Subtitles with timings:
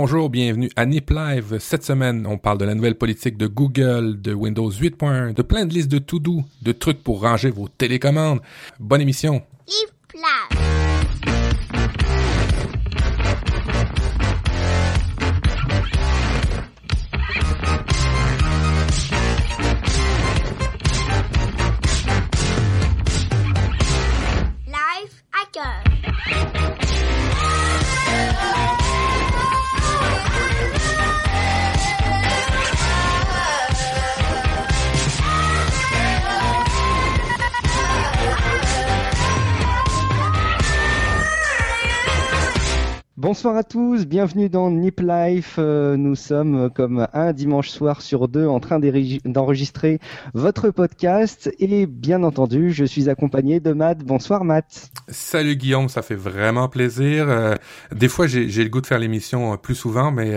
[0.00, 1.56] bonjour, bienvenue à Nip Live.
[1.58, 5.66] Cette semaine, on parle de la nouvelle politique de Google, de Windows 8.1, de plein
[5.66, 8.38] de listes de to-do, de trucs pour ranger vos télécommandes.
[8.78, 9.42] Bonne émission.
[9.66, 10.67] Nip Live.
[43.38, 45.58] Bonsoir à tous, bienvenue dans Nip Life.
[45.60, 50.00] Euh, nous sommes comme un dimanche soir sur deux en train d'enregistrer
[50.34, 53.98] votre podcast et bien entendu, je suis accompagné de Matt.
[53.98, 54.90] Bonsoir Matt.
[55.06, 57.28] Salut Guillaume, ça fait vraiment plaisir.
[57.28, 57.54] Euh,
[57.94, 60.36] des fois, j'ai le goût de faire l'émission euh, plus souvent, mais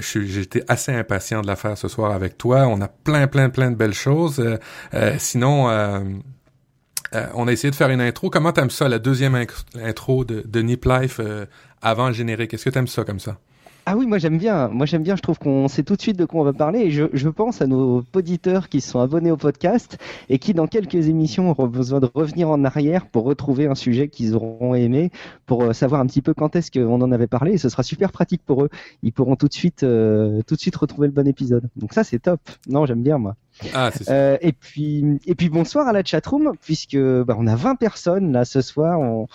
[0.00, 2.66] j'étais assez impatient de la faire ce soir avec toi.
[2.66, 4.42] On a plein, plein, plein de belles choses.
[5.18, 5.68] Sinon,
[7.34, 8.30] on a essayé de faire une intro.
[8.30, 9.34] Comment t'aimes ça, la deuxième
[9.74, 11.20] intro de, Nip Life
[11.82, 12.54] avant le générique?
[12.54, 13.38] Est-ce que t'aimes ça comme ça?
[13.86, 14.68] Ah oui, moi j'aime bien.
[14.68, 15.16] Moi j'aime bien.
[15.16, 16.80] Je trouve qu'on sait tout de suite de quoi on va parler.
[16.80, 20.66] Et je, je pense à nos auditeurs qui sont abonnés au podcast et qui, dans
[20.66, 25.10] quelques émissions, auront besoin de revenir en arrière pour retrouver un sujet qu'ils auront aimé,
[25.46, 27.54] pour euh, savoir un petit peu quand est-ce qu'on en avait parlé.
[27.54, 28.68] Et ce sera super pratique pour eux.
[29.02, 31.68] Ils pourront tout de suite, euh, tout de suite retrouver le bon épisode.
[31.76, 32.40] Donc ça, c'est top.
[32.68, 33.34] Non, j'aime bien moi.
[33.74, 34.12] Ah, c'est ça.
[34.12, 38.32] Euh, et puis, et puis bonsoir à la chatroom, puisque bah, on a 20 personnes
[38.32, 39.00] là ce soir.
[39.00, 39.26] On,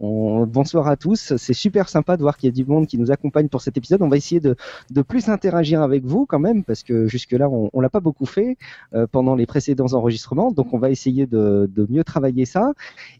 [0.00, 1.36] on- bonsoir à tous.
[1.36, 3.76] C'est super sympa de voir qu'il y a du monde qui nous accompagne pour cet
[3.76, 4.02] épisode.
[4.02, 4.56] On va essayer de,
[5.02, 8.56] plus interagir avec vous quand même, parce que jusque-là, on, on l'a pas beaucoup fait
[8.94, 10.50] euh, pendant les précédents enregistrements.
[10.52, 12.72] Donc, on va essayer de, de mieux travailler ça.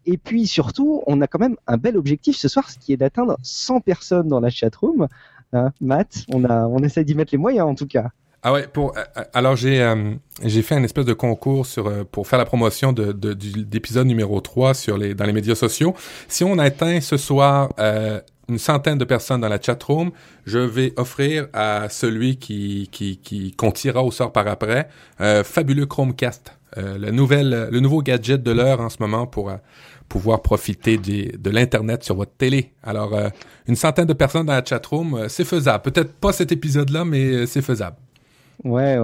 [0.07, 2.97] Et puis surtout, on a quand même un bel objectif ce soir, ce qui est
[2.97, 5.09] d'atteindre 100 personnes dans la chatroom.
[5.53, 8.11] Hein, Matt, on a, on essaie d'y mettre les moyens en tout cas.
[8.43, 11.87] Ah ouais, pour euh, euh, alors j'ai euh, j'ai fait un espèce de concours sur
[11.89, 15.55] euh, pour faire la promotion de, de d'épisode numéro 3 sur les dans les médias
[15.55, 15.95] sociaux.
[16.27, 18.19] Si on atteint ce soir euh,
[18.49, 20.11] une centaine de personnes dans la chatroom,
[20.47, 24.89] je vais offrir à celui qui qui qui qu'on tirera au sort par après
[25.21, 29.53] euh, fabuleux Chromecast, euh, le nouvel le nouveau gadget de l'heure en ce moment pour
[30.09, 32.73] pouvoir profiter des- de l'internet sur votre télé.
[32.83, 33.13] Alors
[33.69, 35.83] une centaine de personnes dans la chatroom, c'est faisable.
[35.83, 37.97] Peut-être pas cet épisode-là, mais c'est faisable.
[38.65, 38.99] Ouais,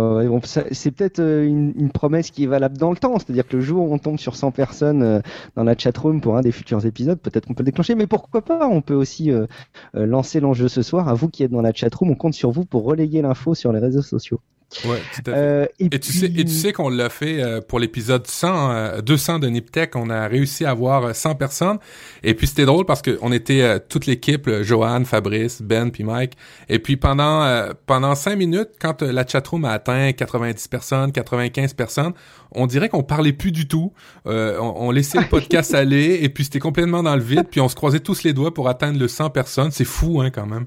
[0.44, 3.18] ça- c'est peut-être euh, une, promesse qui est valable dans le temps.
[3.18, 5.20] C'est-à-dire que le jour où on tombe sur 100 personnes euh,
[5.54, 7.94] dans la chatroom pour un des futurs épisodes, peut-être qu'on peut le déclencher.
[7.94, 8.68] Mais pourquoi pas?
[8.68, 9.46] On peut aussi euh,
[9.94, 11.08] euh, lancer l'enjeu ce soir.
[11.08, 13.72] À vous qui êtes dans la chatroom, on compte sur vous pour relayer l'info sur
[13.72, 14.40] les réseaux sociaux.
[14.84, 15.34] Ouais, tout à fait.
[15.34, 18.70] Euh, et, Et tu sais, et tu sais qu'on l'a fait euh, pour l'épisode 100,
[18.70, 21.78] euh, 200 de Niptech, on a réussi à avoir euh, 100 personnes.
[22.24, 25.90] Et puis c'était drôle parce que on était euh, toute l'équipe, euh, Johan, Fabrice, Ben,
[25.90, 26.32] puis Mike.
[26.68, 31.12] Et puis pendant euh, pendant cinq minutes, quand euh, la chatroom a atteint 90 personnes,
[31.12, 32.12] 95 personnes,
[32.52, 33.92] on dirait qu'on parlait plus du tout.
[34.26, 37.46] Euh, on, on laissait le podcast aller et puis c'était complètement dans le vide.
[37.50, 39.70] Puis on se croisait tous les doigts pour atteindre le 100 personnes.
[39.70, 40.66] C'est fou, hein, quand même.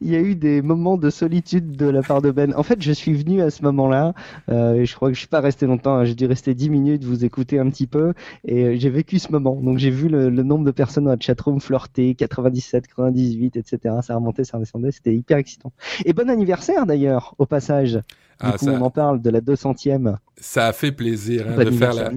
[0.00, 2.52] il y a eu des moments de solitude de la part de Ben.
[2.56, 4.14] En fait, je suis venu à ce moment-là.
[4.48, 5.96] Euh, et je crois que je suis pas resté longtemps.
[5.96, 6.04] hein.
[6.04, 8.14] J'ai dû rester 10 minutes, vous écouter un petit peu.
[8.46, 9.56] Et euh, j'ai vécu ce moment.
[9.56, 13.96] Donc j'ai vu le, le nombre de personnes dans la chatroom flirter, 97, 98, etc.
[14.02, 14.92] Ça remontait, ça redescendait.
[14.92, 15.72] C'était hyper excitant.
[16.04, 17.98] Et bon anniversaire d'ailleurs, au passage.
[18.42, 20.18] Du Ah, coup, ça, on en parle de la 200e.
[20.36, 22.12] ça a fait plaisir hein, de faire la,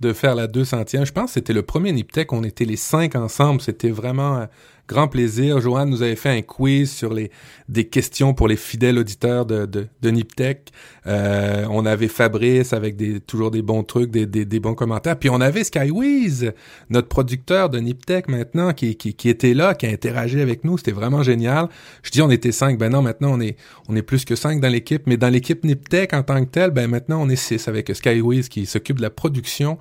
[0.00, 1.06] de faire la 200e.
[1.06, 3.60] Je pense que c'était le premier Niptech, on était les cinq ensemble.
[3.62, 4.48] C'était vraiment un
[4.88, 5.58] grand plaisir.
[5.60, 7.30] Joanne nous avait fait un quiz sur les
[7.68, 10.70] des questions pour les fidèles auditeurs de, de, de Niptech.
[11.06, 12.96] Euh, on avait Fabrice avec
[13.26, 15.18] toujours des bons trucs, des, bons commentaires.
[15.18, 16.52] Puis on avait Skywiz,
[16.90, 20.78] notre producteur de Niptech maintenant, qui, était là, qui a interagi avec nous.
[20.78, 21.68] C'était vraiment génial.
[22.02, 22.78] Je dis on était cinq.
[22.78, 23.56] Ben non, maintenant on est
[23.88, 25.02] on est plus que cinq dans l'équipe.
[25.06, 28.48] Mais dans l'équipe Niptech en tant que telle, ben maintenant on est six avec Skywiz
[28.48, 29.78] qui s'occupe de la production.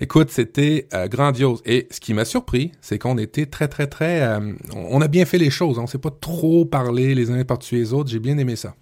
[0.00, 1.62] Écoute, c'était euh, grandiose.
[1.64, 4.22] Et ce qui m'a surpris, c'est qu'on était très, très, très...
[4.22, 5.78] euh, on a bien fait les choses.
[5.78, 8.10] On s'est pas trop parlé les uns par-dessus les autres.
[8.10, 8.74] J'ai bien aimé ça.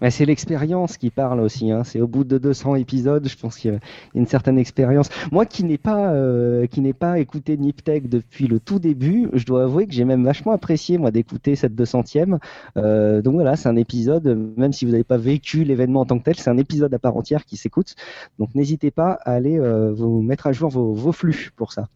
[0.00, 1.70] Ouais, c'est l'expérience qui parle aussi.
[1.70, 1.84] Hein.
[1.84, 3.80] C'est au bout de 200 épisodes, je pense qu'il y a
[4.14, 5.08] une certaine expérience.
[5.30, 9.64] Moi, qui n'ai pas, euh, qui pas écouté Niptech depuis le tout début, je dois
[9.64, 12.38] avouer que j'ai même vachement apprécié moi d'écouter cette 200e.
[12.76, 14.26] Euh, donc voilà, c'est un épisode.
[14.56, 16.98] Même si vous n'avez pas vécu l'événement en tant que tel, c'est un épisode à
[16.98, 17.94] part entière qui s'écoute.
[18.38, 21.88] Donc n'hésitez pas à aller euh, vous mettre à jour vos, vos flux pour ça.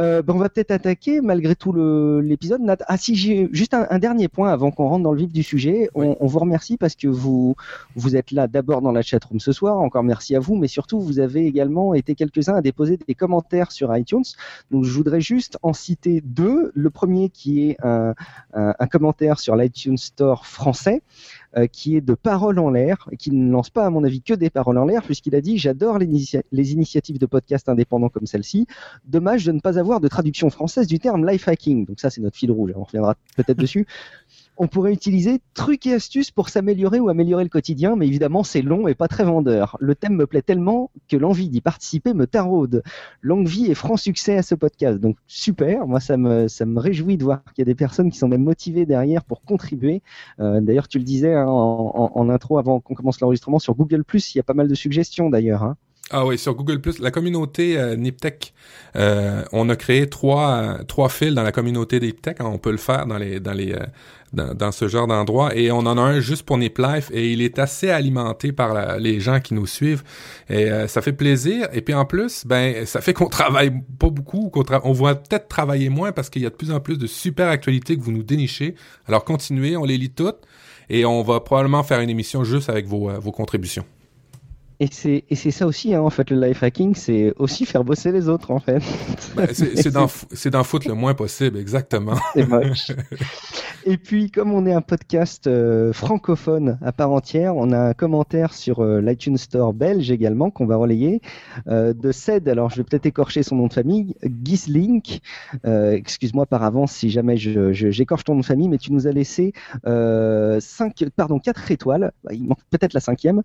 [0.00, 1.72] Euh, ben, on va peut-être attaquer malgré tout
[2.20, 2.60] l'épisode.
[2.86, 5.42] Ah si, j'ai juste un, un dernier point avant qu'on rentre dans le vif du
[5.42, 5.90] sujet.
[5.94, 7.56] On, on vous remercie parce que vous
[7.94, 9.78] vous êtes là d'abord dans la chatroom ce soir.
[9.78, 13.70] Encore merci à vous, mais surtout vous avez également été quelques-uns à déposer des commentaires
[13.70, 14.24] sur iTunes.
[14.70, 16.72] Donc je voudrais juste en citer deux.
[16.74, 18.14] Le premier qui est un,
[18.54, 21.02] un, un commentaire sur l'iTunes Store français.
[21.56, 24.22] Euh, qui est de paroles en l'air, et qui ne lance pas, à mon avis,
[24.22, 26.08] que des paroles en l'air, puisqu'il a dit J'adore les,
[26.50, 28.66] les initiatives de podcasts indépendants comme celle-ci.
[29.04, 31.84] Dommage de ne pas avoir de traduction française du terme life hacking.
[31.86, 32.72] Donc ça, c'est notre fil rouge.
[32.74, 33.86] On reviendra peut-être dessus.
[34.56, 38.62] On pourrait utiliser trucs et astuces pour s'améliorer ou améliorer le quotidien, mais évidemment, c'est
[38.62, 39.76] long et pas très vendeur.
[39.80, 42.82] Le thème me plaît tellement que l'envie d'y participer me taraude.
[43.22, 44.98] Longue vie et franc succès à ce podcast.
[45.00, 45.86] Donc super.
[45.86, 46.46] Moi, ça me,
[46.78, 50.02] réjouit de voir qu'il y a des personnes qui sont même motivées derrière pour contribuer.
[50.40, 54.36] Euh, d'ailleurs, tu le disais hein, en, intro avant qu'on commence l'enregistrement sur Google+, il
[54.36, 55.62] y a pas mal de suggestions d'ailleurs.
[55.62, 55.76] Hein.
[56.14, 58.52] Ah oui, sur Google la communauté euh, Niptech,
[58.96, 62.40] euh, on a créé trois trois fils dans la communauté Niptech.
[62.40, 63.86] hein, on peut le faire dans les dans les euh,
[64.32, 65.54] dans, ce genre d'endroit.
[65.56, 68.98] Et on en a un juste pour Nip Life et il est assez alimenté par
[68.98, 70.02] les gens qui nous suivent.
[70.48, 71.68] Et euh, ça fait plaisir.
[71.72, 74.50] Et puis en plus ben ça fait qu'on travaille pas beaucoup
[74.84, 77.48] on va peut-être travailler moins parce qu'il y a de plus en plus de super
[77.48, 78.74] actualités que vous nous dénichez.
[79.06, 80.40] Alors continuez on les lit toutes
[80.88, 83.84] et on va probablement faire une émission juste avec vos euh, vos contributions
[84.82, 87.84] Et c'est et c'est ça aussi, hein, en fait, le life hacking, c'est aussi faire
[87.84, 88.82] bosser les autres, en fait.
[89.36, 92.90] Ben, c'est c'est d'en fou- c'est d'en foutre le moins possible exactement C'est moche.
[93.86, 97.92] Et puis, comme on est un podcast euh, francophone à part entière, on a un
[97.94, 101.20] commentaire sur euh, l'iTunes Store belge également qu'on va relayer
[101.68, 102.48] euh, de Ced.
[102.48, 105.20] Alors, je vais peut-être écorcher son nom de famille, Gislink.
[105.64, 109.06] Excuse-moi par avance si jamais je- je- j'écorche ton nom de famille, mais tu nous
[109.06, 109.52] as laissé
[110.60, 112.12] cinq, pardon, quatre étoiles.
[112.24, 113.42] Bah, Il manque peut-être la cinquième.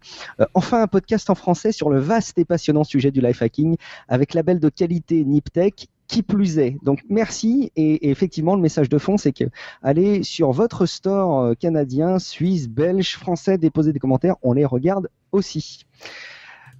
[0.55, 3.77] Enfin, un podcast en français sur le vaste et passionnant sujet du life hacking
[4.07, 5.87] avec label de qualité Niptech.
[6.07, 6.77] Qui plus est.
[6.83, 9.43] Donc merci et, et effectivement le message de fond c'est que
[9.83, 15.09] allez sur votre store euh, canadien, suisse, belge, français, déposez des commentaires, on les regarde
[15.33, 15.85] aussi.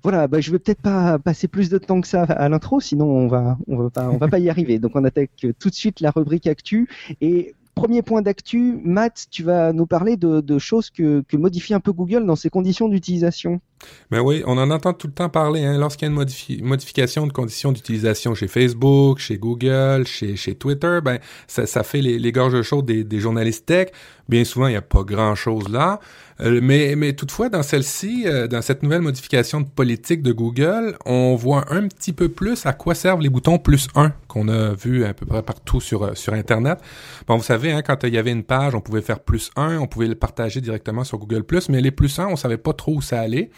[0.04, 3.06] Voilà, bah, je vais peut-être pas passer plus de temps que ça à l'intro, sinon
[3.06, 4.80] on va on va pas on va pas y arriver.
[4.80, 6.88] Donc on attaque tout de suite la rubrique actu
[7.20, 11.74] et premier point d'actu, Matt, tu vas nous parler de, de choses que, que modifie
[11.74, 13.62] un peu Google dans ses conditions d'utilisation.
[14.10, 15.64] Ben oui, on en entend tout le temps parler.
[15.64, 20.36] Hein, Lorsqu'il y a une modifi- modification de conditions d'utilisation chez Facebook, chez Google, chez,
[20.36, 23.90] chez Twitter, ben ça, ça fait les, les gorges chaudes des, des journalistes tech.
[24.28, 26.00] Bien souvent, il n'y a pas grand-chose là.
[26.42, 30.98] Euh, mais, mais toutefois, dans celle-ci, euh, dans cette nouvelle modification de politique de Google,
[31.06, 34.74] on voit un petit peu plus à quoi servent les boutons plus 1 qu'on a
[34.74, 36.80] vu à peu près partout sur, euh, Internet.
[37.28, 39.80] Bon, vous savez, hein, quand il y avait une page, on pouvait faire plus 1,
[39.80, 42.96] on pouvait le partager directement sur Google+, mais les plus 1, on savait pas trop
[42.96, 43.50] où ça allait.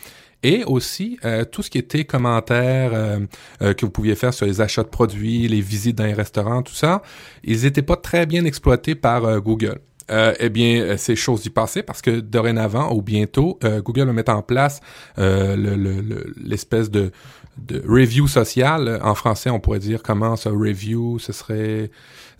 [0.42, 1.20] Et aussi,
[1.52, 3.20] tout ce qui était commentaires
[3.60, 6.74] que vous pouviez faire sur les achats de produits, les visites dans les restaurants, tout
[6.74, 7.02] ça,
[7.44, 9.82] ils n'étaient pas très bien exploités par Google.
[10.12, 14.06] Euh, eh bien, euh, c'est chose du passé parce que dorénavant ou bientôt, euh, Google
[14.06, 14.82] va mettre en place
[15.18, 17.12] euh, le- le- le- l'espèce de,
[17.58, 19.00] de review social.
[19.04, 21.92] En français, on pourrait dire comment ça review, ce serait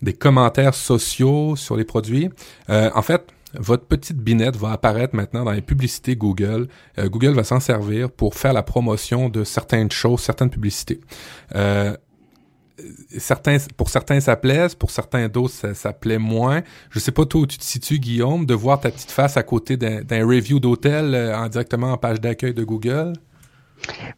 [0.02, 2.30] des commentaires sociaux sur les produits.
[2.68, 6.68] En fait, votre petite binette va apparaître maintenant dans les publicités Google.
[6.98, 11.00] Google va s'en servir pour faire la promotion de certaines choses, certaines publicités.
[13.18, 16.62] Certains, pour certains, ça plaise, pour certains d'autres, ça, plaît moins.
[16.90, 19.76] Je sais pas où tu te situes, Guillaume, de voir ta petite face à côté
[19.76, 23.12] d'un review d'hôtel euh, en directement en page d'accueil de Google?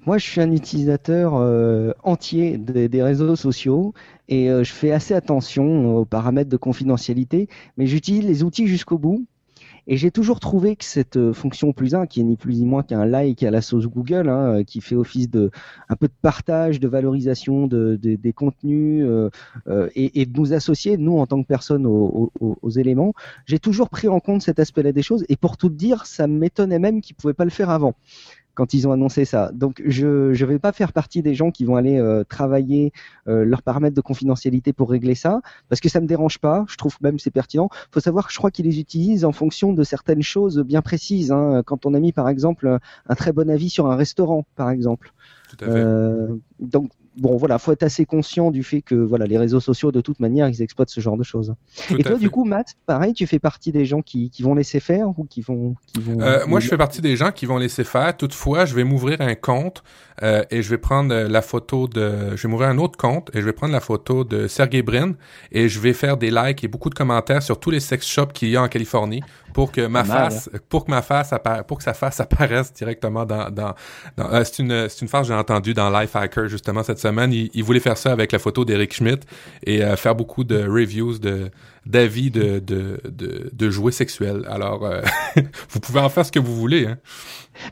[0.06, 3.94] Moi, je suis un utilisateur euh, entier des, réseaux sociaux
[4.28, 8.98] et euh, je fais assez attention aux paramètres de confidentialité, mais j'utilise les outils jusqu'au
[8.98, 9.24] bout.
[9.88, 12.64] Et j'ai toujours trouvé que cette euh, fonction plus 1, qui est ni plus ni
[12.66, 15.50] moins qu'un like à la sauce Google, hein, euh, qui fait office de
[15.88, 19.28] un peu de partage, de valorisation de, de- des contenus euh,
[19.68, 23.12] euh, et, et de nous associer, nous en tant que personnes, aux, aux- aux éléments,
[23.46, 25.24] j'ai toujours pris en compte cet aspect-là des choses.
[25.28, 27.94] Et pour tout dire, ça m'étonnait même qu'ils pouvaient pas le faire avant
[28.54, 29.50] quand ils ont annoncé ça.
[29.52, 32.92] Donc je ne vais pas faire partie des gens qui vont aller euh, travailler
[33.28, 36.64] euh, leurs paramètres de confidentialité pour régler ça, parce que ça me dérange pas.
[36.68, 37.68] Je trouve même c'est pertinent.
[37.90, 41.32] faut savoir que je crois qu'ils les utilisent en fonction de certaines choses bien précises.
[41.32, 41.62] Hein.
[41.64, 42.78] Quand on a mis par exemple
[43.08, 45.12] un très bon avis sur un restaurant, par exemple.
[45.48, 45.72] Tout à fait.
[45.76, 49.92] Euh, donc bon voilà, faut être assez conscient du fait que voilà les réseaux sociaux
[49.92, 51.54] de toute manière ils exploitent ce genre de choses.
[51.88, 52.18] Tout Et toi fait.
[52.18, 55.24] du coup Matt, pareil, tu fais partie des gens qui, qui vont laisser faire ou
[55.24, 56.20] qui vont qui vont.
[56.20, 58.16] Euh, moi, je fais partie des gens qui vont laisser faire.
[58.16, 59.82] Toutefois, je vais m'ouvrir un compte
[60.22, 62.36] euh, et je vais prendre euh, la photo de...
[62.36, 65.12] Je vais m'ouvrir un autre compte et je vais prendre la photo de Sergey Brin
[65.50, 68.32] et je vais faire des likes et beaucoup de commentaires sur tous les sex shops
[68.32, 71.62] qu'il y a en Californie pour que ma mal, face, pour que ma face appara-
[71.62, 73.50] pour que sa face apparaisse directement dans...
[73.50, 73.74] dans,
[74.16, 77.32] dans- euh, c'est une c'est une que j'ai entendue dans Lifehacker justement cette semaine.
[77.32, 79.26] Il, voulait faire ça avec la photo d'Eric Schmidt
[79.64, 81.18] et euh, faire beaucoup de reviews
[81.86, 84.44] d'avis de jouets sexuels.
[84.48, 85.02] Alors, euh,
[85.70, 86.86] vous pouvez en faire ce que vous voulez.
[86.86, 86.98] Hein.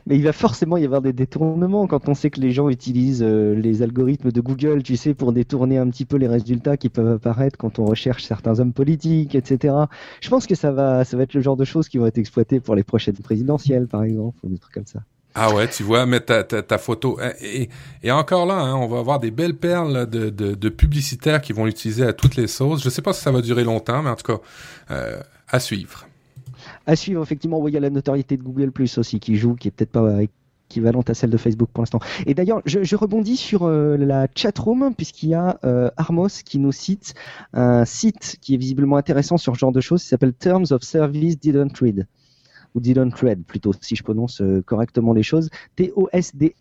[0.05, 3.23] Mais il va forcément y avoir des détournements quand on sait que les gens utilisent
[3.23, 6.89] euh, les algorithmes de Google, tu sais, pour détourner un petit peu les résultats qui
[6.89, 9.75] peuvent apparaître quand on recherche certains hommes politiques, etc.
[10.21, 12.17] Je pense que ça va, ça va être le genre de choses qui vont être
[12.17, 15.01] exploitées pour les prochaines présidentielles, par exemple, ou des trucs comme ça.
[15.33, 17.17] Ah ouais, tu vois, mettre ta, ta, photo.
[17.21, 17.69] hein, Et,
[18.03, 21.65] et encore là, hein, on va avoir des belles perles de, de, publicitaires qui vont
[21.65, 22.83] l'utiliser à toutes les sauces.
[22.83, 24.41] Je sais pas si ça va durer longtemps, mais en tout cas,
[24.91, 26.05] euh, à suivre.
[26.85, 29.69] À suivre, effectivement, il y a la notoriété de Google Plus aussi qui joue, qui
[29.69, 30.21] est peut-être pas
[30.71, 31.99] équivalente à celle de Facebook pour l'instant.
[32.25, 36.59] Et d'ailleurs, je, je rebondis sur euh, la chatroom, puisqu'il y a euh, Armos qui
[36.59, 37.13] nous cite
[37.53, 40.81] un site qui est visiblement intéressant sur ce genre de choses, qui s'appelle Terms of
[40.83, 42.07] Service Didn't Read.
[42.75, 45.49] Ou Didn't Read, plutôt, si je prononce euh, correctement les choses.
[45.75, 46.55] T-O-S-D-R.org.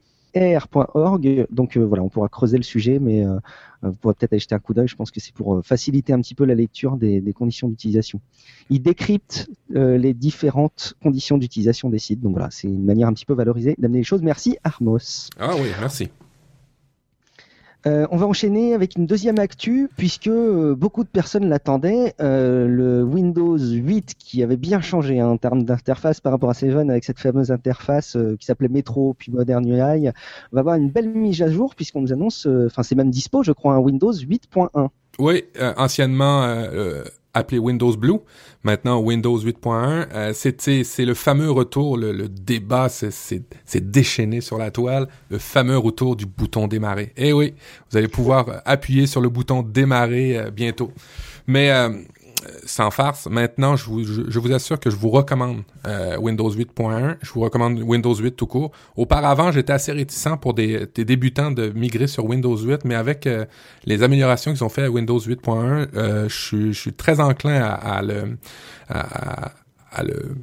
[1.50, 3.38] Donc euh, voilà, on pourra creuser le sujet, mais euh,
[3.82, 4.88] vous pourrez peut-être aller jeter un coup d'œil.
[4.88, 7.68] Je pense que c'est pour euh, faciliter un petit peu la lecture des, des conditions
[7.68, 8.20] d'utilisation.
[8.68, 12.20] Il décrypte euh, les différentes conditions d'utilisation des sites.
[12.20, 14.22] Donc voilà, c'est une manière un petit peu valorisée d'amener les choses.
[14.22, 15.30] Merci Armos.
[15.38, 16.10] Ah oui, merci.
[17.86, 22.14] Euh, on va enchaîner avec une deuxième actu puisque euh, beaucoup de personnes l'attendaient.
[22.20, 26.54] Euh, le Windows 8 qui avait bien changé hein, en termes d'interface par rapport à
[26.54, 30.10] 7 avec cette fameuse interface euh, qui s'appelait Metro puis Modern UI
[30.52, 33.42] va avoir une belle mise à jour puisqu'on nous annonce, euh, enfin c'est même dispo
[33.42, 34.88] je crois, un Windows 8.1.
[35.18, 35.44] Oui,
[35.76, 36.46] anciennement
[37.34, 38.18] appelé Windows Blue,
[38.64, 40.06] maintenant Windows 8.1.
[40.12, 43.42] Euh, c'est le fameux retour, le, le débat s'est-
[43.80, 47.12] déchaîné sur la toile, le fameux retour du bouton démarrer.
[47.16, 47.54] Eh oui,
[47.90, 50.92] vous allez pouvoir appuyer sur le bouton démarrer euh, bientôt.
[51.46, 51.90] Mais euh,
[52.64, 56.50] sans farce, maintenant, je vous, je, je vous assure que je vous recommande euh, Windows
[56.50, 57.16] 8.1.
[57.22, 58.72] Je vous recommande Windows 8 tout court.
[58.96, 63.26] Auparavant, j'étais assez réticent pour des, des débutants de migrer sur Windows 8, mais avec
[63.26, 63.44] euh,
[63.84, 67.60] les améliorations qu'ils ont fait à Windows 8.1, euh, je, suis- je suis très enclin
[67.62, 68.36] à, à le...
[68.88, 69.52] À, à-
[69.92, 70.36] à le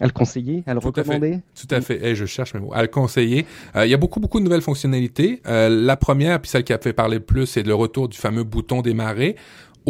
[0.00, 1.40] À le conseiller, à le Tout à recommander?
[1.54, 2.00] tout à fait.
[2.02, 2.72] Eh, je cherche mes mots.
[2.72, 3.44] À le conseiller.
[3.76, 5.42] Euh, il y a beaucoup, beaucoup de nouvelles fonctionnalités.
[5.46, 8.16] Euh, la première, puis celle qui a fait parler le plus, c'est le retour du
[8.16, 9.36] fameux bouton démarrer.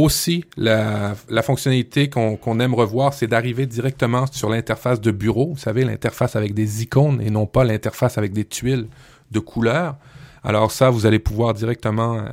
[0.01, 5.53] Aussi, la, fonctionnalité qu'on aime revoir, c'est d'arriver directement sur l'interface de bureau.
[5.53, 8.87] Vous savez, l'interface avec des icônes et non pas l'interface avec des tuiles
[9.31, 9.97] de couleurs.
[10.43, 12.29] Alors ça, vous allez pouvoir directement euh,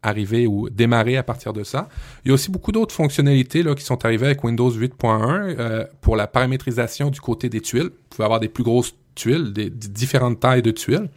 [0.00, 1.88] arriver ou démarrer à partir de ça.
[2.24, 5.84] Il y a aussi beaucoup d'autres fonctionnalités là, qui sont arrivées avec Windows 8.1 euh,
[6.00, 7.90] pour la paramétrisation du côté des tuiles.
[7.90, 11.08] Vous pouvez avoir des plus grosses tuiles, des différentes tailles de tuiles.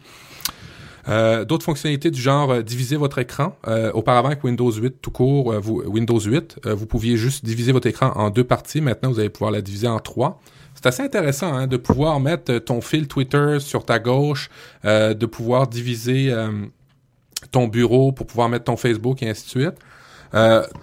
[1.08, 3.56] Euh, D'autres fonctionnalités du genre euh, diviser votre écran.
[3.66, 7.72] Euh, auparavant, avec Windows 8 tout court, vous- Windows 8, euh, vous pouviez juste diviser
[7.72, 8.80] votre écran en deux parties.
[8.80, 10.40] Maintenant, vous allez pouvoir la diviser en trois.
[10.74, 14.48] C'est assez intéressant hein, de pouvoir mettre ton fil Twitter sur ta gauche,
[14.84, 16.34] de pouvoir diviser
[17.50, 19.74] ton bureau pour pouvoir mettre ton Facebook et ainsi de suite.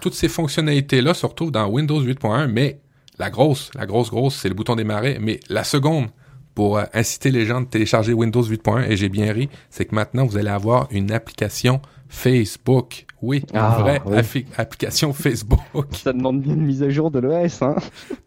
[0.00, 2.78] Toutes ces fonctionnalités-là se retrouvent dans Windows 8.1, mais
[3.18, 5.18] la grosse, la grosse, grosse, c'est le bouton démarrer.
[5.20, 6.06] Mais la seconde,
[6.54, 9.94] pour euh, inciter les gens de télécharger Windows 8.1, et j'ai bien ri, c'est que
[9.94, 13.06] maintenant, vous allez avoir une application Facebook.
[13.22, 14.46] Oui, une Ah, vraie oui.
[14.56, 15.60] application Facebook.
[15.92, 17.60] Ça demande bien une mise à jour de l'OS.
[17.62, 17.76] Hein.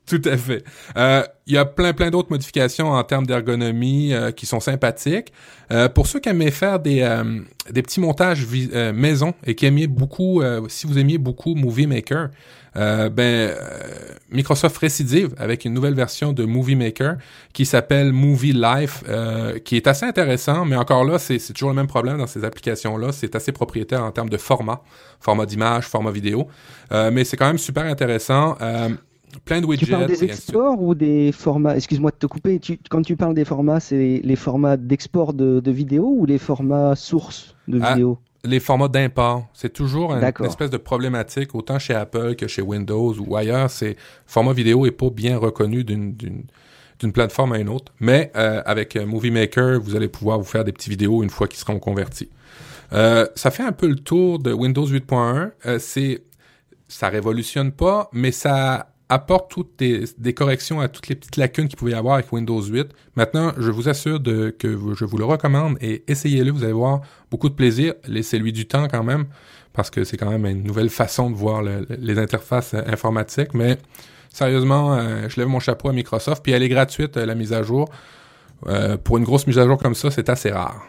[0.06, 0.64] Tout à fait.
[0.98, 5.34] Euh, Il y a plein, plein d'autres modifications en termes d'ergonomie euh, qui sont sympathiques.
[5.72, 9.66] Euh, pour ceux qui aimaient faire des, euh, des petits montages euh, maison et qui
[9.66, 12.30] aimaient beaucoup, euh, si vous aimiez beaucoup Movie Maker,
[12.76, 13.56] euh, ben
[14.32, 17.18] Microsoft récidive avec une nouvelle version de Movie Maker
[17.52, 19.04] qui s'appelle Movie Life,
[19.64, 23.12] qui est assez intéressant, mais encore là, c'est toujours le même problème dans ces applications-là.
[23.12, 24.82] C'est assez propriétaire en termes de format,
[25.20, 26.48] format d'image, format vidéo,
[26.92, 28.58] mais c'est quand même super intéressant.
[29.46, 29.86] Plein de widgets.
[29.86, 31.76] Tu parles des exports ou des formats?
[31.76, 32.60] Excuse-moi de te couper.
[32.60, 36.38] Tu, quand tu parles des formats, c'est les formats d'export de, de vidéo ou les
[36.38, 41.56] formats sources de Ah, vidéo les formats d'import, c'est toujours une, une espèce de problématique,
[41.56, 43.70] autant chez Apple que chez Windows ou ailleurs.
[43.70, 46.44] C'est format vidéo est pas bien reconnu d'une d'une
[47.00, 47.92] d'une plateforme à une autre.
[48.00, 51.30] Mais euh, avec euh, Movie Maker, vous allez pouvoir vous faire des petites vidéos une
[51.30, 52.30] fois qu'ils seront convertis.
[52.94, 55.52] Euh, ça fait un peu le tour de Windows 8.1.
[55.66, 56.24] Euh, c'est
[56.88, 61.78] ça révolutionne pas, mais ça apporte toutes des, corrections à toutes les petites lacunes qu'il
[61.78, 62.88] pouvait y avoir avec Windows 8.
[63.16, 67.50] Maintenant, je vous assure que je vous le recommande et essayez-le, vous allez voir beaucoup
[67.50, 67.94] de plaisir.
[68.08, 69.26] Laissez-lui du temps quand même,
[69.74, 72.82] parce que c'est quand même une nouvelle façon de voir le- le- les interfaces euh,
[72.88, 73.54] informatiques.
[73.54, 73.78] Mais
[74.30, 77.54] sérieusement, euh, je lève mon chapeau à Microsoft, puis elle est gratuite, euh, la mise
[77.54, 77.90] à jour.
[79.04, 80.82] Pour une grosse mise à jour comme ça, c'est assez rare.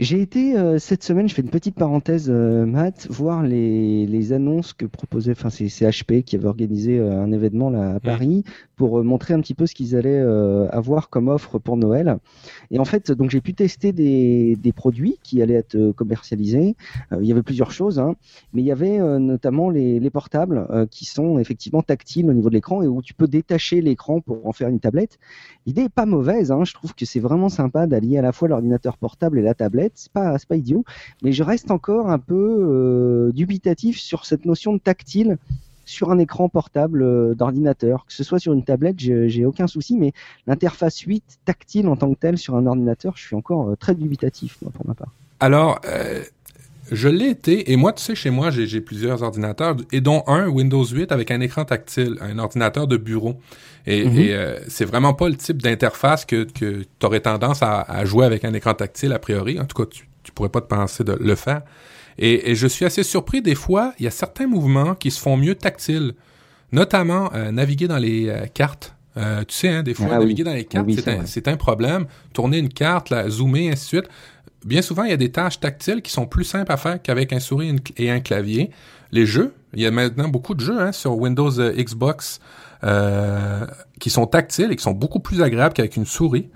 [0.00, 4.32] J'ai été euh, cette semaine, je fais une petite parenthèse, euh, Matt, voir les, les
[4.32, 8.42] annonces que proposait, enfin c'est HP qui avait organisé euh, un événement là à Paris
[8.76, 12.16] pour euh, montrer un petit peu ce qu'ils allaient euh, avoir comme offre pour Noël.
[12.70, 16.76] Et en fait, donc j'ai pu tester des, des produits qui allaient être commercialisés.
[17.12, 18.16] Euh, il y avait plusieurs choses, hein,
[18.54, 22.32] mais il y avait euh, notamment les, les portables euh, qui sont effectivement tactiles au
[22.32, 25.18] niveau de l'écran et où tu peux détacher l'écran pour en faire une tablette.
[25.66, 28.48] L'idée est pas mauvaise, hein, je trouve que c'est vraiment sympa d'allier à la fois
[28.48, 29.89] l'ordinateur portable et la tablette.
[29.94, 30.84] C'est pas, idiot,
[31.22, 35.38] mais je reste encore un peu euh, dubitatif sur cette notion de tactile
[35.84, 39.96] sur un écran portable euh, d'ordinateur, que ce soit sur une tablette, j'ai aucun souci,
[39.96, 40.12] mais
[40.46, 43.94] l'interface 8 tactile en tant que telle sur un ordinateur, je suis encore euh, très
[43.94, 45.12] dubitatif moi, pour ma part.
[45.40, 45.80] Alors,
[46.90, 50.48] je l'ai été, et moi, tu sais, chez moi, j'ai plusieurs ordinateurs, et dont un
[50.48, 53.40] Windows 8 avec un écran tactile, un ordinateur de bureau.
[53.86, 54.18] Et, Mhm.
[54.18, 58.04] et, euh, c'est vraiment pas le type d'interface que, que tu aurais tendance à, à
[58.04, 59.58] jouer avec un écran tactile a priori.
[59.58, 61.62] En tout cas, tu, tu pourrais pas te penser de le faire.
[62.18, 65.18] Et, et je suis assez surpris des fois, il y a certains mouvements qui se
[65.20, 66.12] font mieux tactiles,
[66.72, 68.94] notamment euh, naviguer dans les euh, cartes.
[69.16, 70.24] Euh, tu sais, hein, des fois, Ah oui.
[70.24, 72.06] naviguer dans les cartes, Oui, c'est un, un problème.
[72.32, 74.10] Tourner une carte, la zoomer, ainsi de suite.
[74.64, 77.32] Bien souvent, il y a des tâches tactiles qui sont plus simples à faire qu'avec
[77.32, 78.70] un souris et un clavier.
[79.12, 82.40] Les jeux, il y a maintenant beaucoup de jeux hein, sur Windows euh, Xbox
[82.84, 83.66] euh,
[83.98, 86.48] qui sont tactiles et qui sont beaucoup plus agréables qu'avec une souris.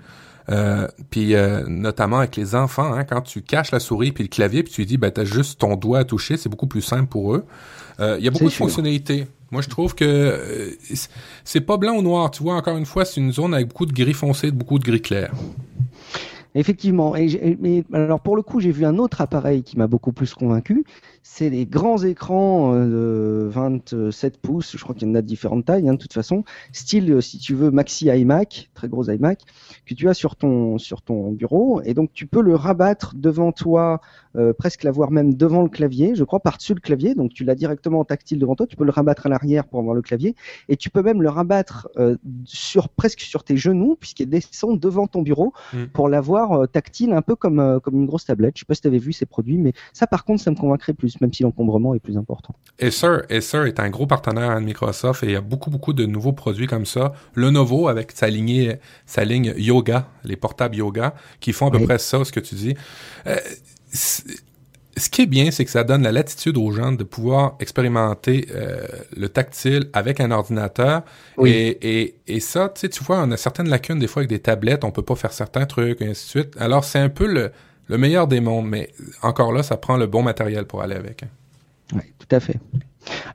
[0.49, 4.29] Euh, puis euh, notamment avec les enfants, hein, quand tu caches la souris puis le
[4.29, 6.83] clavier, puis tu lui dis, ben t'as juste ton doigt à toucher, c'est beaucoup plus
[6.83, 7.45] simple pour eux.
[7.99, 8.65] Euh, Il y a beaucoup de sûr.
[8.65, 9.25] fonctionnalités.
[9.51, 10.77] Moi, je trouve que
[11.43, 12.29] c'est- pas blanc ou noir.
[12.29, 14.83] Tu vois, encore une fois, c'est une zone avec beaucoup de gris foncé, beaucoup de
[14.83, 15.31] gris clair.
[16.55, 17.15] Effectivement.
[17.17, 20.33] Et mais alors pour le coup, j'ai vu un autre appareil qui m'a beaucoup plus
[20.33, 20.85] convaincu.
[21.27, 24.77] C'est les grands écrans euh, de 27 pouces.
[24.77, 26.43] Je crois qu'il y en a de différentes tailles, hein, de toute façon.
[26.71, 29.41] Style, euh, si tu veux, maxi iMac, très gros iMac,
[29.87, 31.81] que tu as sur ton sur ton bureau.
[31.83, 34.01] Et donc tu peux le rabattre devant toi,
[34.35, 36.13] euh, presque l'avoir même devant le clavier.
[36.13, 37.15] Je crois par-dessus le clavier.
[37.15, 38.67] Donc tu l'as directement en tactile devant toi.
[38.67, 40.35] Tu peux le rabattre à l'arrière pour avoir le clavier.
[40.69, 45.07] Et tu peux même le rabattre euh, sur presque sur tes genoux, puisqu'il descend devant
[45.07, 45.85] ton bureau Mm.
[45.87, 48.55] pour l'avoir euh, tactile, un peu comme, comme une grosse tablette.
[48.55, 50.55] Je sais pas si tu avais vu ces produits, mais ça, par contre, ça me
[50.55, 52.55] convaincrait plus, même si l'encombrement est plus important.
[52.81, 56.05] Acer, Acer est un gros partenaire de Microsoft et il y a beaucoup, beaucoup de
[56.05, 57.13] nouveaux produits comme ça.
[57.35, 61.85] Lenovo avec sa ligne, sa ligne Yoga, les portables Yoga, qui font à peu Oui.
[61.85, 62.75] près ça, ce que tu dis.
[63.27, 63.37] Euh,
[64.97, 68.47] ce qui est bien, c'est que ça donne la latitude aux gens de pouvoir expérimenter
[68.55, 71.01] euh, le tactile avec un ordinateur.
[71.37, 71.49] Oui.
[71.51, 74.83] Et, et, et ça, tu vois, on a certaines lacunes des fois avec des tablettes,
[74.85, 76.55] on peut pas faire certains trucs, et ainsi de suite.
[76.57, 77.51] Alors, c'est un peu le,
[77.87, 78.89] le meilleur des mondes, mais
[79.21, 81.23] encore là, ça prend le bon matériel pour aller avec.
[81.23, 81.27] hein.
[81.93, 82.57] Oui, tout à fait.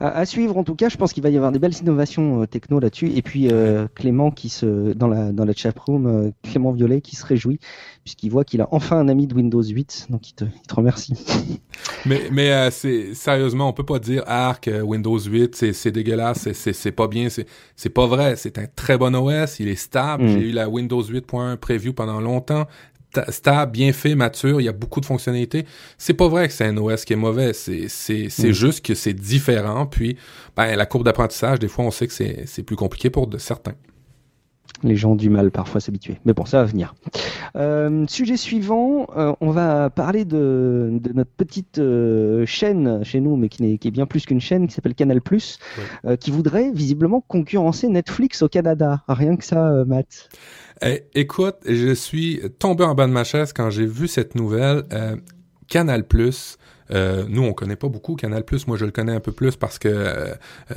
[0.01, 2.43] À, à suivre, en tout cas, je pense qu'il va y avoir des belles innovations
[2.43, 3.13] euh, techno là-dessus.
[3.15, 7.01] Et puis euh, Clément qui se dans la dans la chat room, euh, Clément Violet
[7.01, 7.61] qui se réjouit
[8.03, 10.75] puisqu'il voit qu'il a enfin un ami de Windows 8, donc il te, il te
[10.75, 11.15] remercie.
[12.07, 16.55] Mais, mais c'est sérieusement, on peut pas dire Arc, Windows 8, c'est c'est dégueulasse, c'est-
[16.55, 18.37] c'est c'est pas bien, c'est c'est pas vrai.
[18.37, 20.25] C'est un très bon OS, il est stable.
[20.25, 20.29] Mm.
[20.29, 22.67] J'ai eu la Windows 8.1 preview pendant longtemps.
[23.13, 25.67] Ta- Stable, bien fait, mature, il y a beaucoup de fonctionnalités.
[25.99, 28.53] C'est pas vrai que c'est un OS qui est mauvais, c'est Mm.
[28.53, 29.87] juste que c'est différent.
[29.87, 30.17] Puis,
[30.57, 33.75] ben la courbe d'apprentissage, des fois, on sait que c'est plus compliqué pour de certains.
[34.83, 36.19] Les gens ont du mal parfois à s'habituer.
[36.25, 36.95] Mais bon, ça va venir.
[37.57, 43.37] Euh, sujet suivant, euh, on va parler de, de notre petite euh, chaîne chez nous,
[43.37, 45.43] mais qui, est bien plus qu'une chaîne, qui s'appelle Canal+, Oui.
[46.07, 49.03] euh, qui voudrait visiblement concurrencer Netflix au Canada.
[49.09, 50.29] Rien que ça, Matt.
[50.83, 54.85] Eh, écoute, je suis tombé en bas de ma chaise quand j'ai vu cette nouvelle.
[54.93, 55.17] Euh,
[55.69, 56.57] Canal Plus.
[56.91, 58.67] nous, on connaît pas beaucoup Canal Plus.
[58.67, 60.35] Moi, je le connais un peu plus parce que euh,
[60.71, 60.75] euh,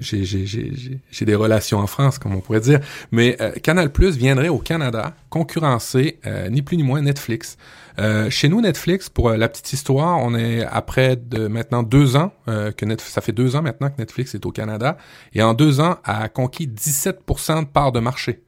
[0.00, 2.80] j'ai des relations en France, comme on pourrait dire.
[3.12, 7.56] Mais euh, Canal Plus viendrait au Canada concurrencer euh, ni plus ni moins Netflix.
[7.98, 12.16] Euh, chez nous, Netflix, pour euh, la petite histoire, on est après de maintenant deux
[12.16, 14.98] ans euh, que Netflix, ça fait deux ans maintenant que Netflix est au Canada
[15.32, 18.43] et en deux ans a conquis 17% de part de marché.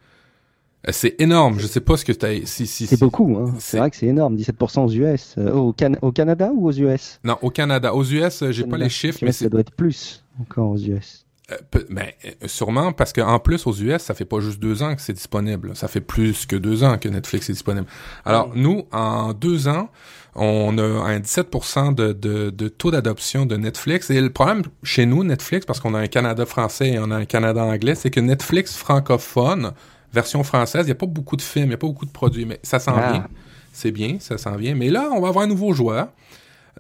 [0.90, 1.58] C'est énorme.
[1.58, 2.46] Je sais pas ce que tu as.
[2.46, 3.54] Si, si, C'est si- beaucoup, hein.
[3.58, 5.34] c'est- vrai que c'est énorme, 17% aux US.
[5.38, 7.94] Euh, au, Can- au Canada ou aux US Non, au Canada.
[7.94, 10.78] Aux US, euh, j'ai pas les chiffres, US, mais ça doit être plus encore aux
[10.78, 11.24] US.
[11.52, 14.82] euh, peu- ben, euh, sûrement parce qu'en plus aux US, ça fait pas juste deux
[14.82, 15.76] ans que c'est disponible.
[15.76, 17.86] Ça fait plus que deux ans que Netflix est disponible.
[18.24, 19.88] Alors nous, en deux ans,
[20.34, 24.10] on a un 17% de, de, de taux d'adoption de Netflix.
[24.10, 27.16] Et le problème chez nous, Netflix, parce qu'on a un Canada français et on a
[27.16, 29.70] un Canada anglais, c'est que Netflix francophone,
[30.12, 32.10] version française, il n'y a pas beaucoup de films, il n'y a pas beaucoup de
[32.10, 33.12] produits, mais ça s'en Ah.
[33.12, 33.28] vient.
[33.72, 34.74] C'est bien, ça s'en vient.
[34.74, 36.08] Mais là, on va avoir un nouveau joueur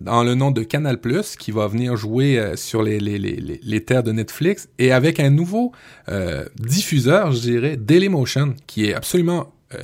[0.00, 0.98] dans le nom de Canal+,
[1.38, 4.92] qui va venir jouer euh, sur les, les, les, les, les terres de Netflix, et
[4.92, 5.72] avec un nouveau
[6.08, 9.78] euh, diffuseur, je dirais, Dailymotion, qui est absolument euh,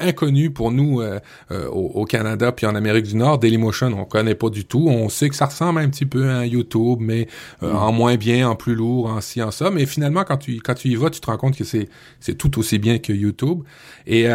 [0.00, 3.38] inconnu pour nous euh, euh, au, Canada puis en Amérique du Nord.
[3.38, 4.88] Dailymotion, on connaît pas du tout.
[4.88, 7.28] On sait que ça ressemble un petit peu à YouTube, mais
[7.62, 7.76] euh, mm.
[7.76, 9.70] en moins bien, en plus lourd, en ci, en ça.
[9.70, 12.34] Mais finalement, quand tu quand tu y vas, tu te rends compte que c'est c'est
[12.34, 13.62] tout aussi bien que YouTube.
[14.06, 14.26] Et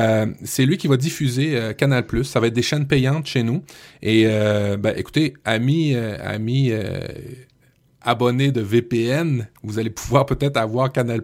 [0.43, 2.05] c'est lui qui va diffuser Canal+.
[2.23, 3.63] Ça va être des chaînes payantes chez nous.
[4.01, 6.71] Et ben, écoutez, amis amis
[8.05, 11.21] abonnés de VPN, vous allez pouvoir peut-être avoir Canal+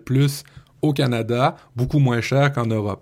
[0.81, 3.01] au Canada, beaucoup moins cher qu'en Europe.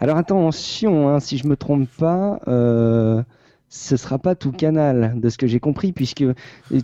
[0.00, 3.22] Alors attention, hein, si je me trompe pas, euh,
[3.74, 6.24] ce sera pas tout Canal, de ce que j'ai compris, puisque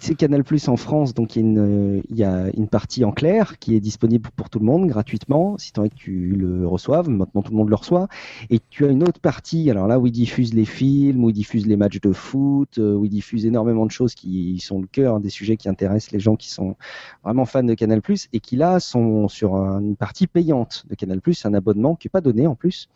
[0.00, 3.80] c'est Canal Plus en France, donc il y, a une, partie en clair qui est
[3.80, 7.08] disponible pour tout le monde gratuitement, si tant est que tu le reçoives.
[7.08, 8.08] Maintenant, tout le monde le reçoit.
[8.50, 11.34] Et tu as une autre partie, alors là où ils diffusent les films, où ils
[11.34, 14.88] diffusent les matchs de foot, euh, où ils diffusent énormément de choses qui sont le
[14.88, 16.74] cœur des sujets qui intéressent les gens qui sont
[17.22, 21.20] vraiment fans de Canal Plus et qui là sont sur une partie payante de Canal
[21.20, 22.88] Plus, un abonnement qui est pas donné en plus.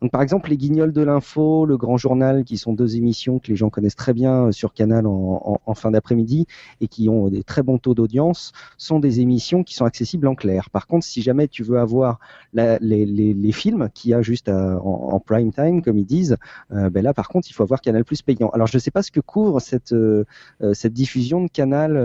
[0.00, 3.48] Donc par exemple les Guignols de l'info, le Grand Journal, qui sont deux émissions que
[3.48, 6.46] les gens connaissent très bien euh, sur Canal en, fin d'après-midi
[6.80, 10.34] et qui ont des très bons taux d'audience, sont des émissions qui sont accessibles en
[10.34, 10.70] clair.
[10.70, 12.18] Par contre, si jamais tu veux avoir
[12.52, 16.36] les, films qu'il y a juste en, prime time, comme ils disent,
[16.72, 18.50] euh, ben là, par contre, il faut avoir Canal Plus payant.
[18.50, 20.24] Alors, je ne sais pas ce que couvre cette, euh,
[20.72, 21.96] cette diffusion de Canal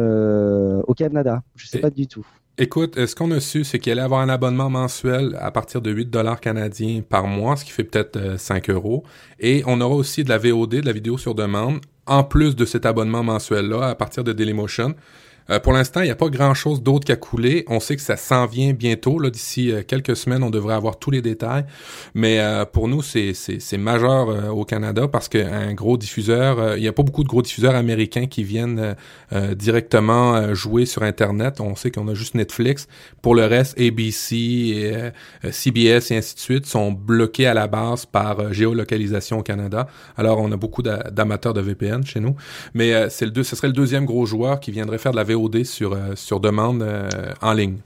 [0.88, 1.44] au Canada.
[1.56, 2.26] Je ne sais pas du tout.
[2.60, 5.92] Écoute, ce qu'on a su, c'est qu'il allait avoir un abonnement mensuel à partir de
[5.92, 9.04] 8 dollars canadiens par mois, ce qui fait peut-être 5 euh, euros.
[9.40, 12.66] Et on aura aussi de la VOD, de la vidéo sur demande, en plus de
[12.66, 14.96] cet abonnement mensuel-là, à partir de Dailymotion.
[15.50, 17.64] Euh, pour l'instant, il n'y a pas grand-chose d'autre qu'à couler.
[17.68, 19.22] On sait que ça s'en vient bientôt.
[19.30, 21.66] D'ici euh, quelques semaines, on devrait avoir tous les détails.
[22.14, 23.34] Mais euh, pour nous, c'est,
[23.78, 27.76] majeur au Canada parce qu'un gros diffuseur, il n'y a pas beaucoup de gros diffuseurs
[27.76, 28.96] américains qui viennent
[29.54, 31.62] directement jouer sur Internet.
[31.62, 32.88] On sait qu'on a juste Netflix.
[33.22, 38.08] Pour le reste, ABC, et, CBS et ainsi de suite sont bloqués à la base
[38.08, 39.88] par géolocalisation au Canada.
[40.18, 42.36] Alors, on a beaucoup d'amateurs de VPN chez nous.
[42.74, 45.24] Mais c'est le deux, ce serait le deuxième gros joueur qui viendrait faire de la
[45.24, 45.37] sur,
[45.94, 47.10] euh, sur demande euh,
[47.42, 47.78] en ligne.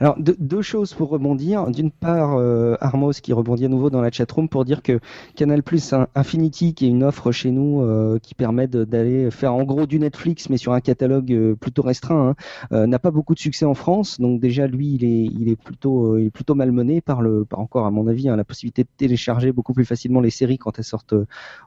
[0.00, 1.70] Alors, deux choses pour rebondir.
[1.70, 5.00] D'une part, euh, Armos qui rebondit à nouveau dans la chatroom pour dire que
[5.36, 9.64] Canal Plus Infinity, qui est une offre chez nous euh, qui permet d'aller faire en
[9.64, 12.34] gros du Netflix, mais sur un catalogue euh, plutôt restreint,
[12.70, 14.20] hein, n'a pas beaucoup de succès en France.
[14.20, 17.60] Donc déjà, lui, il est, il est plutôt, il est plutôt malmené par le, par
[17.60, 20.78] encore à mon avis, hein, la possibilité de télécharger beaucoup plus facilement les séries quand
[20.78, 21.14] elles sortent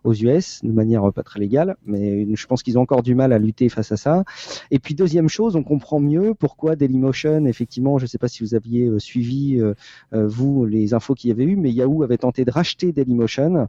[0.03, 1.75] aux US, de manière pas très légale.
[1.85, 4.23] Mais je pense qu'ils ont encore du mal à lutter face à ça.
[4.71, 8.55] Et puis deuxième chose, on comprend mieux pourquoi Dailymotion, effectivement, je sais pas si vous
[8.55, 9.73] aviez euh, suivi, euh,
[10.13, 13.67] euh, vous, les infos qu'il y avait eu, mais Yahoo avait tenté de racheter Dailymotion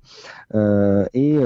[0.55, 1.39] et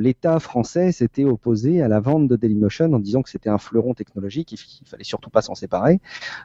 [0.00, 3.94] l'État français s'était opposé à la vente de Dailymotion en disant que c'était un fleuron
[3.94, 6.00] technologique, il, fallait surtout pas s'en séparer.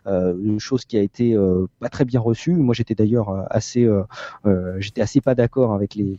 [0.06, 1.36] une chose qui a été
[1.80, 2.54] pas très bien reçue.
[2.54, 3.88] Moi, j'étais d'ailleurs assez,
[4.78, 6.18] j'étais assez pas d'accord avec les,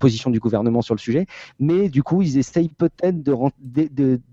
[0.00, 1.26] positions du gouvernement sur le sujet,
[1.58, 3.34] mais du coup, ils essayent peut-être de,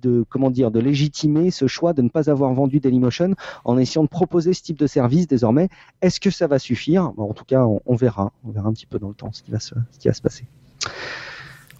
[0.01, 4.03] de, comment dire, de légitimer ce choix de ne pas avoir vendu Dailymotion en essayant
[4.03, 5.69] de proposer ce type de service désormais.
[6.01, 7.11] Est-ce que ça va suffire?
[7.17, 8.31] En tout cas, on, verra.
[8.45, 10.45] On verra un petit peu dans le temps ce qui va se, passer.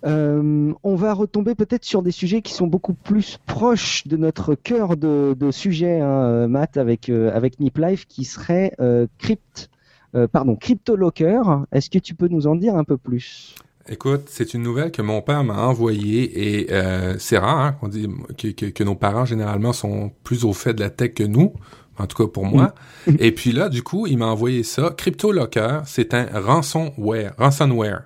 [0.06, 4.54] Euh, on va retomber peut-être sur des sujets qui sont beaucoup plus proches de notre
[4.54, 9.70] cœur de, sujet, hein, Matt, avec, euh, avec Nip Life, qui serait euh, Crypt.
[10.15, 11.41] Euh, pardon, CryptoLocker.
[11.72, 13.56] Est-ce que tu peux nous en dire un peu plus?
[13.89, 17.88] Écoute, c'est une nouvelle que mon père m'a envoyée et euh, c'est rare hein, qu'on
[17.88, 21.54] dit que, nos parents généralement sont plus au fait de la tech que nous,
[21.98, 22.76] en tout cas pour moi.
[23.06, 23.15] Mm.
[23.20, 24.93] et puis là, du coup, il m'a envoyé ça.
[24.98, 27.34] CryptoLocker, c'est un ransomware.
[27.38, 28.04] Ransomware.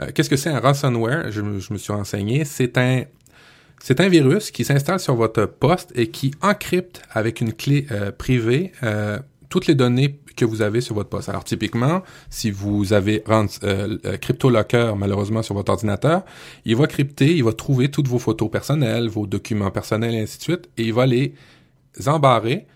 [0.00, 1.30] Euh, qu'est-ce que c'est un ransomware?
[1.30, 2.44] Je, me suis renseigné.
[2.44, 3.04] C'est un
[3.80, 7.86] c'est un virus qui s'installe sur votre poste et qui encrypte avec une clé
[8.18, 8.72] privée
[9.48, 11.28] toutes les données que vous avez sur votre poste.
[11.28, 16.24] Alors typiquement, si vous avez euh, CryptoLocker malheureusement sur votre ordinateur,
[16.64, 20.38] il va crypter, il va trouver toutes vos photos personnelles, vos documents personnels et ainsi
[20.38, 21.34] de suite, et il va les
[22.06, 22.66] embarrer,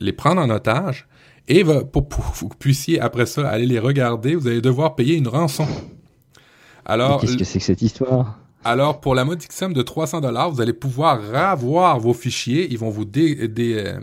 [0.00, 1.08] les prendre en otage,
[1.48, 5.16] et va, pour, que vous puissiez après ça aller les regarder, vous allez devoir payer
[5.16, 5.66] une rançon.
[6.84, 8.38] Alors, qu'est-ce que c'est que cette histoire?
[8.64, 12.68] Alors, pour la modique somme de 300 dollars, vous allez pouvoir revoir vos fichiers.
[12.70, 14.00] Ils vont vous dé, dé, euh,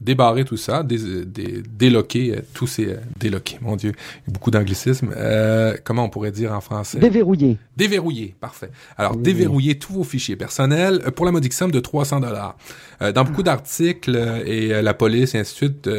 [0.00, 3.92] débarrer tout ça, déloquer euh, tous ces euh, déloquer, mon Dieu,
[4.28, 5.12] beaucoup d'anglicisme.
[5.16, 6.98] Euh, comment on pourrait dire en français?
[6.98, 7.58] Déverrouiller.
[7.76, 8.70] Déverrouiller, parfait.
[8.96, 12.56] Alors déverrouiller tous vos fichiers personnels pour la modique somme de 300 dollars.
[13.00, 15.90] dans beaucoup d'articles et la police et ainsi de suite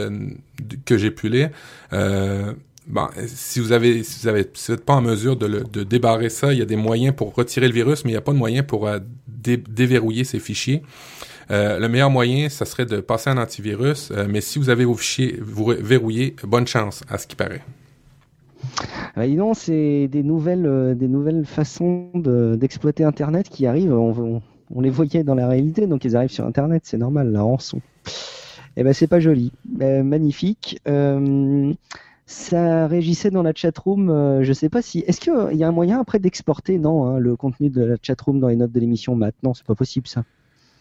[0.85, 1.49] que j'ai pu lire.
[2.89, 5.63] Bon, si vous avez, si vous avez, si vous n'êtes pas en mesure de, le,
[5.65, 8.17] de débarrer ça, il y a des moyens pour retirer le virus, mais il n'y
[8.17, 8.89] a pas de moyen pour
[9.43, 10.83] déverrouiller ces fichiers.
[11.49, 14.85] Euh, le meilleur moyen, ça serait de passer un antivirus, euh, mais si vous avez
[14.85, 17.61] vos fichiers vous verrouillés, bonne chance à ce qui paraît.
[19.15, 23.93] Bah, dis donc, c'est des nouvelles, euh, des nouvelles façons de- d'exploiter Internet qui arrivent.
[23.93, 24.41] On,
[24.81, 27.79] les voyait dans la réalité, donc ils arrivent sur Internet, c'est normal, la rançon.
[28.75, 29.53] Eh ben, c'est pas joli.
[29.81, 30.79] Euh, magnifique.
[32.29, 34.43] Ça régissait dans la chatroom.
[34.43, 34.99] Je sais pas si.
[35.07, 38.41] Est-ce qu'il y a un moyen après d'exporter non hein, le contenu de la chatroom
[38.41, 40.25] dans les notes de l'émission maintenant C'est pas possible ça.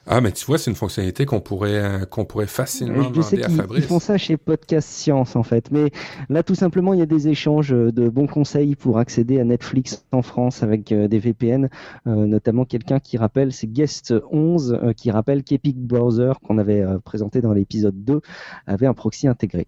[0.09, 3.39] Ah, mais tu vois, c'est une fonctionnalité qu'on pourrait, euh, qu'on pourrait facilement je sais
[3.43, 3.85] à qu'ils ils Fabrice.
[3.87, 5.91] font ça chez Podcast Science en fait, mais
[6.29, 10.05] là tout simplement il y a des échanges de bons conseils pour accéder à Netflix
[10.13, 11.69] en France avec euh, des VPN,
[12.07, 16.83] euh, notamment quelqu'un qui rappelle, c'est Guest 11 euh, qui rappelle qu'Epic Browser qu'on avait
[16.83, 18.21] euh, présenté dans l'épisode 2
[18.69, 19.67] avait un proxy intégré.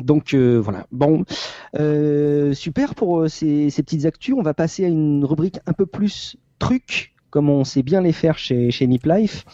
[0.00, 1.24] Donc euh, voilà, bon,
[1.78, 4.34] Euh, super pour euh, ces, ces petites actus.
[4.36, 8.12] On va passer à une rubrique un peu plus truc, comme on sait bien les
[8.12, 9.44] faire chez, chez Nip Life.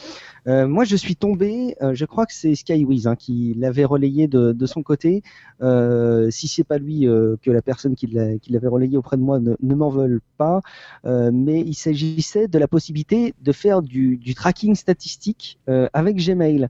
[0.48, 4.28] Euh, moi, je suis tombé, euh, je crois que c'est Skywiz hein, qui l'avait relayé
[4.28, 5.22] de, de son côté.
[5.60, 9.16] Euh, si c'est pas lui, euh, que la personne qui l'a- qui l'avait relayé auprès
[9.18, 10.60] de moi ne, ne m'en veulent pas.
[11.04, 15.58] Mais il s'agissait de la possibilité de faire du, du tracking statistique
[15.92, 16.68] avec Gmail.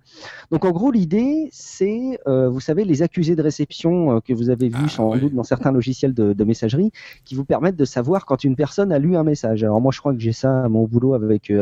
[0.51, 4.77] Donc en gros, l'idée, c'est, vous savez, les accusés de réception que vous avez vus
[4.85, 5.21] Ah, sans ouais.
[5.21, 6.91] doute dans certains logiciels de, de messagerie,
[7.25, 9.63] qui vous permettent de savoir quand une personne a lu un message.
[9.63, 11.53] Alors moi, je crois que j'ai ça à mon boulot avec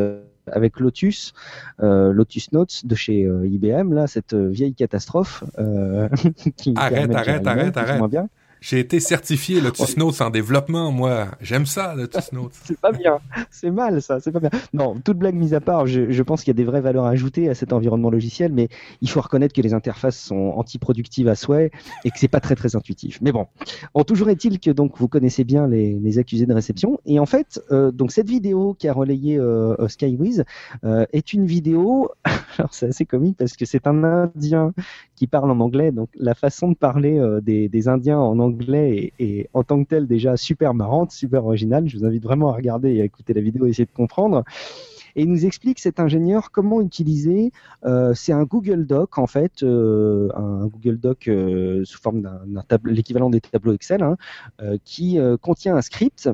[0.53, 1.35] avec Lotus,
[1.83, 5.45] euh, Lotus Notes de chez euh, IBM, là, cette euh, vieille catastrophe.
[6.57, 7.99] qui Arrête, arrête, arrête, arrête.
[7.99, 8.29] moins bien.
[8.61, 11.29] J'ai été certifié Lotus Notes en développement, moi.
[11.40, 12.53] J'aime ça, Lotus Notes.
[12.64, 13.19] C'est pas bien,
[13.51, 14.51] c'est mal ça, c'est pas bien.
[14.73, 17.07] Non, toute blague mise à part, je, je pense qu'il y a des vraies valeurs
[17.07, 18.69] ajoutées à cet environnement logiciel, mais
[19.01, 21.71] il faut reconnaître que les interfaces sont antiproductives à souhait
[22.05, 23.19] et que c'est pas très très intuitif.
[23.23, 23.47] Mais bon,
[23.95, 27.27] bon toujours est-il que donc vous connaissez bien les, les accusés de réception et en
[27.27, 30.45] fait, euh, donc cette vidéo qui a relayé euh, euh, Skywiz
[30.85, 32.11] euh, est une vidéo.
[32.59, 34.73] Alors c'est assez comique parce que c'est un Indien
[35.14, 39.13] qui parle en anglais, donc la façon de parler des, des Indiens en anglais est,
[39.19, 41.89] est en tant que telle déjà super marrante, super originale.
[41.89, 44.45] Je vous invite vraiment à regarder et à écouter la vidéo et essayer de comprendre.
[45.17, 47.51] Et il nous explique cet ingénieur comment utiliser.
[47.85, 52.41] euh, c'est un Google Doc en fait, euh, un Google Doc euh, sous forme d'un
[52.85, 54.17] l'équivalent des tableaux Excel, hein,
[54.85, 56.29] qui contient un script.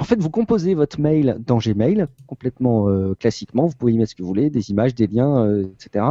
[0.00, 3.66] En fait, vous composez votre mail dans Gmail complètement euh, classiquement.
[3.66, 6.04] Vous pouvez y mettre ce que vous voulez, des images, des liens, euh, etc.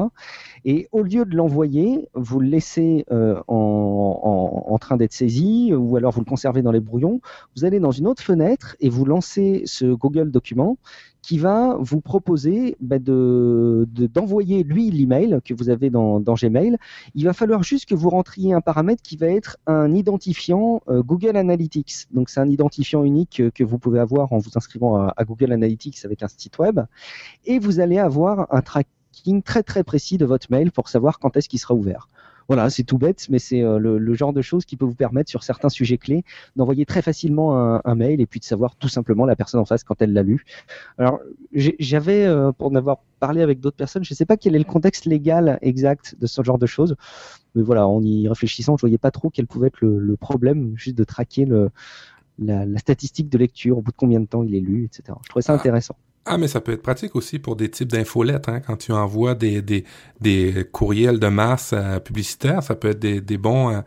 [0.64, 5.74] Et au lieu de l'envoyer, vous le laissez euh, en, en, en train d'être saisi,
[5.74, 7.20] ou alors vous le conservez dans les brouillons.
[7.58, 10.78] Vous allez dans une autre fenêtre et vous lancez ce Google document
[11.24, 16.36] qui va vous proposer bah, de de- d'envoyer lui l'email que vous avez dans, dans
[16.36, 16.78] Gmail.
[17.16, 21.02] Il va falloir juste que vous rentriez un paramètre qui va être un identifiant euh,
[21.02, 22.08] Google Analytics.
[22.12, 25.24] Donc c'est un identifiant unique euh, que vous pouvez avoir en vous inscrivant à, à
[25.24, 26.82] Google Analytics avec un site web,
[27.46, 31.38] et vous allez avoir un tracking très très précis de votre mail pour savoir quand
[31.38, 32.10] est-ce qu'il sera ouvert.
[32.48, 34.96] Voilà, c'est tout bête, mais c'est euh, le, le genre de choses qui peut vous
[34.96, 36.24] permettre sur certains sujets clés
[36.56, 39.66] d'envoyer très facilement un, un mail et puis de savoir tout simplement la personne en
[39.66, 40.46] face quand elle l'a lu.
[40.98, 41.20] Alors
[41.54, 44.60] j'avais, euh, pour en avoir parlé avec d'autres personnes, je ne sais pas quel est
[44.60, 46.96] le contexte légal exact de ce genre de choses,
[47.56, 50.74] mais voilà, en y réfléchissant, je voyais pas trop quel pouvait être le, le problème
[50.76, 51.70] juste de traquer le,
[52.40, 55.18] la, la statistique de lecture, au bout de combien de temps il est lu, etc.
[55.24, 55.56] Je trouvais ça Ah.
[55.56, 55.96] intéressant.
[56.26, 59.36] Ah, mais ça peut être pratique aussi pour des types d'infolettes, hein, quand tu envoies
[59.36, 59.84] des, des,
[60.22, 63.82] des courriels de masse euh, publicitaires, ça peut être des, des bons, euh,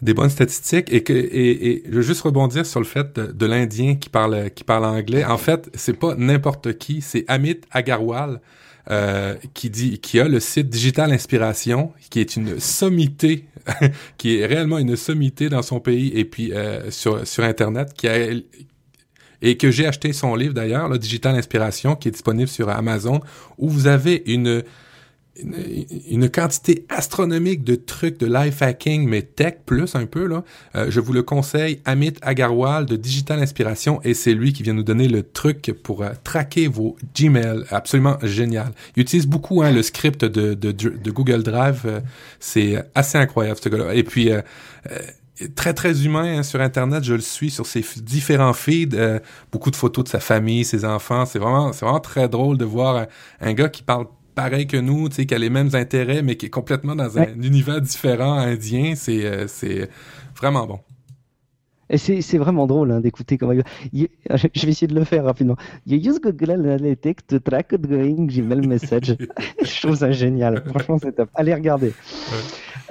[0.00, 0.90] des bonnes statistiques.
[0.90, 4.64] Et que, et, je veux juste rebondir sur le fait de, l'Indien qui parle, qui
[4.64, 5.24] parle anglais.
[5.26, 8.40] En fait, c'est pas n'importe qui, c'est Amit Agarwal.
[8.88, 13.46] euh, qui dit qui a le site Digital Inspiration qui est une sommité
[14.16, 16.52] qui est réellement une sommité dans son pays et puis
[16.90, 18.30] sur sur internet qui a
[19.42, 23.20] et que j'ai acheté son livre d'ailleurs, là, Digital Inspiration, qui est disponible sur Amazon,
[23.58, 24.62] où vous avez une,
[26.10, 30.26] une, quantité astronomique de trucs de life hacking, mais tech plus un peu.
[30.26, 30.44] Là.
[30.74, 34.72] Euh, je vous le conseille, Amit Agarwal de Digital Inspiration, et c'est lui qui vient
[34.72, 37.64] nous donner le truc pour euh, traquer vos Gmail.
[37.70, 38.72] Absolument génial.
[38.96, 41.82] Il utilise beaucoup hein, le script de Google Drive.
[41.84, 42.00] euh,
[42.40, 43.94] c'est assez incroyable, ce gars-là.
[43.94, 44.30] Et puis...
[45.40, 48.94] Euh, euh, très très humain hein, sur internet je le suis sur ses différents feeds
[48.96, 49.18] euh,
[49.52, 52.64] beaucoup de photos de sa famille ses enfants c'est vraiment c'est vraiment très drôle de
[52.64, 53.06] voir un,
[53.40, 56.36] un gars qui parle pareil que nous tu sais qui a les mêmes intérêts mais
[56.36, 57.34] qui est complètement dans Ouais.
[57.36, 59.88] un univers différent indien c'est euh, c'est
[60.40, 60.80] vraiment bon
[61.88, 63.62] Et c'est c'est vraiment drôle hein, d'écouter comment il...
[63.92, 64.08] il-
[64.54, 65.56] Je vais essayer de le faire rapidement.
[65.86, 69.16] You use Google Analytics to track outgoing Gmail message.
[69.64, 70.64] Je trouve ça génial.
[70.70, 71.30] Franchement, c'est top.
[71.34, 71.92] Allez regarder.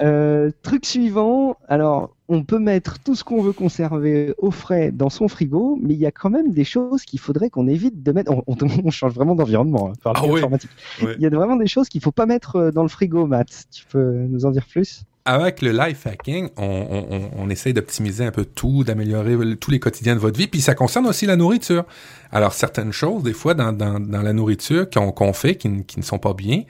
[0.00, 1.56] Euh, truc suivant.
[1.68, 5.94] Alors, on peut mettre tout ce qu'on veut conserver au frais dans son frigo, mais
[5.94, 8.32] il y a quand même des choses qu'il faudrait qu'on évite de mettre.
[8.32, 9.90] On, on- on change vraiment d'environnement.
[9.90, 10.38] hein, par Ah oui.
[10.38, 10.70] informatique.
[11.00, 13.66] Il y a vraiment des choses qu'il faut pas mettre euh, dans le frigo, Matt.
[13.70, 15.02] Tu peux nous en dire plus?
[15.26, 19.80] Avec le life hacking, on, on, on essaye d'optimiser un peu tout, d'améliorer tous les
[19.80, 21.84] quotidiens de votre vie, puis ça concerne aussi la nourriture.
[22.32, 26.04] Alors certaines choses, des fois dans, dans, dans la nourriture qu'on fait, qui, qui, ne
[26.04, 26.62] sont pas bien,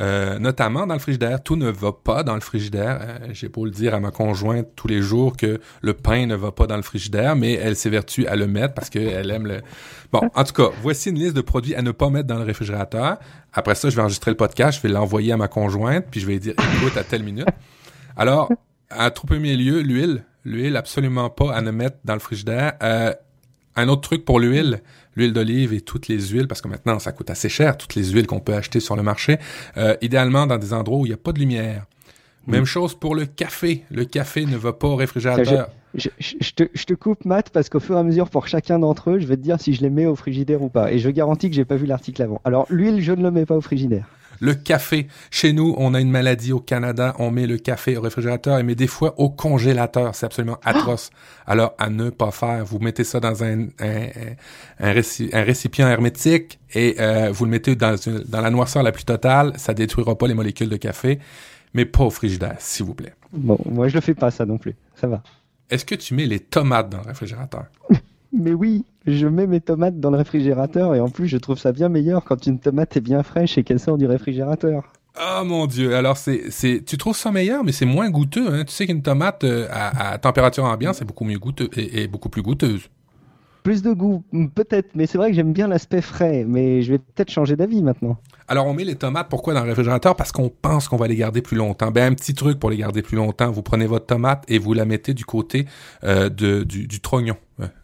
[0.00, 2.98] euh, notamment dans le frigidaire, tout ne va pas dans le frigidaire.
[3.02, 6.34] Euh, J'ai beau le dire à ma conjointe tous les jours que le pain ne
[6.34, 9.60] va pas dans le frigidaire, mais elle s'évertue à le mettre parce qu'elle aime le.
[10.12, 12.44] Bon, en tout cas, voici une liste de produits à ne pas mettre dans le
[12.44, 13.18] réfrigérateur.
[13.52, 16.26] Après ça, je vais enregistrer le podcast, je vais l'envoyer à ma conjointe, puis je
[16.26, 17.48] vais lui dire écoute à telle minute.
[18.20, 18.50] Alors,
[18.90, 20.24] à tout premier lieu, l'huile.
[20.44, 22.74] L'huile, absolument pas à ne mettre dans le frigidaire.
[22.82, 23.14] Euh,
[23.76, 24.82] un autre truc pour l'huile,
[25.16, 28.10] l'huile d'olive et toutes les huiles, parce que maintenant, ça coûte assez cher, toutes les
[28.10, 29.38] huiles qu'on peut acheter sur le marché,
[29.78, 31.86] euh, idéalement dans des endroits où il n'y a pas de lumière.
[32.46, 33.84] Même chose pour le café.
[33.90, 35.70] Le café ne va pas au réfrigérateur.
[35.94, 38.48] Je, je, je, te, je, te, coupe, Matt, parce qu'au fur et à mesure, pour
[38.48, 40.92] chacun d'entre eux, je vais te dire si je les mets au frigidaire ou pas.
[40.92, 42.40] Et je garantis que j'ai pas vu l'article avant.
[42.44, 44.06] Alors, l'huile, je ne le mets pas au frigidaire.
[44.40, 45.06] Le café.
[45.30, 47.14] Chez nous, on a une maladie au Canada.
[47.18, 50.14] On met le café au réfrigérateur et met des fois au congélateur.
[50.14, 51.10] C'est absolument atroce.
[51.46, 52.64] Alors, à ne pas faire.
[52.64, 54.06] Vous mettez ça dans un, un,
[54.78, 58.82] un, réci un récipient hermétique et euh, vous le mettez dans, une, dans la noirceur
[58.82, 59.52] la plus totale.
[59.56, 61.18] Ça détruira pas les molécules de café,
[61.74, 63.14] mais pas au frigidaire, s'il vous plaît.
[63.32, 64.74] Bon, moi, je le fais pas, ça non plus.
[64.94, 65.22] Ça va.
[65.68, 67.66] Est-ce que tu mets les tomates dans le réfrigérateur?
[68.32, 71.72] Mais oui, je mets mes tomates dans le réfrigérateur et en plus je trouve ça
[71.72, 74.92] bien meilleur quand une tomate est bien fraîche et qu'elle sort du réfrigérateur.
[75.20, 78.64] Oh mon dieu, alors c'est c'est tu trouves ça meilleur mais c'est moins goûteux hein?
[78.64, 82.08] Tu sais qu'une tomate euh, à, à, température ambiante, c'est beaucoup mieux goûteux et, et,
[82.08, 82.88] beaucoup plus goûteuse.
[83.62, 86.98] Plus de goût, peut-être, mais c'est vrai que j'aime bien l'aspect frais, mais je vais
[86.98, 88.16] peut-être changer d'avis maintenant.
[88.48, 90.16] Alors on met les tomates pourquoi dans le réfrigérateur?
[90.16, 91.90] Parce qu'on pense qu'on va les garder plus longtemps.
[91.90, 94.72] Ben un petit truc pour les garder plus longtemps, vous prenez votre tomate et vous
[94.72, 95.66] la mettez du côté
[96.04, 97.36] euh, de du, du trognon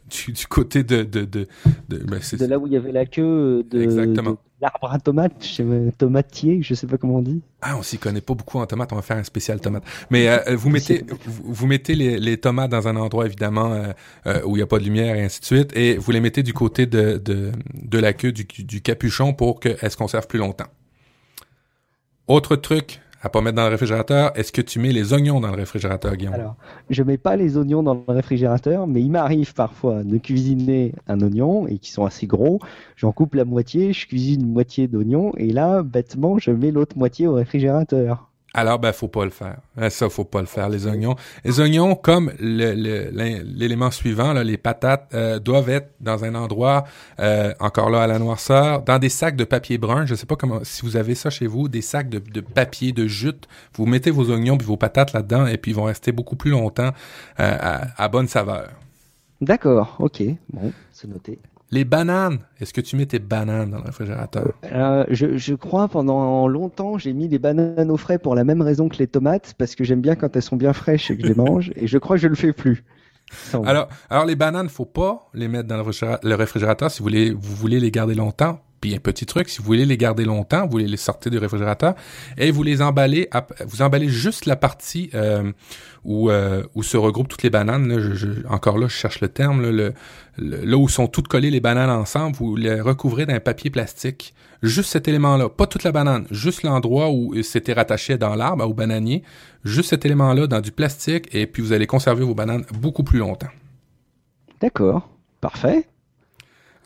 [0.08, 1.46] du, du, côté de de de,
[1.88, 5.48] de, ben de là où il y avait la queue de, l'arbre à tomates, je
[5.48, 5.64] sais,
[5.98, 7.42] tomatier, je sais pas comment on dit.
[7.60, 9.84] Ah, on s'y connaît pas beaucoup en tomates, on va faire un spécial tomate.
[10.10, 13.92] Mais euh, vous mettez vous, vous, mettez les, les, tomates dans un endroit évidemment euh,
[14.26, 16.20] euh, où il y a pas de lumière et ainsi de suite et vous les
[16.20, 20.28] mettez du côté de de, de la queue du, du capuchon pour qu'elles se conservent
[20.28, 20.68] plus longtemps.
[22.28, 25.50] Autre truc, à pas mettre dans le réfrigérateur, est-ce que tu mets les oignons dans
[25.50, 26.34] le réfrigérateur, Guillaume?
[26.34, 26.54] Alors,
[26.90, 31.20] je mets pas les oignons dans le réfrigérateur, mais il m'arrive parfois de cuisiner un
[31.20, 32.60] oignon et qui sont assez gros.
[32.94, 36.96] J'en coupe la moitié, je cuisine une moitié d'oignon et là, bêtement, je mets l'autre
[36.96, 38.30] moitié au réfrigérateur.
[38.56, 39.58] Alors, ben, faut pas le faire.
[39.90, 41.14] Ça, faut pas le faire, les oignons.
[41.44, 46.84] Les oignons, comme l'élément suivant, là, les patates, euh, doivent être dans un endroit,
[47.20, 50.06] euh, encore là, à la noirceur, dans des sacs de papier brun.
[50.06, 52.92] Je sais pas comment, si vous avez ça chez vous, des sacs de, de papier,
[52.92, 53.46] de jute.
[53.74, 56.50] Vous mettez vos oignons puis vos patates là-dedans et puis ils vont rester beaucoup plus
[56.50, 56.92] longtemps
[57.40, 58.70] euh, à, à bonne saveur.
[59.42, 60.22] D'accord, ok.
[60.50, 61.38] Bon, c'est noté.
[61.72, 64.52] Les bananes, est-ce que tu mets tes bananes dans le réfrigérateur?
[64.64, 68.62] Euh, je, je, crois pendant longtemps j'ai mis des bananes au frais pour la même
[68.62, 71.22] raison que les tomates parce que j'aime bien quand elles sont bien fraîches et que
[71.22, 72.84] je les mange et je crois que je le fais plus.
[73.64, 77.56] Alors, alors les bananes, faut pas les mettre dans le réfrigérateur si vous voulez, vous
[77.56, 78.60] voulez les garder longtemps.
[78.94, 81.94] Un petit truc, si vous voulez les garder longtemps, vous voulez les sortir du réfrigérateur
[82.36, 83.28] et vous les emballez,
[83.66, 85.52] vous emballez juste la partie euh,
[86.04, 87.92] où, euh, où se regroupent toutes les bananes.
[88.48, 89.62] Encore là, je cherche le terme.
[89.62, 89.94] Le,
[90.38, 94.34] là où sont toutes collées les bananes ensemble, vous les recouvrez d'un papier plastique.
[94.62, 98.74] Juste cet élément-là, pas toute la banane, juste l'endroit où c'était rattaché dans l'arbre, au
[98.74, 99.22] bananier.
[99.64, 103.18] Juste cet élément-là dans du plastique et puis vous allez conserver vos bananes beaucoup plus
[103.18, 103.50] longtemps.
[104.60, 105.08] D'accord,
[105.40, 105.86] parfait.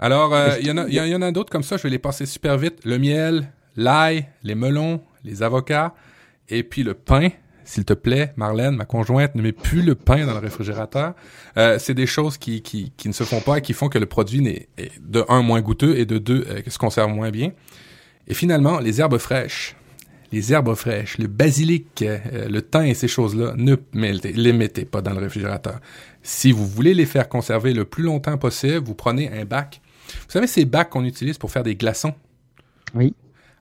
[0.00, 2.24] Alors, il euh, y, y, y, en a d'autres comme ça, je vais les passer
[2.24, 2.78] super vite.
[2.84, 5.94] Le miel, l'ail, les melons, les avocats,
[6.48, 7.28] et puis le pain.
[7.64, 11.14] S'il te plaît, Marlène, ma conjointe, ne met plus le pain dans le réfrigérateur.
[11.56, 13.98] Euh, c'est des choses qui, qui, qui, ne se font pas et qui font que
[13.98, 17.30] le produit est, est de un moins goûteux et de deux euh, se conserve moins
[17.30, 17.52] bien.
[18.26, 19.76] Et finalement, les herbes fraîches.
[20.32, 25.02] Les herbes fraîches, le basilic, euh, le thym et ces choses-là, ne les mettez pas
[25.02, 25.80] dans le réfrigérateur.
[26.22, 29.80] Si vous voulez les faire conserver le plus longtemps possible, vous prenez un bac
[30.14, 32.14] vous savez ces bacs qu'on utilise pour faire des glaçons?
[32.94, 33.14] Oui.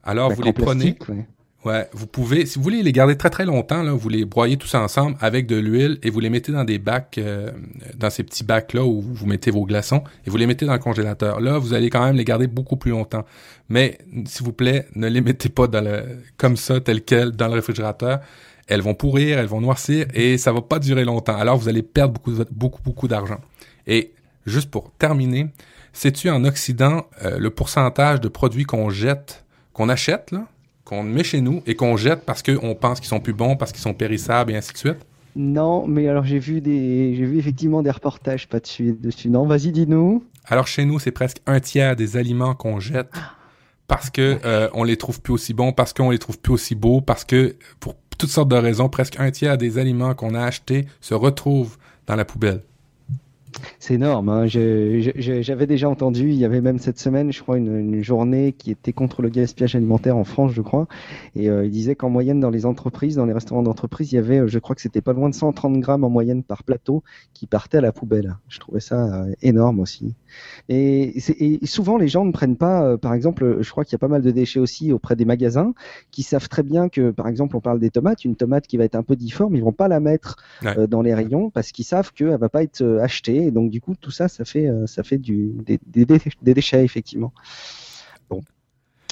[0.03, 0.97] Alors, vous les prenez.
[1.07, 1.25] Ouais.
[1.65, 1.89] ouais.
[1.93, 4.73] vous pouvez, si vous voulez les garder très très longtemps, là, vous les broyez tous
[4.75, 7.51] ensemble avec de l'huile et vous les mettez dans des bacs, euh,
[7.95, 10.79] dans ces petits bacs-là où vous mettez vos glaçons et vous les mettez dans le
[10.79, 11.39] congélateur.
[11.39, 13.25] Là, vous allez quand même les garder beaucoup plus longtemps.
[13.67, 16.03] Mais, s'il vous plaît, ne les mettez pas dans le,
[16.37, 18.19] comme ça, tel quel, dans le réfrigérateur.
[18.67, 21.35] Elles vont pourrir, elles vont noircir et ça va pas durer longtemps.
[21.35, 23.39] Alors, vous allez perdre beaucoup, beaucoup, beaucoup d'argent.
[23.87, 24.13] Et,
[24.45, 25.47] juste pour terminer,
[25.93, 30.33] Sais-tu en Occident euh, le pourcentage de produits qu'on jette, qu'on achète,
[30.85, 33.71] qu'on met chez nous et qu'on jette parce qu'on pense qu'ils sont plus bons, parce
[33.71, 35.05] qu'ils sont périssables et ainsi de suite?
[35.35, 38.97] Non, mais alors j'ai vu des, j'ai vu effectivement des reportages pas dessus.
[38.99, 39.29] dessus.
[39.29, 40.23] Non, vas-y, dis-nous.
[40.45, 43.11] Alors chez nous, c'est presque un tiers des aliments qu'on jette
[43.87, 46.75] parce que euh, on les trouve plus aussi bons, parce qu'on les trouve plus aussi
[46.75, 50.43] beaux, parce que pour toutes sortes de raisons, presque un tiers des aliments qu'on a
[50.43, 52.63] achetés se retrouvent dans la poubelle.
[53.79, 54.29] C'est énorme.
[54.29, 54.45] Hein.
[54.47, 58.93] J'avais déjà entendu, il y avait même cette semaine, je crois, une, journée qui était
[58.93, 60.87] contre le gaspillage alimentaire en France, je crois.
[61.35, 64.17] Et euh, il disait qu'en moyenne, dans les entreprises, dans les restaurants d'entreprise, il y
[64.17, 67.03] avait, euh, je crois que c'était pas loin de 130 grammes en moyenne par plateau
[67.33, 68.37] qui partaient à la poubelle.
[68.47, 70.15] Je trouvais ça euh, énorme aussi.
[70.69, 73.95] Et, et, souvent, les gens ne prennent pas, euh, par exemple, je crois qu'il y
[73.95, 75.73] a pas mal de déchets aussi auprès des magasins
[76.11, 78.85] qui savent très bien que, par exemple, on parle des tomates, une tomate qui va
[78.85, 80.37] être un peu difforme, ils vont pas la mettre
[80.87, 83.01] dans les rayons parce qu'ils savent qu'elle va pas être euh,
[83.47, 87.33] Et donc, du coup, tout ça, ça fait, ça fait du, des, des, déchets, effectivement.
[88.29, 88.41] Bon.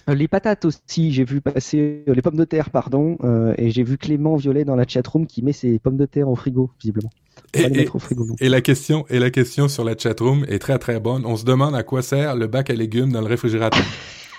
[0.08, 3.18] Les patates aussi, j'ai vu passer les pommes de terre, pardon,
[3.58, 6.36] et j'ai vu Clément Violet dans la chatroom qui met ses pommes de terre au
[6.36, 7.10] frigo, visiblement.
[7.54, 11.26] Et, la question, et la question sur la chatroom est très très bonne.
[11.26, 13.86] On se demande à quoi sert le bac à légumes dans le réfrigérateur.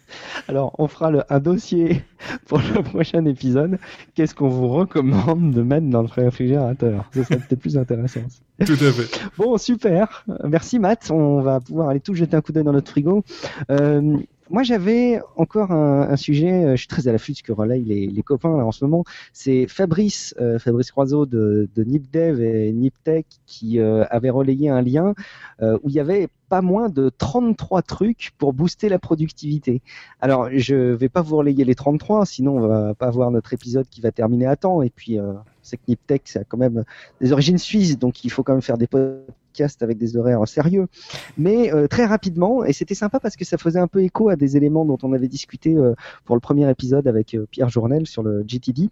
[0.47, 2.03] Alors, on fera le, un dossier
[2.47, 3.77] pour le prochain épisode.
[4.15, 7.09] Qu'est-ce qu'on vous recommande de mettre dans le réfrigérateur?
[7.13, 8.21] Ce serait peut-être plus intéressant.
[8.65, 9.29] Tout à fait.
[9.37, 10.25] Bon, super.
[10.43, 11.11] Merci Matt.
[11.11, 13.23] On va pouvoir aller tout jeter un coup d'œil dans notre frigo.
[13.69, 14.17] Euh,
[14.49, 16.51] moi, j'avais encore un, sujet.
[16.51, 19.03] Euh, je suis très à l'affût de ce que relaye les, copains en ce moment.
[19.33, 24.81] C'est Fabrice, euh, Fabrice Croiseau de, de NipDev et NipTech qui euh, avait relayé un
[24.81, 25.13] lien
[25.59, 29.81] où il y avait pas moins de 33 trucs pour booster la productivité.
[30.21, 33.87] Alors, je vais pas vous relayer les 33, sinon on va pas avoir notre épisode
[33.89, 34.83] qui va terminer à temps.
[34.83, 35.17] Et puis,
[35.63, 36.83] c'est que NipTech, ça a quand même
[37.21, 38.87] des origines suisses, donc il faut quand même faire des
[39.81, 40.87] avec des horaires sérieux.
[41.37, 44.35] Mais euh, très rapidement, et c'était sympa parce que ça faisait un peu écho à
[44.35, 45.93] des éléments dont on avait discuté euh,
[46.25, 48.89] pour le premier épisode avec euh, Pierre Journel sur le GTD.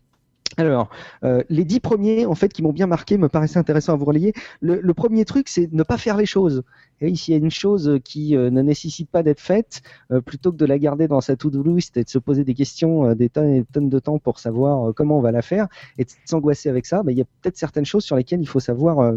[0.58, 0.90] Alors,
[1.24, 4.06] euh, les dix premiers, en fait, qui m'ont bien marqué, me paraissaient intéressants à vous
[4.06, 4.34] relayer.
[4.62, 6.64] Le, le premier truc, c'est ne pas faire les choses.
[7.02, 9.82] Et s'il y a une chose qui euh, ne nécessite pas d'être faite,
[10.12, 12.54] euh, plutôt que de la garder dans sa to-do list et de se poser des
[12.54, 15.68] questions des tonnes et des tonnes de temps pour savoir comment on va la faire
[15.98, 18.48] et de s'angoisser avec ça, bah, il y a peut-être certaines choses sur lesquelles il
[18.48, 19.14] faut savoir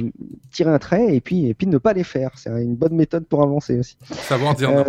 [0.51, 2.32] tirer un trait et puis, et puis ne pas les faire.
[2.36, 3.97] C'est une bonne méthode pour avancer aussi.
[4.11, 4.84] Savoir dire non.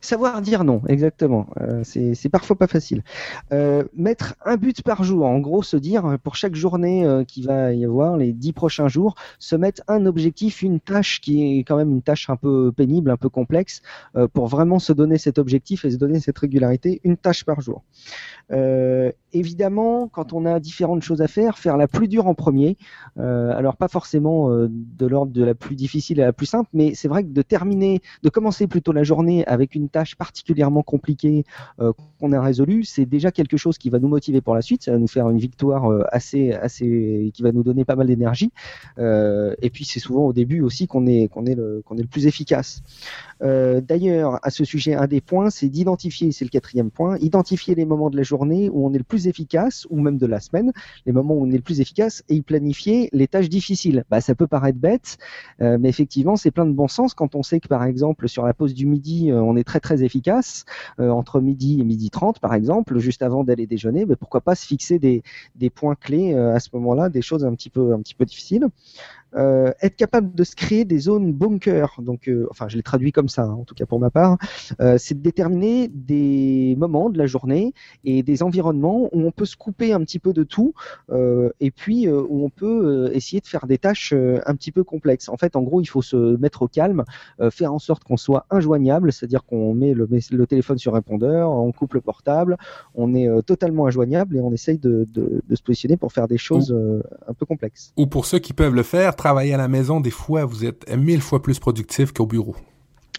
[0.00, 1.46] Savoir dire non, exactement.
[1.60, 3.02] Euh, c'est parfois pas facile.
[3.52, 7.42] Euh, mettre un but par jour, en gros, se dire pour chaque journée euh, qui
[7.42, 11.64] va y avoir, les dix prochains jours, se mettre un objectif, une tâche qui est
[11.64, 13.82] quand même une tâche un peu pénible, un peu complexe,
[14.16, 17.60] euh, pour vraiment se donner cet objectif et se donner cette régularité, une tâche par
[17.60, 17.82] jour.
[19.34, 22.78] Évidemment, quand on a différentes choses à faire, faire la plus dure en premier.
[23.18, 26.70] Euh, alors pas forcément euh, de l'ordre de la plus difficile à la plus simple,
[26.72, 30.82] mais c'est vrai que de terminer, de commencer plutôt la journée avec une tâche particulièrement
[30.82, 31.44] compliquée
[31.78, 34.84] euh, qu'on a résolue, c'est déjà quelque chose qui va nous motiver pour la suite.
[34.84, 38.50] Ça va nous faire une victoire assez, assez, qui va nous donner pas mal d'énergie.
[38.98, 42.08] et puis c'est souvent au début aussi qu'on est, qu'on est le, qu'on est le
[42.08, 42.82] plus efficace.
[43.40, 47.84] D'ailleurs, à ce sujet, un des points, c'est d'identifier, c'est le quatrième point, identifier les
[47.84, 50.72] moments de la journée où on est le plus efficace, ou même de la semaine,
[51.06, 54.04] les moments où on est le plus efficace, et y planifier les tâches difficiles.
[54.10, 55.18] Bah, ça peut paraître bête,
[55.60, 58.44] euh, mais effectivement, c'est plein de bon sens quand on sait que, par exemple, sur
[58.44, 60.64] la pause du midi, euh, on est très très efficace,
[61.00, 64.54] euh, entre midi et midi 30, par exemple, juste avant d'aller déjeuner, mais pourquoi pas
[64.54, 65.22] se fixer des,
[65.70, 68.66] points clés à ce moment-là, des choses un petit peu, un petit peu difficiles.
[69.34, 73.12] Euh, être capable de se créer des zones bunker, donc euh, enfin je l'ai traduit
[73.12, 74.38] comme ça, hein, en tout cas pour ma part,
[74.80, 77.74] euh, c'est de déterminer des moments de la journée
[78.04, 80.72] et des environnements où on peut se couper un petit peu de tout
[81.60, 85.28] et puis où on peut essayer de faire des tâches un petit peu complexes.
[85.28, 87.04] En fait, en gros, il faut se mettre au calme,
[87.50, 91.72] faire en sorte qu'on soit injoignable, c'est-à-dire qu'on met le, le, téléphone sur répondeur, on
[91.72, 92.56] coupe le portable,
[92.94, 96.38] on est totalement injoignable et on essaye de, de, de, se positionner pour faire des
[96.38, 96.76] choses
[97.26, 97.92] un peu complexes.
[97.96, 100.90] Ou pour ceux qui peuvent le faire, travailler à la maison, des fois, vous êtes
[100.96, 102.56] mille fois plus productif qu'au bureau.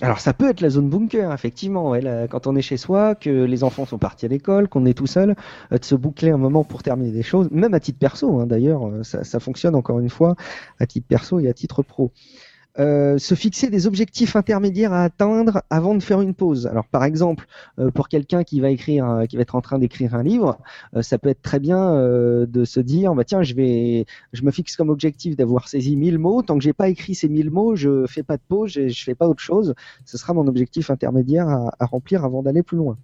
[0.02, 1.94] Alors ça peut être la zone bunker, effectivement,
[2.30, 5.08] quand on est chez soi, que les enfants sont partis à l'école, qu'on est tout
[5.08, 5.36] seul,
[5.74, 8.48] euh, de se boucler un moment pour terminer des choses, même à titre perso, hein,
[8.48, 10.36] d'ailleurs, euh, ça, ça, fonctionne encore une fois
[10.80, 12.14] à titre perso et à titre pro.
[12.78, 16.68] Euh, se fixer des objectifs intermédiaires à atteindre avant de faire une pause.
[16.68, 17.48] Alors par exemple,
[17.80, 20.60] euh, pour quelqu'un qui va écrire, qui va être en train d'écrire un livre,
[20.96, 24.52] euh, ça peut être très bien de se dire, bah tiens, je vais, je me
[24.52, 26.42] fixe comme objectif d'avoir saisi 1000 mots.
[26.44, 29.04] Tant que j'ai pas écrit ces 1000 mots, je fais pas de pause, je, je
[29.04, 29.74] fais pas autre chose.
[30.06, 32.98] Ce sera mon objectif intermédiaire à, à remplir avant d'aller plus loin.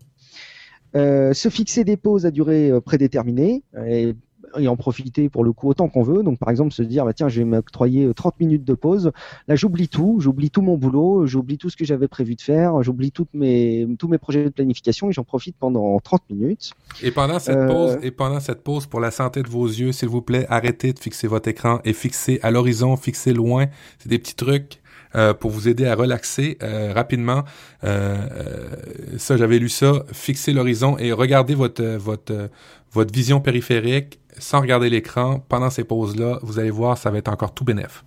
[0.96, 3.64] Euh, se fixer des pauses à durée prédéterminée.
[3.88, 4.16] Et
[4.58, 6.24] et en profiter pour le coup autant qu'on veut.
[6.24, 9.12] Donc par exemple se dire bah tiens je vais m'octroyer 30 euh, minutes de pause.
[9.48, 12.82] Là j'oublie tout, j'oublie tout mon boulot, j'oublie tout ce que j'avais prévu de faire,
[12.84, 16.72] j'oublie toutes mes tous mes projets de planification et j'en profite pendant 30 minutes.
[17.04, 17.68] Et pendant cette euh...
[17.68, 20.94] pause et pendant cette pause pour la santé de vos yeux, s'il vous plaît, arrêtez
[20.94, 23.66] de fixer votre écran et fixez à l'horizon, fixez loin.
[24.00, 24.82] C'est des petits trucs
[25.16, 27.44] euh, pour vous aider à relaxer euh, rapidement.
[27.82, 30.04] ça, j'avais lu ça.
[30.12, 32.50] Fixer l'horizon et regarder votre votre
[32.92, 36.40] votre vision périphérique sans regarder l'écran pendant ces pauses-là.
[36.42, 38.04] Vous allez voir, ça va être encore tout bénef.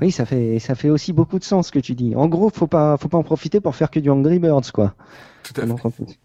[0.00, 2.14] Oui, ça fait ça fait aussi beaucoup de sens ce que tu dis.
[2.16, 4.94] En gros, faut pas faut pas en profiter pour faire que du Angry Birds, quoi.
[5.42, 6.18] Tout à fait.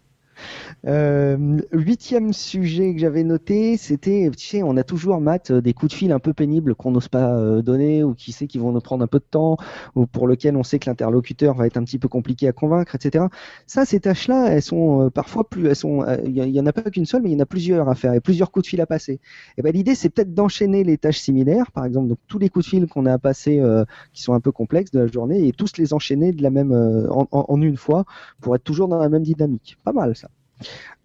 [0.86, 5.74] Euh, huitième sujet que j'avais noté, c'était, tu sais, on a toujours, Matt, euh, des
[5.74, 8.60] coups de fil un peu pénibles qu'on n'ose pas euh, donner ou qui sait qu'ils
[8.60, 9.56] vont nous prendre un peu de temps
[9.94, 12.94] ou pour lequel on sait que l'interlocuteur va être un petit peu compliqué à convaincre,
[12.96, 13.26] etc.
[13.66, 17.06] Ça, ces tâches-là, elles sont parfois plus, elles sont, il y, en a pas qu'une
[17.06, 18.86] seule, mais il y en a plusieurs à faire et plusieurs coups de fil à
[18.86, 19.20] passer.
[19.58, 22.64] Et ben l'idée, c'est peut-être d'enchaîner les tâches similaires, par exemple, donc tous les coups
[22.64, 23.62] de fil qu'on a à passer
[24.12, 26.72] qui sont un peu complexes de la journée et tous les enchaîner de la même
[26.72, 28.04] en une fois
[28.40, 29.78] pour être toujours dans la même dynamique.
[29.84, 30.28] Pas mal ça.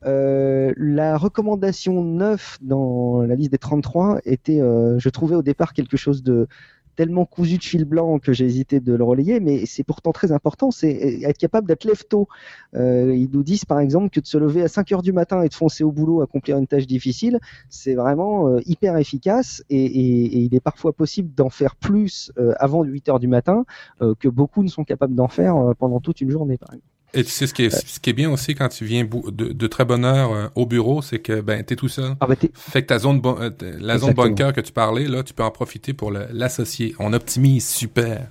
[0.05, 5.73] Euh, la recommandation 9 dans la liste des 33 était, euh, je trouvais au départ
[5.73, 6.47] quelque chose de
[6.95, 10.31] tellement cousu de fil blanc que j'ai hésité de le relayer, mais c'est pourtant très
[10.31, 12.27] important, c'est être capable d'être lève-tôt.
[12.73, 15.43] Euh, ils nous disent par exemple que de se lever à 5 heures du matin
[15.43, 17.39] et de foncer au boulot, accomplir une tâche difficile,
[17.69, 23.09] c'est vraiment hyper efficace et, et, il est parfois possible d'en faire plus avant 8
[23.09, 23.65] heures du matin
[23.99, 26.96] que beaucoup ne sont capables d'en faire pendant toute une journée par exemple.
[27.13, 29.53] Et tu sais, ce qui est, ce qui est bien aussi quand tu viens de,
[29.53, 32.15] de très bonne heure euh, au bureau, c'est que ben t'es tout seul.
[32.19, 33.49] Ah, ben fait que ta zone, euh,
[33.79, 36.95] la zone bunker que tu parlais, là, tu peux en profiter pour l'associer.
[36.99, 38.27] On optimise super.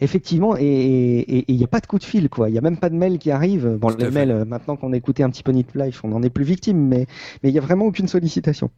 [0.00, 2.48] Effectivement, et il n'y a pas de coup de fil, quoi.
[2.48, 3.76] Il n'y a même pas de mail qui arrive.
[3.80, 6.22] Bon, le mail, euh, maintenant qu'on a écouté un petit peu Nip Life, on n'en
[6.22, 7.06] est plus victime, mais
[7.42, 8.70] il n'y a vraiment aucune sollicitation.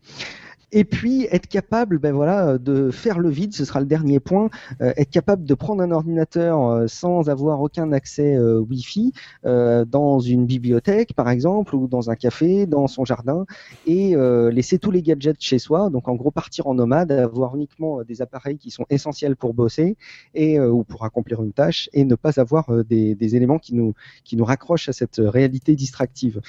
[0.77, 4.51] Et puis être capable, ben voilà, de faire le vide, ce sera le dernier point.
[4.83, 10.21] Euh, être capable de prendre un ordinateur euh, sans avoir aucun accès euh, Wi-Fi dans
[10.21, 13.47] une bibliothèque, par exemple, ou dans un café, dans son jardin,
[13.87, 14.15] et
[14.53, 15.89] laisser tous les gadgets chez soi.
[15.89, 19.97] Donc en gros partir en nomade, avoir uniquement des appareils qui sont essentiels pour bosser
[20.35, 23.95] et ou pour accomplir une tâche, et ne pas avoir des, des, éléments qui nous
[24.25, 26.41] qui nous raccrochent à cette réalité distractive.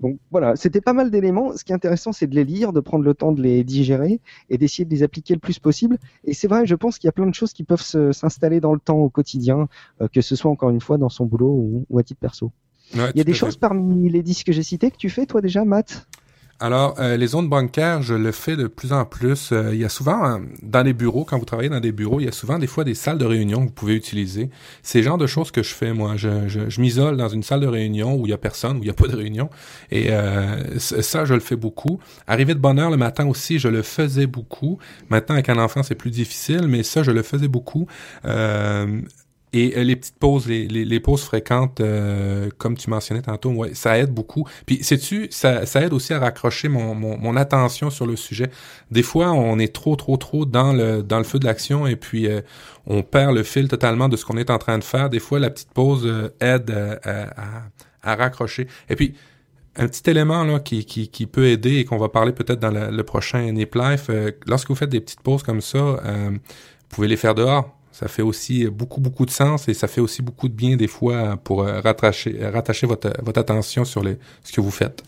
[0.00, 1.56] Donc voilà, c'était pas mal d'éléments.
[1.56, 4.20] Ce qui est intéressant, c'est de les lire, de prendre le temps de les digérer
[4.48, 5.98] et d'essayer de les appliquer le plus possible.
[6.24, 8.72] Et c'est vrai, je pense qu'il y a plein de choses qui peuvent s'installer dans
[8.72, 9.68] le temps au quotidien,
[10.00, 12.52] euh, que ce soit encore une fois dans son boulot ou, à titre perso.
[12.94, 15.40] Il y a des choses parmi les disques que j'ai cités que tu fais toi
[15.40, 16.08] déjà, Matt?
[16.62, 19.50] Alors, euh, les zones bancaires, je le fais de plus en plus.
[19.50, 22.20] Euh, il y a souvent, euh, dans les bureaux, quand vous travaillez dans des bureaux,
[22.20, 24.50] il y a souvent des fois des salles de réunion que vous pouvez utiliser.
[24.82, 26.16] C'est le genre de choses que je fais, moi.
[26.16, 28.80] Je, je, je m'isole dans une salle de réunion où il y a personne, où
[28.80, 29.48] il n'y a pas de réunion.
[29.90, 30.10] Et
[30.78, 31.98] ça, je le fais beaucoup.
[32.26, 34.78] Arriver de bonne heure le matin aussi, je le faisais beaucoup.
[35.08, 37.86] Maintenant, avec un enfant, c'est plus difficile, mais ça, je le faisais beaucoup.
[39.52, 43.74] Et euh, les petites pauses, les, les, pauses fréquentes, euh, comme tu mentionnais tantôt, ouais,
[43.74, 44.46] ça aide beaucoup.
[44.64, 48.50] Puis, sais-tu, ça, ça aide aussi à raccrocher mon, mon, mon, attention sur le sujet.
[48.92, 51.96] Des fois, on est trop, trop, trop dans le, dans le feu de l'action et
[51.96, 52.42] puis euh,
[52.86, 55.10] on perd le fil totalement de ce qu'on est en train de faire.
[55.10, 56.70] Des fois, la petite pause aide
[57.04, 57.70] à,
[58.02, 58.68] à, raccrocher.
[58.88, 59.14] Et puis,
[59.76, 62.70] un petit élément là qui, qui, qui peut aider et qu'on va parler peut-être dans
[62.70, 64.10] le, prochain Nip Life,
[64.46, 66.38] lorsque vous faites des petites pauses comme ça, vous
[66.88, 70.22] pouvez les faire dehors ça fait aussi beaucoup, beaucoup de sens et ça fait aussi
[70.22, 74.52] beaucoup de bien des fois pour euh, rattacher, rattacher votre, votre attention sur les, ce
[74.52, 75.04] que vous faites.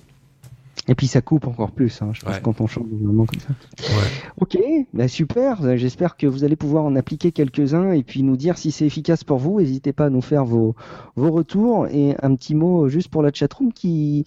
[0.88, 3.54] Et puis ça coupe encore plus, hein, je pense, quand on chante moment comme ça.
[3.78, 4.08] Ouais.
[4.40, 4.58] Ok,
[4.92, 5.76] bah super.
[5.78, 9.24] J'espère que vous allez pouvoir en appliquer quelques-uns et puis nous dire si c'est efficace
[9.24, 9.60] pour vous.
[9.60, 10.74] N'hésitez pas à nous faire vos,
[11.16, 14.26] vos retours et un petit mot juste pour la chatroom qui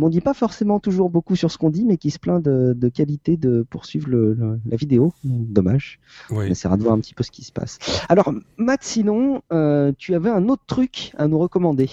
[0.00, 2.88] on dit pas forcément toujours beaucoup sur ce qu'on dit, mais qui se plaint de,
[2.88, 5.12] qualité de poursuivre la vidéo.
[5.24, 5.98] Dommage.
[6.30, 7.78] On essaiera de voir un petit peu ce qui se passe.
[8.08, 11.90] Alors, Matt, sinon, euh, tu avais un autre truc à nous recommander.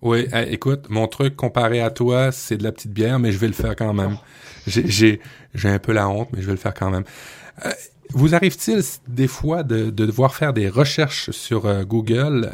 [0.00, 3.48] Oui, écoute, mon truc comparé à toi, c'est de la petite bière, mais je vais
[3.48, 4.16] le faire quand même.
[4.66, 5.20] J'ai
[5.64, 7.04] un peu la honte, mais je vais le faire quand même.
[7.64, 7.70] Euh,
[8.10, 12.50] vous arrive-t-il des fois de, devoir faire des recherches sur euh, Google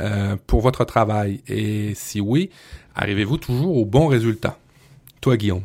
[0.47, 1.43] pour votre travail?
[1.47, 2.51] Et si oui,
[2.95, 4.59] arrivez-vous toujours au bon résultat?
[5.25, 5.63] Toi, Guillaume.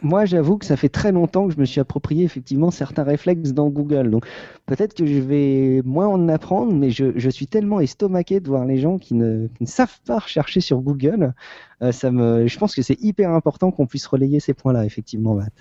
[0.00, 3.52] moi, j'avoue que ça fait très longtemps que je me suis approprié effectivement certains réflexes
[3.52, 4.10] dans Google.
[4.10, 4.24] Donc,
[4.64, 8.78] peut-être que je vais moins en apprendre, mais je, suis tellement estomaqué de voir les
[8.78, 11.34] gens qui ne, savent pas rechercher sur Google.
[11.82, 15.34] Euh, ça me, je pense que c'est hyper important qu'on puisse relayer ces points-là, effectivement,
[15.34, 15.52] Matt.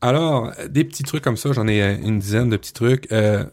[0.00, 3.12] Alors, des petits trucs comme ça, j'en ai euh, une dizaine de petits trucs.
[3.12, 3.44] Euh,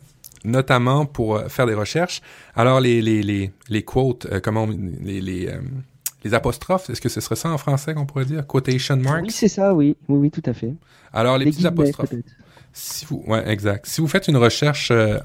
[0.46, 2.22] notamment pour faire des recherches.
[2.54, 5.50] Alors les les les, les quotes, comment les les
[6.24, 6.90] les apostrophes.
[6.90, 8.46] Est-ce que ce serait ça en français qu'on pourrait dire?
[8.48, 9.24] Quotation marks?
[9.24, 9.96] Oui, c'est ça, oui.
[10.08, 10.74] Oui, oui, tout à fait.
[11.12, 12.14] Alors, les, Les apostrophes.
[12.76, 13.86] Si vous, ouais, exact.
[13.86, 15.20] Si vous faites une recherche euh,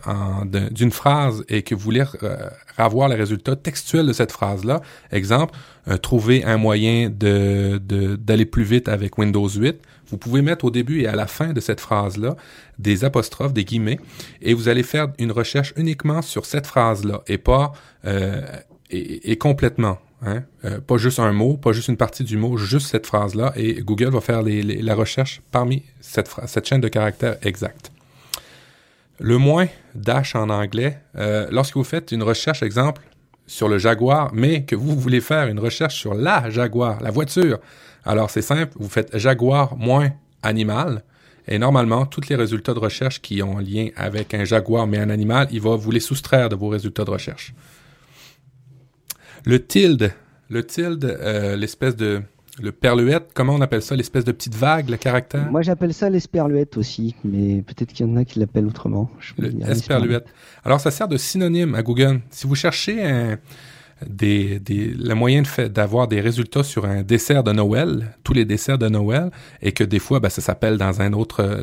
[0.70, 2.36] d'une phrase et que vous voulez euh,
[2.76, 4.82] avoir les résultats textuels de cette phrase-là,
[5.12, 5.54] exemple,
[5.88, 9.76] euh, trouver un moyen de de- d'aller plus vite avec Windows 8,
[10.10, 12.36] vous pouvez mettre au début et à la fin de cette phrase-là
[12.78, 13.98] des apostrophes, des guillemets,
[14.42, 17.72] et vous allez faire une recherche uniquement sur cette phrase-là et pas
[18.04, 18.42] euh,
[18.90, 19.96] et, et complètement.
[20.22, 20.42] Hein?
[20.64, 23.80] Euh, pas juste un mot, pas juste une partie du mot, juste cette phrase-là, et
[23.82, 27.92] Google va faire la recherche parmi cette chaîne de caractères exacte.
[29.20, 33.02] Le moins dash en anglais, euh, lorsque vous faites une recherche, exemple,
[33.46, 37.58] sur le Jaguar, mais que vous voulez faire une recherche sur la Jaguar, la voiture,
[38.04, 40.10] alors c'est simple, vous faites Jaguar moins
[40.42, 41.02] animal,
[41.48, 44.98] et normalement, tous les résultats de recherche qui ont un lien avec un Jaguar mais
[44.98, 47.54] un animal, il va vous les soustraire de vos résultats de recherche.
[49.44, 50.12] Le tilde,
[50.50, 52.22] le tilde, euh, l'espèce de
[52.60, 55.48] le perluette, comment on appelle ça, l'espèce de petite vague, le caractère?
[55.50, 59.10] Moi, j'appelle ça l'esperluette aussi, mais peut-être qu'il y en a qui l'appellent autrement.
[59.20, 60.26] Je Le peux dire esperluette.
[60.64, 62.20] Alors, ça sert de synonyme à Google.
[62.30, 63.38] Si vous cherchez un,
[64.06, 68.78] des, des, le moyen d'avoir des résultats sur un dessert de Noël, tous les desserts
[68.78, 69.30] de Noël,
[69.62, 71.62] et que des fois, ben, ça s'appelle dans un autre,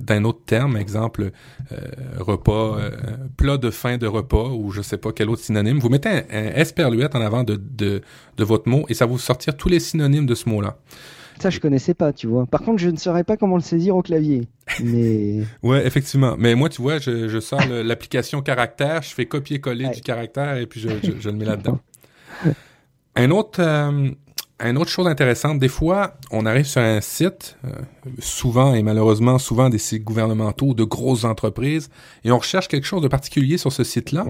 [0.00, 1.30] d'un autre terme, exemple,
[1.72, 1.76] euh,
[2.18, 2.90] repas, euh,
[3.36, 5.78] plat de fin de repas, ou je sais pas quel autre synonyme.
[5.78, 8.02] Vous mettez un, un esperluette en avant de, de,
[8.36, 10.76] de votre mot, et ça va vous sortir tous les synonymes de ce mot-là.
[11.40, 12.46] Ça, je connaissais pas, tu vois.
[12.46, 14.46] Par contre, je ne saurais pas comment le saisir au clavier.
[14.82, 16.36] Mais Ouais, effectivement.
[16.38, 19.94] Mais moi, tu vois, je, je sors l'application caractère, je fais copier-coller Ouais.
[19.94, 21.78] du caractère et puis je, je, je le mets là-dedans.
[23.16, 24.10] Un autre, euh,
[24.68, 27.70] une autre chose intéressante, des fois, on arrive sur un site, euh,
[28.18, 31.88] souvent et malheureusement souvent des sites gouvernementaux de grosses entreprises,
[32.24, 34.26] et on recherche quelque chose de particulier sur ce site-là.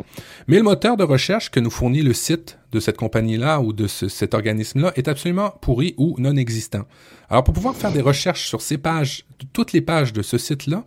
[0.46, 3.86] Mais le moteur de recherche que nous fournit le site de cette compagnie-là ou de
[3.88, 6.84] ce- cet organisme-là est absolument pourri ou non existant.
[7.28, 10.84] Alors, pour pouvoir faire des recherches sur ces pages, toutes les pages de ce site-là,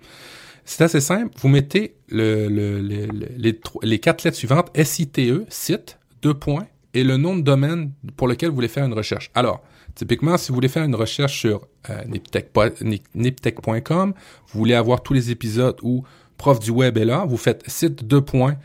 [0.65, 1.33] c'est assez simple.
[1.41, 5.19] Vous mettez les quatre lettres suivantes, SITE,
[5.49, 9.31] site, deux points, et le nom de domaine pour lequel vous voulez faire une recherche.
[9.33, 9.63] Alors,
[9.95, 12.03] typiquement, si vous voulez faire une recherche sur euh,
[13.15, 14.13] niptech.com,
[14.51, 16.03] vous voulez avoir tous les épisodes où
[16.37, 18.57] prof du web est là, vous faites site deux points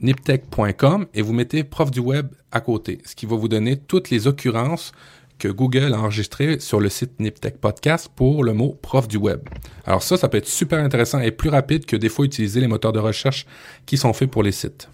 [0.00, 4.10] niptech.com et vous mettez prof du web à côté, ce qui va vous donner toutes
[4.10, 4.92] les occurrences
[5.38, 9.40] que Google a enregistrées sur le site Niptech Podcast pour le mot prof du web.
[9.86, 12.66] Alors ça, ça peut être super intéressant et plus rapide que des fois utiliser les
[12.66, 13.46] moteurs de recherche
[13.86, 14.88] qui sont faits pour les sites.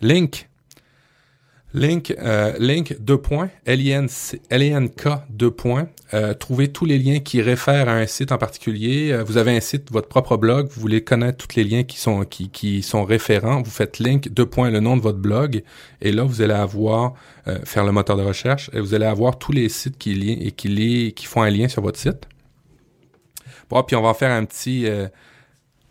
[0.00, 0.48] Link.
[1.74, 3.50] Link, euh, link, deux points,
[5.28, 5.88] deux points.
[6.14, 9.12] Euh, trouvez tous les liens qui réfèrent à un site en particulier.
[9.12, 11.98] Euh, vous avez un site, votre propre blog, vous voulez connaître tous les liens qui
[11.98, 13.60] sont, qui, qui sont référents.
[13.60, 15.62] Vous faites link, deux points, le nom de votre blog.
[16.00, 17.14] Et là, vous allez avoir,
[17.48, 20.38] euh, faire le moteur de recherche, et vous allez avoir tous les sites qui, lient,
[20.40, 22.28] et qui, qui font un lien sur votre site.
[23.68, 25.08] Bon, puis on va faire un petit, euh,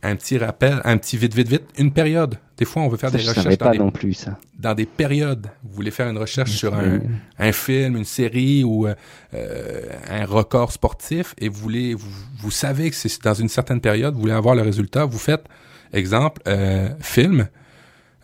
[0.02, 2.40] un petit rappel, un petit vite, vite, vite, une période.
[2.58, 4.38] Des fois, on veut faire ça, des je recherches dans pas des non plus, ça.
[4.58, 5.48] dans des périodes.
[5.64, 7.00] Vous voulez faire une recherche sur un,
[7.38, 8.96] un film, une série ou euh,
[9.34, 13.82] euh, un record sportif et vous voulez, vous, vous savez que c'est dans une certaine
[13.82, 15.44] période, vous voulez avoir le résultat, vous faites,
[15.92, 17.48] exemple, euh, film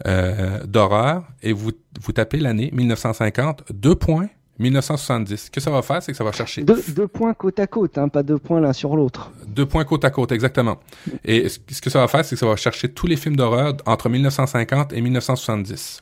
[0.07, 1.71] euh, d'horreur et vous,
[2.01, 4.29] vous tapez l'année 1950, deux points,
[4.59, 5.37] 1970.
[5.45, 7.67] Ce que ça va faire, c'est que ça va chercher Deux, deux points côte à
[7.67, 9.31] côte, hein, pas deux points l'un sur l'autre.
[9.53, 10.79] Deux points côte à côte, exactement.
[11.25, 13.35] Et ce ce que ça va faire, c'est que ça va chercher tous les films
[13.35, 16.01] d'horreur entre 1950 et 1970.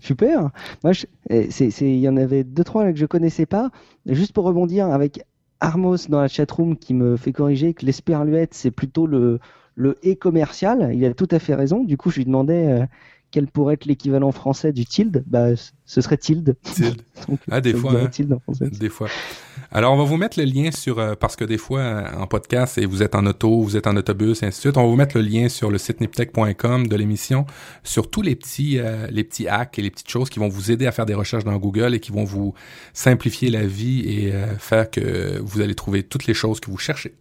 [0.00, 0.50] Super.
[0.84, 0.92] Moi,
[1.30, 1.48] eh,
[1.80, 3.70] il y en avait deux trois là que je connaissais pas.
[4.06, 5.20] Juste pour rebondir avec
[5.60, 9.40] Armos dans la chatroom qui me fait corriger que l'esperluette c'est plutôt le
[9.74, 10.90] le et commercial.
[10.94, 11.84] Il a tout à fait raison.
[11.84, 12.86] Du coup, je lui demandais euh,
[13.30, 15.22] quel pourrait être l'équivalent français du tilde.
[15.26, 15.48] Bah,
[15.84, 16.56] ce serait tilde.
[16.62, 17.02] Tilde.
[17.28, 18.06] Donc, Ah, des fois, hein.
[18.06, 18.70] tilde en français.
[18.70, 19.08] Des fois.
[19.72, 22.26] Alors, on va vous mettre le lien sur, euh, parce que des fois, euh, en
[22.26, 24.82] podcast, et vous êtes en auto, vous êtes en autobus, et ainsi de suite, on
[24.82, 27.46] va vous mettre le lien sur le site niptech.com de l'émission,
[27.82, 30.70] sur tous les petits, euh, les petits hacks et les petites choses qui vont vous
[30.70, 32.54] aider à faire des recherches dans Google et qui vont vous
[32.92, 36.78] simplifier la vie et euh, faire que vous allez trouver toutes les choses que vous
[36.78, 37.14] cherchez.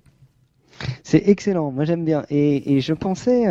[1.03, 2.25] C'est excellent, moi j'aime bien.
[2.29, 3.45] Et, je pensais,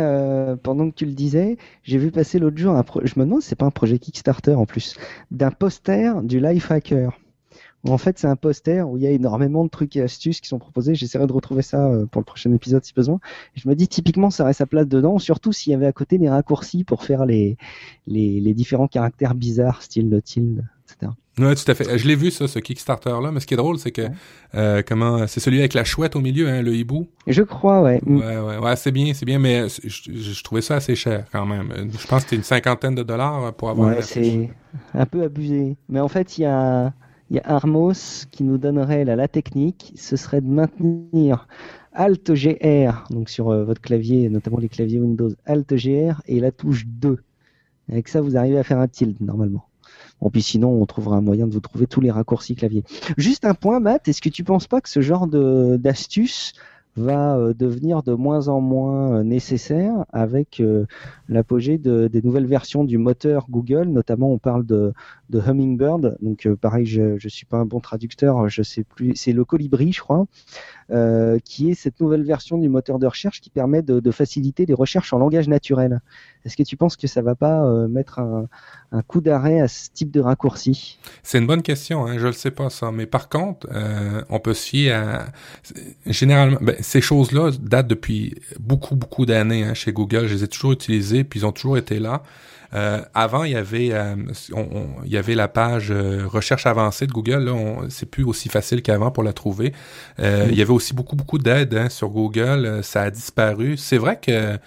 [0.61, 3.41] pendant que tu le disais, j'ai vu passer l'autre jour un pro- je me demande
[3.41, 4.95] si c'est pas un projet Kickstarter en plus,
[5.31, 7.09] d'un poster du Lifehacker.
[7.85, 10.41] Où en fait c'est un poster où il y a énormément de trucs et astuces
[10.41, 10.95] qui sont proposés.
[10.95, 13.19] J'essaierai de retrouver ça euh, pour le prochain épisode si besoin.
[13.55, 15.93] Et je me dis typiquement ça aurait sa place dedans, surtout s'il y avait à
[15.93, 17.57] côté des raccourcis pour faire les,
[18.07, 21.11] les, les différents caractères bizarres, style le tilde, etc.
[21.37, 21.97] Oui, tout à fait.
[21.97, 24.03] Je l'ai vu, ça, ce Kickstarter-là, mais ce qui est drôle, c'est que
[24.55, 27.07] euh, comment c'est celui avec la chouette au milieu, hein, le hibou.
[27.27, 27.99] Je crois, ouais.
[28.05, 28.17] Mm.
[28.19, 31.91] Ouais, ouais, ouais, c'est bien, c'est bien, mais je trouvais ça assez cher quand même.
[31.91, 33.89] Je pense que c'était une cinquantaine de dollars pour avoir.
[33.89, 34.49] Ouais, c'est
[34.93, 35.75] un peu abusé.
[35.89, 36.93] Mais en fait, il y a,
[37.29, 39.93] il y a Armos qui nous donnerait la technique.
[39.95, 41.47] Ce serait de maintenir
[41.93, 46.51] Alt GR, donc sur euh, votre clavier, notamment les claviers Windows, Alt GR et la
[46.51, 47.19] touche 2.
[47.89, 49.65] Avec ça, vous arrivez à faire un tilt normalement.
[50.21, 52.83] Bon, puis sinon, on trouvera un moyen de vous trouver tous les raccourcis clavier.
[53.17, 56.53] Juste un point, Matt, est-ce que tu penses pas que ce genre d'astuce
[56.95, 60.85] va euh, devenir de moins en moins euh, nécessaire avec euh,
[61.27, 64.93] l'apogée de, des nouvelles versions du moteur Google, notamment on parle de,
[65.29, 69.33] de Hummingbird, donc pareil, je je suis pas un bon traducteur, je sais plus, c'est
[69.33, 70.25] le Colibri, je crois,
[70.91, 74.65] euh, qui est cette nouvelle version du moteur de recherche qui permet de, de faciliter
[74.67, 76.01] les recherches en langage naturel.
[76.45, 78.47] Est-ce que tu penses que ça va pas euh, mettre un,
[78.91, 80.99] un coup d'arrêt à ce type de raccourci?
[81.23, 84.39] C'est une bonne question, hein, je le sais pas ça, mais par contre, euh, on
[84.39, 85.25] peut se fier à
[86.05, 90.27] généralement ben, ces choses-là datent depuis beaucoup beaucoup d'années hein, chez Google.
[90.27, 92.21] Je les ai toujours utilisées, puis ils ont toujours été là.
[92.73, 94.15] Euh, avant, il y avait, euh,
[94.53, 97.45] on, on, il y avait la page euh, recherche avancée de Google.
[97.45, 97.53] Là,
[97.89, 99.73] c'est plus aussi facile qu'avant pour la trouver.
[100.19, 102.81] Euh, Il y avait aussi beaucoup beaucoup d'aides hein, sur Google.
[102.83, 103.77] Ça a disparu.
[103.77, 104.57] C'est vrai que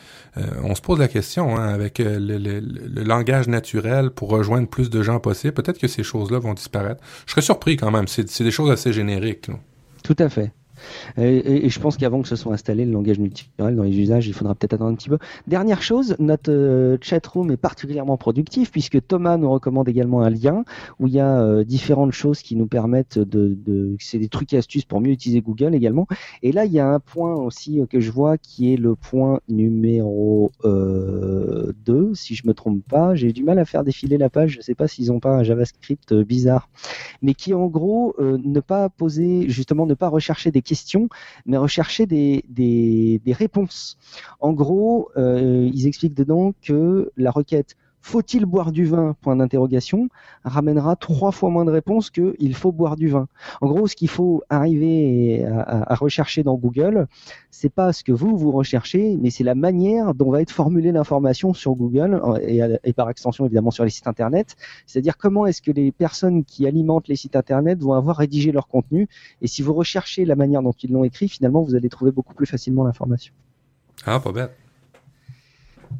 [0.62, 4.88] on se pose la question hein, avec le, le, le, langage naturel pour rejoindre plus
[4.88, 5.52] de gens possible.
[5.52, 7.02] Peut-être que ces choses-là vont disparaître.
[7.26, 8.06] Je serais surpris quand même.
[8.06, 9.48] C'est des choses assez génériques.
[9.48, 9.54] Là.
[10.04, 10.52] Tout à fait.
[11.16, 14.34] Et, je pense qu'avant que ce soit installé, le langage multiculturel dans les usages, il
[14.34, 15.18] faudra peut-être attendre un petit peu.
[15.46, 20.64] Dernière chose, notre euh, chatroom est particulièrement productif puisque Thomas nous recommande également un lien
[20.98, 24.58] où il y a euh, différentes choses qui nous permettent de, c'est des trucs et
[24.58, 26.06] astuces pour mieux utiliser Google également.
[26.42, 28.94] Et là, il y a un point aussi euh, que je vois qui est le
[28.94, 33.14] point numéro 2, euh, si je me trompe pas.
[33.14, 34.52] J'ai du mal à faire défiler la page.
[34.52, 36.68] Je sais pas s'ils ont pas un JavaScript bizarre,
[37.22, 41.08] mais qui en gros ne pas poser justement ne pas rechercher des questions,
[41.46, 43.98] mais rechercher des, des, réponses.
[44.40, 49.14] En gros, euh, ils expliquent dedans que la requête faut-il boire du vin?
[49.20, 50.08] Point d'interrogation
[50.44, 53.28] ramènera trois fois moins de réponses que il faut boire du vin.
[53.60, 57.06] En gros, ce qu'il faut arriver à, rechercher dans Google,
[57.50, 60.92] c'est pas ce que vous vous recherchez, mais c'est la manière dont va être formulée
[60.92, 64.56] l'information sur Google et, et, par extension évidemment sur les sites internet.
[64.86, 68.68] C'est-à-dire comment est-ce que les personnes qui alimentent les sites internet vont avoir rédigé leur
[68.68, 69.08] contenu.
[69.42, 72.34] Et si vous recherchez la manière dont ils l'ont écrit, finalement, vous allez trouver beaucoup
[72.34, 73.34] plus facilement l'information.
[74.06, 74.67] Ah, pas bête.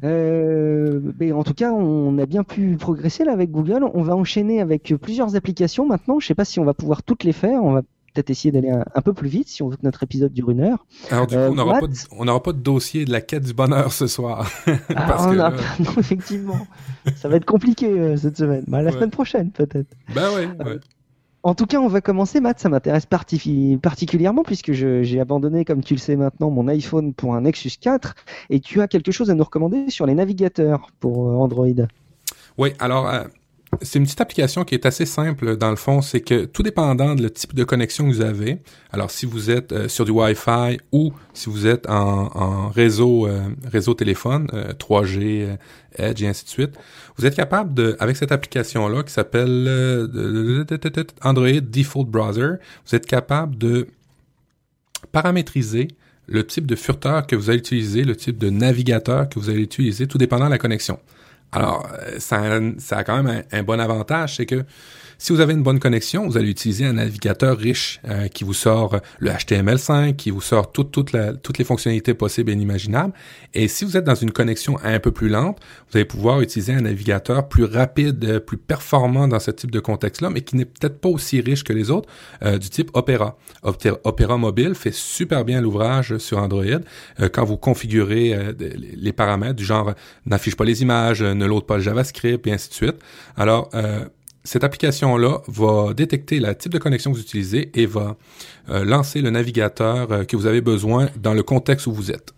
[0.03, 3.83] Euh, mais en tout cas, on a bien pu progresser là avec Google.
[3.93, 6.19] On va enchaîner avec plusieurs applications maintenant.
[6.19, 7.63] Je ne sais pas si on va pouvoir toutes les faire.
[7.63, 7.81] On va
[8.13, 10.49] peut-être essayer d'aller un, un, peu plus vite si on veut que notre épisode dure
[10.49, 10.85] une heure.
[11.11, 13.93] Alors du coup, euh, on n'aura pas, pas, de dossier de la quête du bonheur
[13.93, 14.49] ce soir.
[14.67, 15.51] ah, Parce que, a...
[15.51, 16.67] non, effectivement,
[17.15, 18.63] ça va être compliqué euh, cette semaine.
[18.67, 18.95] Bah, la ouais.
[18.95, 19.95] semaine prochaine peut-être.
[20.13, 20.47] Ben ouais.
[20.65, 20.79] ouais.
[21.49, 22.59] En tout cas, on va commencer, Matt.
[22.59, 27.41] Ça m'intéresse particulièrement puisque j'ai abandonné, comme tu le sais maintenant, mon iPhone pour un
[27.41, 28.13] Nexus 4
[28.51, 31.87] et tu as quelque chose à nous recommander sur les navigateurs pour Android?
[32.59, 33.23] Oui, alors euh,
[33.81, 36.01] c'est une petite application qui est assez simple dans le fond.
[36.01, 38.57] C'est que tout dépendant de le type de connexion que vous avez,
[38.91, 43.41] alors si vous êtes euh, sur du Wi-Fi ou si vous êtes en, réseau euh,
[43.71, 44.47] réseau téléphone,
[44.79, 45.57] 3G,
[45.95, 46.71] Edge et ainsi de suite,
[47.17, 50.65] vous êtes capable de, avec cette application-là qui s'appelle euh,
[51.21, 52.53] Android Default Browser,
[52.85, 53.87] vous êtes capable de
[55.11, 55.89] paramétriser
[56.27, 59.61] le type de furteur que vous allez utiliser, le type de navigateur que vous allez
[59.61, 60.99] utiliser, tout dépendant de la connexion.
[61.51, 61.87] Alors,
[62.19, 64.65] ça a, ça a quand même un bon avantage, c'est que
[65.19, 68.53] si vous avez une bonne connexion, vous allez utiliser un navigateur riche euh, qui vous
[68.53, 73.13] sort le HTML5, qui vous sort toutes les fonctionnalités possibles et inimaginables.
[73.53, 75.59] Et si vous êtes dans une connexion un peu plus lente,
[75.91, 79.79] vous allez pouvoir utiliser un navigateur plus rapide, euh, plus performant dans ce type de
[79.79, 82.09] contexte-là, mais qui n'est peut-être pas aussi riche que les autres,
[82.43, 83.37] euh, du type Opera.
[83.63, 89.55] Opera Mobile fait super bien l'ouvrage sur Android euh, quand vous configurez euh, les paramètres
[89.55, 89.93] du genre
[90.25, 92.95] n'affiche pas les images, ne load pas le JavaScript et ainsi de suite.
[93.35, 93.69] Alors,
[94.43, 98.15] cette application-là va détecter le type de connexion que vous utilisez et va
[98.69, 102.33] euh, lancer le navigateur euh, que vous avez besoin dans le contexte où vous êtes.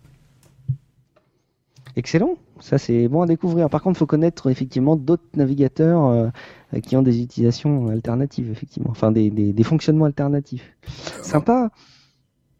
[1.94, 3.68] Excellent, ça c'est bon à découvrir.
[3.68, 8.90] Par contre, il faut connaître effectivement d'autres navigateurs euh, qui ont des utilisations alternatives, effectivement,
[8.90, 10.74] enfin des, des, des fonctionnements alternatifs.
[11.22, 11.70] Sympa.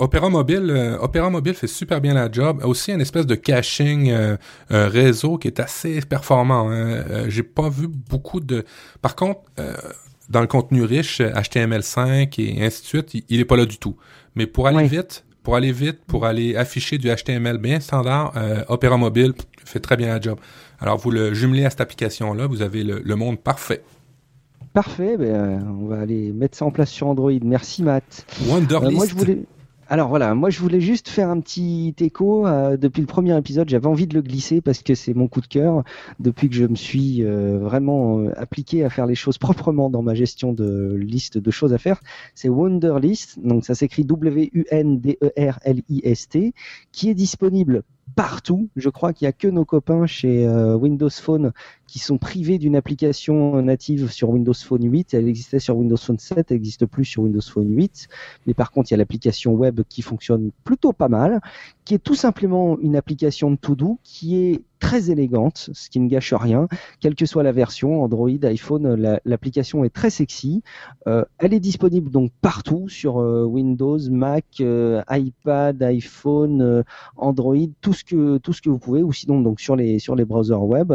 [0.02, 2.60] Opera Mobile, euh, Opera Mobile fait super bien la job.
[2.64, 4.36] Aussi une espèce de caching euh,
[4.72, 6.68] euh, réseau qui est assez performant.
[6.70, 7.04] Hein.
[7.08, 8.64] Euh, J'ai pas vu beaucoup de.
[9.00, 9.42] Par contre,
[10.28, 13.78] dans le contenu riche, HTML5 et ainsi de suite, il, il est pas là du
[13.78, 13.96] tout.
[14.34, 14.88] Mais pour aller oui.
[14.88, 18.32] vite, pour aller vite, pour aller afficher du HTML bien standard,
[18.68, 19.34] Opera Mobile
[19.64, 20.40] fait très bien la job.
[20.80, 23.84] Alors vous le jumelez à cette application là, vous avez le, le monde parfait.
[24.72, 27.30] Parfait, ben, on va aller mettre ça en place sur Android.
[27.44, 28.26] Merci Matt.
[28.48, 28.96] Wonderlist.
[28.96, 29.38] Moi je voulais.
[29.92, 32.46] Alors voilà, moi je voulais juste faire un petit écho.
[32.46, 35.42] euh, depuis le premier épisode, j'avais envie de le glisser parce que c'est mon coup
[35.42, 35.84] de cœur.
[36.18, 40.00] Depuis que je me suis euh, vraiment euh, appliqué à faire les choses proprement dans
[40.00, 42.00] ma gestion de liste de choses à faire,
[42.34, 43.38] c'est Wonderlist.
[43.44, 44.54] Donc ça s'écrit W-U-N-D-E-R-L-I-S-T,
[46.90, 47.82] qui est disponible
[48.14, 48.68] partout.
[48.76, 51.52] Je crois qu'il y a que nos copains chez euh, Windows Phone
[51.86, 55.14] qui sont privés d'une application native sur Windows Phone 8.
[55.14, 58.08] Elle existait sur Windows Phone 7, elle n'existe plus sur Windows Phone 8.
[58.46, 61.40] Mais par contre, il y a l'application web qui fonctionne plutôt pas mal,
[61.84, 66.08] qui est tout simplement une application de to-do qui est très élégante, ce qui ne
[66.08, 66.66] gâche rien,
[67.00, 70.62] quelle que soit la version, Android, iPhone, la- l'application est très sexy.
[71.06, 76.82] Euh, elle est disponible donc partout sur euh, Windows, Mac, euh, iPad, iPhone,
[77.16, 80.16] Android, tout ce que tout ce que vous pouvez, ou sinon donc sur les sur
[80.16, 80.94] les browsers web.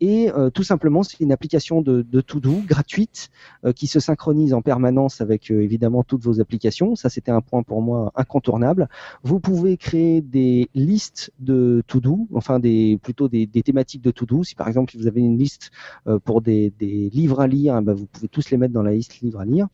[0.00, 3.30] Et tout simplement, c'est une application de, de to-do gratuite
[3.76, 6.96] qui se synchronise en permanence avec évidemment toutes vos applications.
[6.96, 8.88] Ça, c'était un point pour moi incontournable.
[9.22, 14.44] Vous pouvez créer des listes de to-do, enfin des plutôt des, des thématiques de to-do.
[14.44, 15.70] Si par exemple vous avez une liste
[16.06, 18.82] euh, pour des, des livres à lire, eh ben, vous pouvez tous les mettre dans
[18.82, 19.66] la liste livres à lire.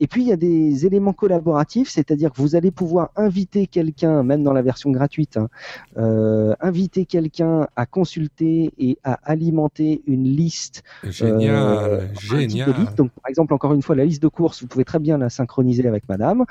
[0.00, 4.22] Et puis il y a des éléments collaboratifs, c'est-à-dire que vous allez pouvoir inviter quelqu'un,
[4.22, 5.48] même dans la version gratuite, hein,
[5.96, 12.74] euh, inviter quelqu'un à consulter et à alimenter une liste Génial, euh, génial.
[12.96, 15.30] Donc, par exemple, encore une fois, la liste de courses, vous pouvez très bien la
[15.30, 16.44] synchroniser avec Madame.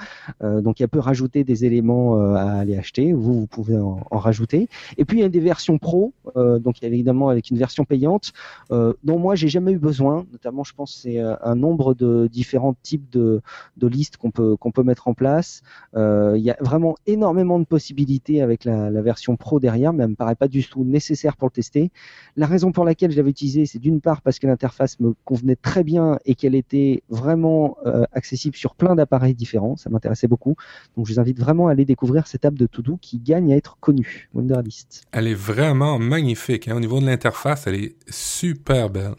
[0.44, 3.14] Euh, donc, elle peut rajouter des éléments euh, à aller acheter.
[3.14, 4.68] Vous, vous pouvez en, en rajouter.
[4.98, 6.14] Et puis, il y a des versions pro.
[6.52, 8.34] Euh, donc, évidemment avec une version payante
[8.72, 10.26] euh, dont moi, j'ai jamais eu besoin.
[10.32, 13.42] Notamment, je pense, c'est euh, un nombre de différents types de,
[13.82, 15.62] listes qu'on peut mettre en place.
[15.96, 20.12] Euh, il y a vraiment énormément de possibilités avec la, version pro derrière, mais elle
[20.12, 21.92] me paraît pas du tout nécessaire pour le tester.
[22.36, 25.56] La raison pour laquelle je l'avais utilisé, c'est d'une part parce que l'interface me convenait
[25.56, 29.76] très bien et qu'elle était vraiment euh, accessible sur plein d'appareils différents.
[29.76, 30.56] Ça m'intéressait beaucoup.
[30.96, 33.58] Donc je vous invite vraiment à aller découvrir cette app de To-Do qui gagne à
[33.58, 35.04] être connue, Wonderlist.
[35.12, 36.41] Elle est vraiment magnifique.
[36.50, 36.76] Hein.
[36.76, 39.14] Au niveau de l'interface, elle est super belle.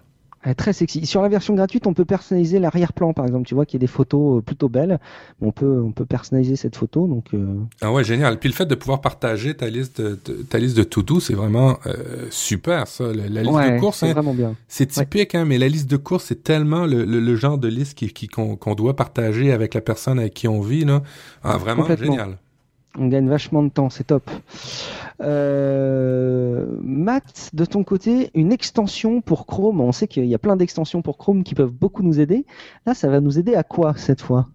[0.44, 1.06] Elle est très sexy.
[1.06, 3.46] Sur la version gratuite, on peut personnaliser l'arrière-plan, par exemple.
[3.46, 4.98] Tu vois qu'il y a des photos euh, plutôt belles.
[5.40, 7.06] On peut, on peut personnaliser cette photo.
[7.06, 8.40] Donc, euh, Ah ouais, génial.
[8.40, 11.78] Puis le fait de pouvoir partager ta liste de, ta liste de to-do, c'est vraiment
[11.86, 13.04] euh, super ça.
[13.12, 14.56] La, la liste ouais, de courses, c'est hein, vraiment bien.
[14.66, 17.68] c'est typique, hein, mais la liste de courses, c'est tellement le, le- le genre de
[17.68, 20.84] liste qui, qui- qu'on, qu'on doit partager avec la personne avec qui on vit.
[20.84, 21.02] Là.
[21.44, 22.38] Ah, vraiment génial.
[22.98, 24.30] On gagne vachement de temps, c'est top.
[25.20, 29.80] Euh, Matt, de ton côté, une extension pour Chrome.
[29.80, 32.44] On sait qu'il y a plein d'extensions pour Chrome qui peuvent beaucoup nous aider.
[32.84, 34.48] Là, ça va nous aider à quoi cette fois?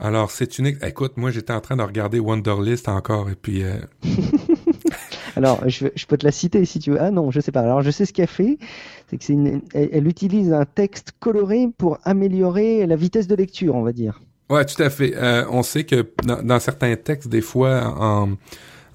[0.00, 0.66] Alors, c'est une...
[0.66, 3.64] Écoute, moi, j'étais en train de regarder Wonderlist encore, et puis...
[3.64, 3.78] euh,
[5.36, 7.00] Alors, je, je peux te la citer si tu veux.
[7.00, 7.60] Ah non, je sais pas.
[7.60, 8.58] Alors, je sais ce qu'elle fait.
[9.08, 13.36] C'est que c'est une, elle, elle utilise un texte coloré pour améliorer la vitesse de
[13.36, 14.20] lecture, on va dire.
[14.50, 15.12] Ouais, tout à fait.
[15.16, 18.30] Euh, on sait que dans, certains textes, des fois, en,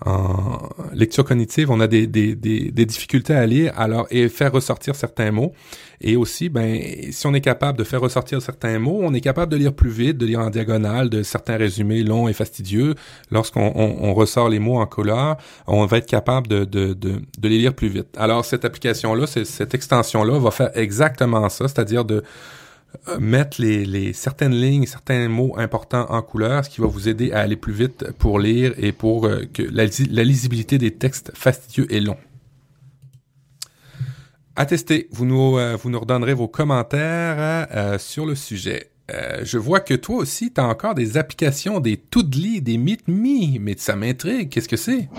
[0.04, 4.96] en lecture cognitive, on a des, des, des, difficultés à lire, alors et faire ressortir
[4.96, 5.54] certains mots.
[6.02, 6.80] Et aussi, ben,
[7.12, 9.92] si on est capable de faire ressortir certains mots, on est capable de lire plus
[9.92, 12.96] vite, de lire en diagonale, de certains résumés longs et fastidieux.
[13.32, 15.38] Lorsqu'on on, on ressort les mots en couleur,
[15.68, 18.08] on va être capable de, de, de, de les lire plus vite.
[18.18, 22.24] Alors, cette application-là, c'est- cette extension-là va faire exactement ça, c'est-à-dire de
[23.20, 27.40] mettre les, certaines lignes, certains mots importants en couleur, ce qui va vous aider à
[27.40, 32.00] aller plus vite pour lire et pour euh, que la lisibilité des textes fastidieux et
[32.00, 32.18] longs.
[34.56, 38.93] À tester, vous nous, euh, vous nous redonnerez vos commentaires euh, sur le sujet.
[39.14, 43.60] Euh, je vois que toi aussi, tu as encore des applications, des Toodly, des MeetMe,
[43.60, 44.50] mais ça m'intrigue.
[44.50, 45.10] Qu'est-ce que c'est?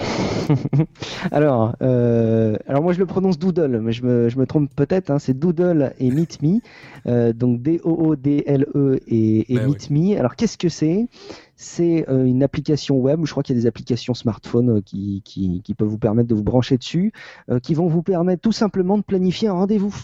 [1.30, 5.11] Alors, euh, alors moi je le prononce Doodle, mais je me, je me trompe peut-être.
[5.11, 6.61] Hein, c'est Doodle et Meet Me,
[7.07, 10.18] euh, donc D-O-O-D-L-E et, et Ben Meet Me.
[10.18, 11.07] Alors qu'est-ce que c'est?
[11.57, 13.20] C'est euh, une application web.
[13.24, 16.42] Je crois qu'il y a des applications smartphone euh, qui, peuvent vous permettre de vous
[16.42, 17.12] brancher dessus,
[17.50, 19.94] euh, qui vont vous permettre tout simplement de planifier un rendez-vous.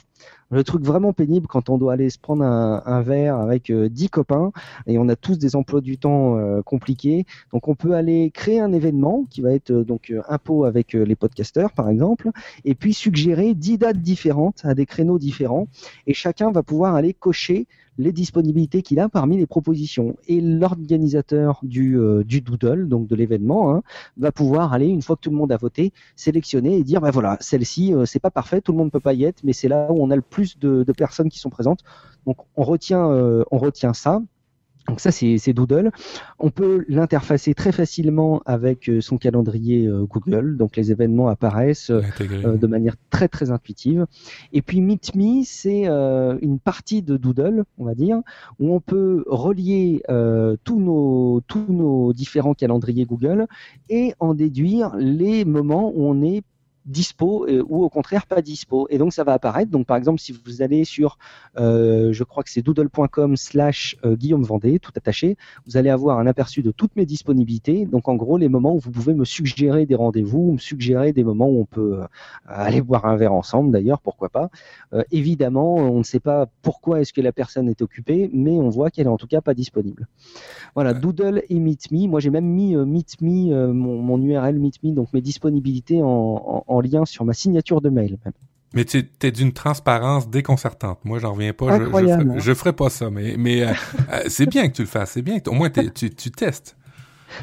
[0.51, 3.89] Le truc vraiment pénible quand on doit aller se prendre un, un verre avec euh,
[3.89, 4.51] 10 copains
[4.87, 7.25] et on a tous des emplois du temps compliqués.
[7.53, 11.15] Donc on peut aller créer un événement qui va être donc euh, impôt avec les
[11.15, 12.31] podcasteurs par exemple,
[12.65, 15.69] et puis suggérer 10 dates différentes à des créneaux différents,
[16.07, 17.67] et chacun va pouvoir aller cocher
[17.99, 20.17] les disponibilités qu'il a parmi les propositions.
[20.29, 23.83] Et l'organisateur du, euh, du doodle, donc de l'événement, hein,
[24.17, 27.11] va pouvoir aller, une fois que tout le monde a voté, sélectionner et dire, ben
[27.11, 29.53] voilà, celle-ci, euh, c'est pas parfait, tout le monde ne peut pas y être, mais
[29.53, 31.81] c'est là où on a le plus de, de personnes qui sont présentes.
[32.27, 34.23] Donc on retient, euh, on retient ça.
[34.89, 35.91] Donc ça, c'est Doodle.
[36.39, 40.57] On peut l'interfacer très facilement avec euh, son calendrier euh, Google.
[40.57, 42.03] Donc les événements apparaissent euh,
[42.57, 44.07] de manière très très intuitive.
[44.53, 48.21] Et puis MeetMe, c'est une partie de Doodle, on va dire,
[48.59, 50.03] où on peut relier
[50.65, 53.47] tous nos tous nos différents calendriers Google
[53.89, 56.43] et en déduire les moments où on est
[56.91, 58.87] dispo euh, ou au contraire pas dispo.
[58.91, 59.71] Et donc ça va apparaître.
[59.71, 61.19] Donc par exemple, si vous allez sur,
[61.59, 65.37] euh, je crois que c'est doodle.com slash euh, Guillaume Vendée, tout attaché,
[65.67, 67.87] vous allez avoir un aperçu de toutes mes disponibilités.
[67.87, 71.25] Donc en gros, les moments où vous pouvez me suggérer des rendez-vous, me suggérer des
[71.25, 72.01] moments où on peut
[72.47, 74.51] aller boire un verre ensemble d'ailleurs, pourquoi pas.
[75.11, 78.91] évidemment, on ne sait pas pourquoi est-ce que la personne est occupée, mais on voit
[78.91, 80.09] qu'elle est en tout cas pas disponible.
[80.75, 82.09] Voilà, Doodle et MeetMe.
[82.09, 87.05] Moi j'ai même mis MeetMe, mon, mon, URL MeetMe, donc mes disponibilités en en lien
[87.05, 88.19] sur ma signature de mail.
[88.73, 90.99] Mais tu es d'une transparence déconcertante.
[91.05, 91.79] Moi, j'en reviens pas.
[91.79, 93.73] Je, je, ferai pas ça, mais, mais euh,
[94.13, 95.13] euh, c'est bien que tu le fasses.
[95.13, 95.39] C'est bien.
[95.47, 96.77] Au moins, tu, tu testes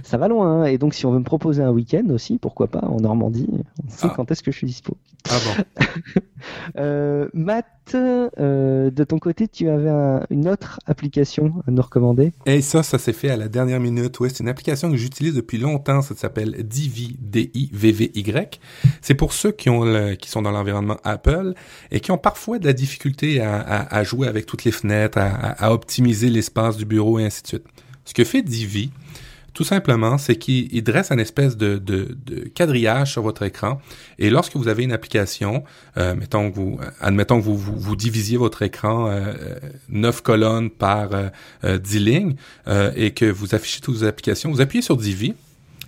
[0.04, 0.64] ça va loin.
[0.64, 0.66] Hein.
[0.66, 3.48] Et donc, si on veut me proposer un week-end aussi, pourquoi pas, en Normandie,
[3.86, 4.14] on sait ah.
[4.16, 4.98] quand est-ce que je suis dispo.
[5.30, 5.84] Ah bon.
[6.78, 7.66] euh, Matt,
[7.96, 9.90] euh, de ton côté, tu avais
[10.30, 12.34] une autre application à nous recommander?
[12.46, 14.20] Et ça, ça s'est fait à la dernière minute.
[14.20, 16.02] Oui, c'est une application que j'utilise depuis longtemps.
[16.02, 18.60] Ça s'appelle Divi, D-I-V-V-Y.
[19.02, 21.54] C'est pour ceux qui, ont qui sont dans l'environnement Apple
[21.92, 25.18] et qui ont parfois de la difficulté à, à, à jouer avec toutes les fenêtres,
[25.18, 27.66] à, à optimiser l'espace du bureau et ainsi de suite.
[28.06, 28.92] Ce que fait Divi,
[29.58, 32.16] tout simplement, c'est qu'il dresse un espèce de, de,
[32.54, 33.82] quadrillage sur votre écran.
[34.20, 35.64] Et lorsque vous avez une application,
[35.98, 39.34] euh, mettons que vous, admettons que vous, vous, divisiez votre écran euh,
[39.90, 41.10] 9 colonnes par
[41.64, 42.36] euh, 10 euh, lignes
[42.68, 45.34] euh, et que vous affichez toutes vos applications, vous appuyez sur Divi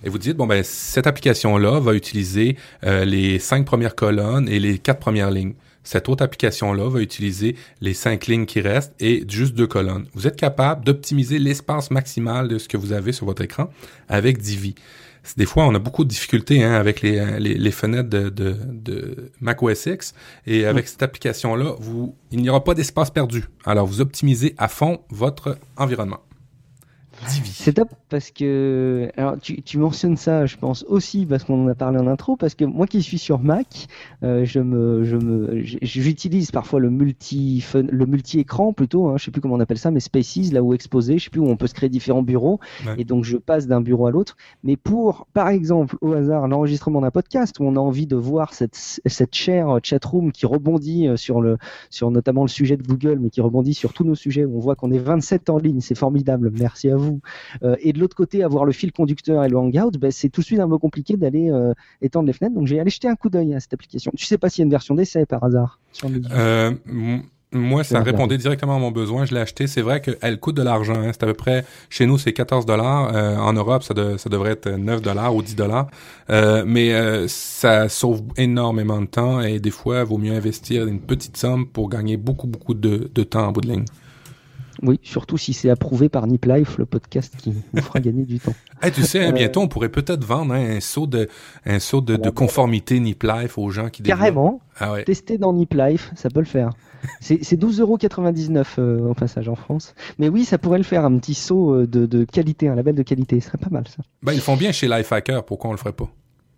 [0.04, 4.58] et vous dites bon ben cette application là va utiliser les cinq premières colonnes et
[4.58, 5.54] les quatre premières lignes
[5.84, 10.06] cette autre application-là va utiliser les cinq lignes qui restent et juste deux colonnes.
[10.14, 13.70] Vous êtes capable d'optimiser l'espace maximal de ce que vous avez sur votre écran
[14.08, 14.76] avec Divi.
[15.38, 19.32] Des fois, on a beaucoup de difficultés hein, avec les, les, fenêtres de, de, de,
[19.42, 20.14] Mac OS X.
[20.48, 23.44] Et avec cette application-là, vous, il n'y aura pas d'espace perdu.
[23.66, 26.22] Alors, vous optimisez à fond votre environnement.
[27.28, 31.68] C'est top parce que alors tu, tu, mentionnes ça, je pense aussi parce qu'on en
[31.68, 33.88] a parlé en intro, parce que moi qui suis sur Mac,
[34.24, 39.26] euh, je me, je me, j'utilise parfois le multi, le multi écran plutôt, hein, je
[39.26, 41.48] sais plus comment on appelle ça, mais Spaces là où exposé, je sais plus où
[41.48, 42.60] on peut se créer différents bureaux
[42.98, 44.38] et donc je passe d'un bureau à l'autre.
[44.64, 48.54] Mais pour, par exemple, au hasard, l'enregistrement d'un podcast où on a envie de voir
[48.54, 51.58] cette cette chère chatroom qui rebondit euh, sur le,
[51.90, 54.60] sur notamment le sujet de Google, mais qui rebondit sur tous nos sujets, où on
[54.60, 57.09] voit qu'on est 27 en ligne, c'est formidable, merci à vous.
[57.64, 60.42] Euh, et de l'autre côté, avoir le fil conducteur et le Hangout, ben, c'est tout
[60.42, 62.56] de suite un peu compliqué d'aller euh, étendre les fenêtres.
[62.56, 64.12] Donc j'ai allé jeter un coup d'œil à cette application.
[64.16, 66.72] Tu sais pas s'il y a une version d'essai par hasard euh,
[67.52, 69.26] moi, ça répondait directement à mon besoin.
[69.26, 69.66] Je l'ai acheté.
[69.66, 70.94] C'est vrai qu'elle coûte de l'argent.
[70.94, 71.10] Hein.
[71.12, 73.12] C'est à peu près, chez nous, c'est 14 dollars.
[73.42, 75.88] en Europe, ça, ça, devrait être 9 dollars ou 10 dollars.
[76.30, 81.38] mais ça sauve énormément de temps et des fois, il vaut mieux investir une petite
[81.38, 83.86] somme pour gagner beaucoup, beaucoup de, de temps en bout de ligne.
[84.82, 88.40] Oui, surtout si c'est approuvé par Nip Life, le podcast qui vous fera gagner du
[88.40, 88.54] temps.
[88.94, 91.28] tu sais, hein, bientôt, on pourrait peut-être vendre hein, un saut de,
[91.66, 94.62] un saut de, de conformité Nip Life aux gens qui Carrément.
[94.78, 95.04] Ah ouais.
[95.04, 96.72] Tester dans Nip Life, ça peut le faire.
[97.22, 99.94] C'est 12,99€ euh, en passage en France.
[100.18, 102.96] Mais oui, ça pourrait le faire, un petit saut euh, de, de qualité, un label
[102.96, 103.40] de qualité.
[103.40, 104.04] Ce serait pas mal, ça.
[104.22, 105.44] Ben, ils font bien chez Lifehacker.
[105.44, 106.10] Pourquoi on le ferait pas?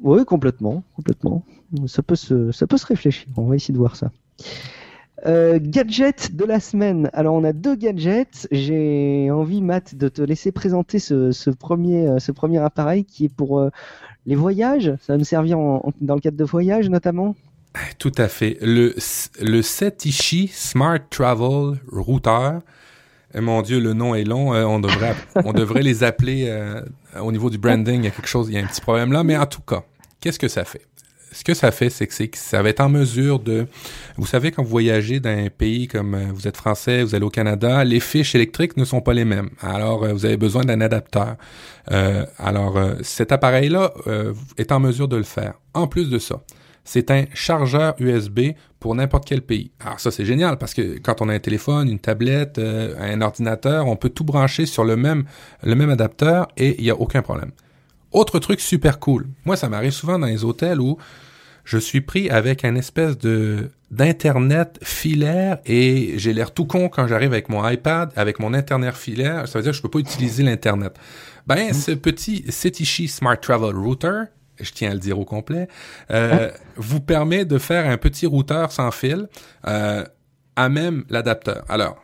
[0.02, 0.84] Oui, complètement.
[0.96, 1.46] Complètement.
[1.88, 3.28] Ça peut se, ça peut se réfléchir.
[3.38, 4.12] On va essayer de voir ça.
[5.26, 7.10] Euh, gadget de la semaine.
[7.14, 8.48] Alors on a deux gadgets.
[8.52, 13.60] J'ai envie, Matt, de te laisser présenter ce, premier, euh, premier appareil qui est pour
[13.60, 13.70] euh,
[14.26, 14.96] les voyages.
[15.02, 17.36] Ça va nous servir dans le cadre de voyages notamment.
[18.00, 18.58] Tout à fait.
[18.62, 18.96] Le,
[19.42, 22.58] le Setishi Smart Travel Router.
[23.34, 24.50] Mon Dieu, le nom est long.
[24.50, 25.16] on devrait,
[25.46, 26.54] on devrait les appeler
[27.22, 28.02] au niveau du branding.
[28.02, 29.24] Il y a quelque chose, il y a un petit problème là.
[29.24, 29.84] Mais en tout cas,
[30.20, 30.82] qu'est-ce que ça fait?
[31.32, 33.68] Ce que ça fait, c'est que, ça va être en mesure de...
[34.18, 37.26] Vous savez, quand vous voyagez dans un pays comme euh, vous êtes français, vous allez
[37.26, 39.50] au Canada, les fiches électriques ne sont pas les mêmes.
[39.62, 41.38] Alors, euh, vous avez besoin d'un adapteur.
[41.92, 43.94] Euh, alors, cet appareil-là
[44.58, 45.54] est en mesure de le faire.
[45.74, 46.42] En plus de ça,
[46.84, 49.72] c'est un chargeur USB pour n'importe quel pays.
[49.80, 53.88] Alors ça c'est génial parce que quand on a un téléphone, une tablette, un ordinateur,
[53.88, 55.26] on peut tout brancher sur le même
[55.64, 57.52] le même adapteur et il n'y a aucun problème.
[58.12, 59.28] Autre truc super cool.
[59.46, 60.98] Moi, ça m'arrive souvent dans les hôtels où
[61.64, 67.08] je suis pris avec un espèce de d'internet filaire et j'ai l'air tout con quand
[67.08, 69.48] j'arrive avec mon iPad, avec mon internet filaire.
[69.48, 70.98] Ça veut dire que je peux pas utiliser l'internet.
[71.46, 71.74] Ben, mmh.
[71.74, 74.24] ce petit Cetishi Smart Travel Router,
[74.60, 75.68] je tiens à le dire au complet,
[76.10, 76.58] euh, hein?
[76.78, 79.28] vous permet de faire un petit routeur sans fil
[79.68, 80.06] euh,
[80.56, 81.66] à même l'adapteur.
[81.68, 82.02] Alors,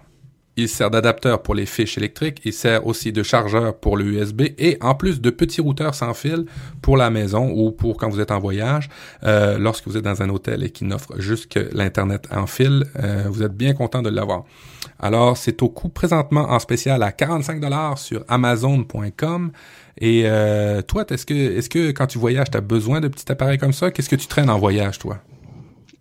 [0.59, 4.41] Il sert d'adapteur pour les fiches électriques, il sert aussi de chargeur pour le USB
[4.57, 6.45] et en plus de petits routeurs sans fil
[6.81, 8.89] pour la maison ou pour quand vous êtes en voyage,
[9.23, 12.85] euh, lorsque vous êtes dans un hôtel et qui n'offre juste que l'Internet en fil,
[12.97, 14.45] euh, vous êtes bien content de l'avoir.
[14.99, 19.51] Alors, c'est au coût présentement en spécial à 45 dollars sur amazon.com.
[19.99, 23.31] Et euh, toi, est-ce que, est-ce que quand tu voyages, tu as besoin de petits
[23.31, 23.91] appareils comme ça?
[23.91, 25.19] Qu'est-ce que tu traînes en voyage, toi?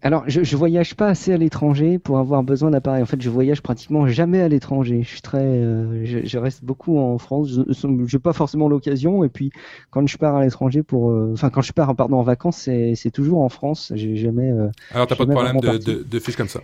[0.03, 3.03] Alors, je, je voyage pas assez à l'étranger pour avoir besoin d'appareils.
[3.03, 5.03] En fait, je voyage pratiquement jamais à l'étranger.
[5.03, 7.49] Je suis très, euh, je, je, reste beaucoup en France.
[7.51, 9.25] Je n'ai pas forcément l'occasion.
[9.25, 9.51] Et puis,
[9.91, 13.11] quand je pars à l'étranger pour, euh, enfin, quand je pars, pardon, en vacances, c'est
[13.11, 13.93] toujours en France.
[13.95, 14.51] J'ai jamais.
[14.51, 16.61] Euh, Alors, t'as pas de problème de, de, de fiches comme ça.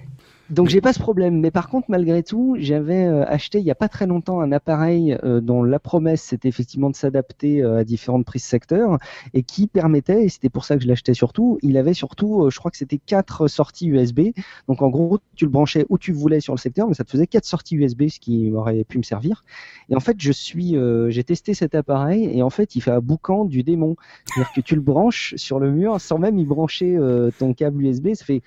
[0.53, 3.71] Donc j'ai pas ce problème, mais par contre malgré tout, j'avais euh, acheté il y
[3.71, 7.79] a pas très longtemps un appareil euh, dont la promesse c'était effectivement de s'adapter euh,
[7.79, 8.99] à différentes prises secteurs
[9.33, 12.59] et qui permettait, et c'était pour ça que je l'achetais surtout, il avait surtout, je
[12.59, 14.33] crois que c'était quatre sorties USB.
[14.69, 17.11] Donc en gros, tu le branchais où tu voulais sur le secteur, mais ça te
[17.11, 19.45] faisait quatre sorties USB, ce qui aurait pu me servir.
[19.89, 20.77] Et en fait, je suis,
[21.09, 23.97] j'ai testé cet appareil et en fait, il fait un boucan du démon,
[24.27, 26.99] c'est-à-dire que tu le branches sur le mur sans même y brancher
[27.39, 28.43] ton câble USB, ça fait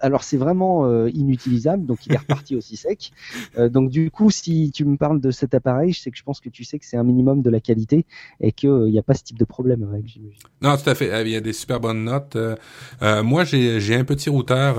[0.00, 3.12] alors c'est vraiment euh, inutilisable, donc il est reparti aussi sec.
[3.58, 6.22] Euh, donc du coup, si tu me parles de cet appareil, je sais que je
[6.22, 8.06] pense que tu sais que c'est un minimum de la qualité
[8.40, 10.18] et qu'il n'y a pas ce type de problème avec.
[10.62, 11.22] Non, tout à fait.
[11.22, 12.36] Il y a des super bonnes notes.
[12.36, 14.76] Euh, moi, j'ai j'ai un petit routeur,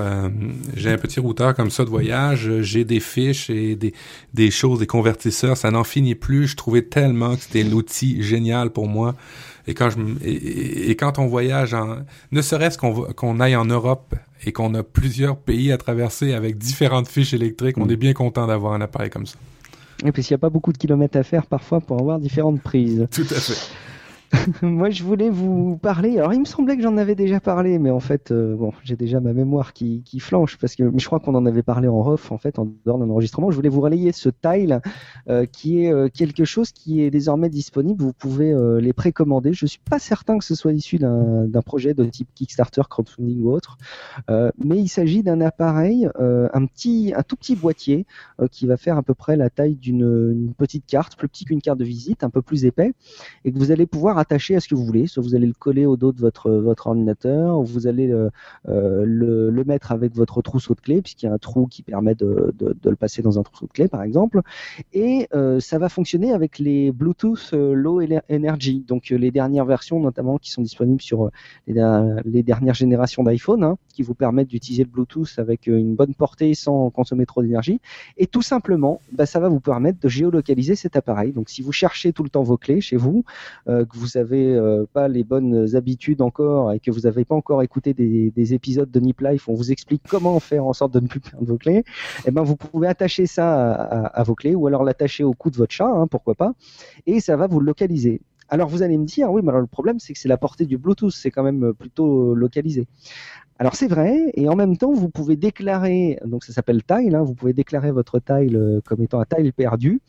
[0.75, 2.61] j'ai un petit routeur comme ça de voyage.
[2.61, 3.93] J'ai des fiches et des
[4.33, 5.57] des choses, des convertisseurs.
[5.57, 6.47] Ça n'en finit plus.
[6.47, 9.15] Je trouvais tellement que c'était l'outil génial pour moi.
[9.67, 11.97] Et quand je et, et quand on voyage, en,
[12.31, 16.57] ne serait-ce qu'on qu'on aille en Europe et qu'on a plusieurs pays à traverser avec
[16.57, 19.37] différentes fiches électriques, on est bien content d'avoir un appareil comme ça.
[20.05, 22.61] Et puis s'il n'y a pas beaucoup de kilomètres à faire parfois pour avoir différentes
[22.61, 23.07] prises.
[23.11, 23.71] Tout à fait.
[24.61, 26.17] Moi, je voulais vous parler.
[26.17, 28.95] Alors, il me semblait que j'en avais déjà parlé, mais en fait, euh, bon, j'ai
[28.95, 32.05] déjà ma mémoire qui, qui flanche parce que je crois qu'on en avait parlé en
[32.07, 33.51] off, en fait, en dehors d'un enregistrement.
[33.51, 34.81] Je voulais vous relayer ce tile
[35.29, 38.03] euh, qui est euh, quelque chose qui est désormais disponible.
[38.03, 39.53] Vous pouvez les précommander.
[39.53, 43.51] Je suis pas certain que ce soit issu d'un projet de type Kickstarter, crowdfunding ou
[43.51, 43.77] autre,
[44.29, 48.05] mais il s'agit d'un appareil, un petit, un tout petit boîtier
[48.51, 51.79] qui va faire à peu près la taille d'une petite carte, plus petit qu'une carte
[51.79, 52.93] de visite, un peu plus épais,
[53.45, 55.07] et que vous allez pouvoir attaché à ce que vous voulez.
[55.07, 58.31] Soit vous allez le coller au dos de votre, votre ordinateur, ou vous allez le,
[58.67, 62.53] euh, mettre avec votre trousseau de clés, puisqu'il y a un trou qui permet de,
[62.57, 64.41] de, le passer dans un trousseau de clés, par exemple.
[64.93, 69.99] Et euh, ça va fonctionner avec les Bluetooth euh, Low Energy, donc les dernières versions
[69.99, 71.29] notamment qui sont disponibles sur
[71.67, 76.53] les, dernières générations d'iPhone, hein, qui vous permettent d'utiliser le Bluetooth avec une bonne portée
[76.53, 77.79] sans consommer trop d'énergie.
[78.17, 81.31] Et tout simplement, bah, ça va vous permettre de géolocaliser cet appareil.
[81.31, 83.23] Donc si vous cherchez tout le temps vos clés chez vous,
[83.65, 87.61] que vous n'avez euh, pas les bonnes habitudes encore et que vous n'avez pas encore
[87.61, 90.99] écouté des, des, épisodes de Nip Life, on vous explique comment faire en sorte de
[90.99, 91.83] ne plus perdre vos clés,
[92.25, 95.57] eh ben vous pouvez attacher ça à, vos clés ou alors l'attacher au cou de
[95.57, 96.53] votre chat, hein, pourquoi pas,
[97.05, 98.21] et ça va vous localiser.
[98.49, 100.65] Alors vous allez me dire, oui, mais alors le problème c'est que c'est la portée
[100.65, 102.87] du Bluetooth, c'est quand même plutôt localisé.
[103.59, 107.21] Alors c'est vrai, et en même temps, vous pouvez déclarer, donc ça s'appelle tile, hein,
[107.21, 110.01] vous pouvez déclarer votre tile euh, comme étant un tile perdu,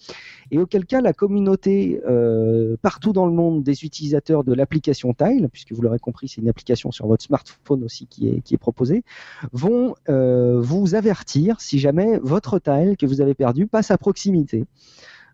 [0.50, 5.48] et auquel cas la communauté euh, partout dans le monde des utilisateurs de l'application tile,
[5.52, 8.58] puisque vous l'aurez compris, c'est une application sur votre smartphone aussi qui est, qui est
[8.58, 9.04] proposée,
[9.52, 14.64] vont euh, vous avertir si jamais votre tile que vous avez perdu passe à proximité.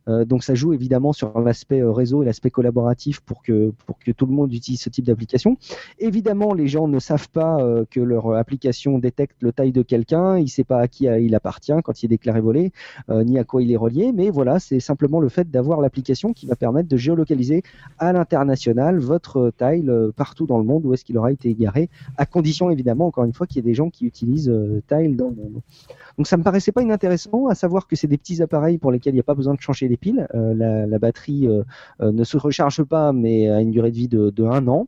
[0.09, 3.99] Euh, donc ça joue évidemment sur l'aspect euh, réseau et l'aspect collaboratif pour que, pour
[3.99, 5.57] que tout le monde utilise ce type d'application.
[5.99, 10.39] Évidemment, les gens ne savent pas euh, que leur application détecte le taille de quelqu'un,
[10.39, 12.73] il ne sait pas à qui il appartient quand il est déclaré volé,
[13.09, 16.47] ni à quoi il est relié, mais voilà, c'est simplement le fait d'avoir l'application qui
[16.47, 17.63] va permettre de géolocaliser
[17.99, 22.27] à l'international votre tile partout dans le monde où est-ce qu'il aura été égaré, à
[22.27, 24.53] condition évidemment, encore une fois, qu'il y ait des gens qui utilisent
[24.89, 25.61] tile dans le monde.
[26.17, 29.15] Donc ça me paraissait pas inintéressant, à savoir que c'est des petits appareils pour lesquels
[29.15, 30.27] il n'y a pas besoin de changer les piles.
[30.35, 31.63] Euh, la, batterie euh,
[32.01, 34.87] ne se recharge pas, mais a une durée de vie de, un an.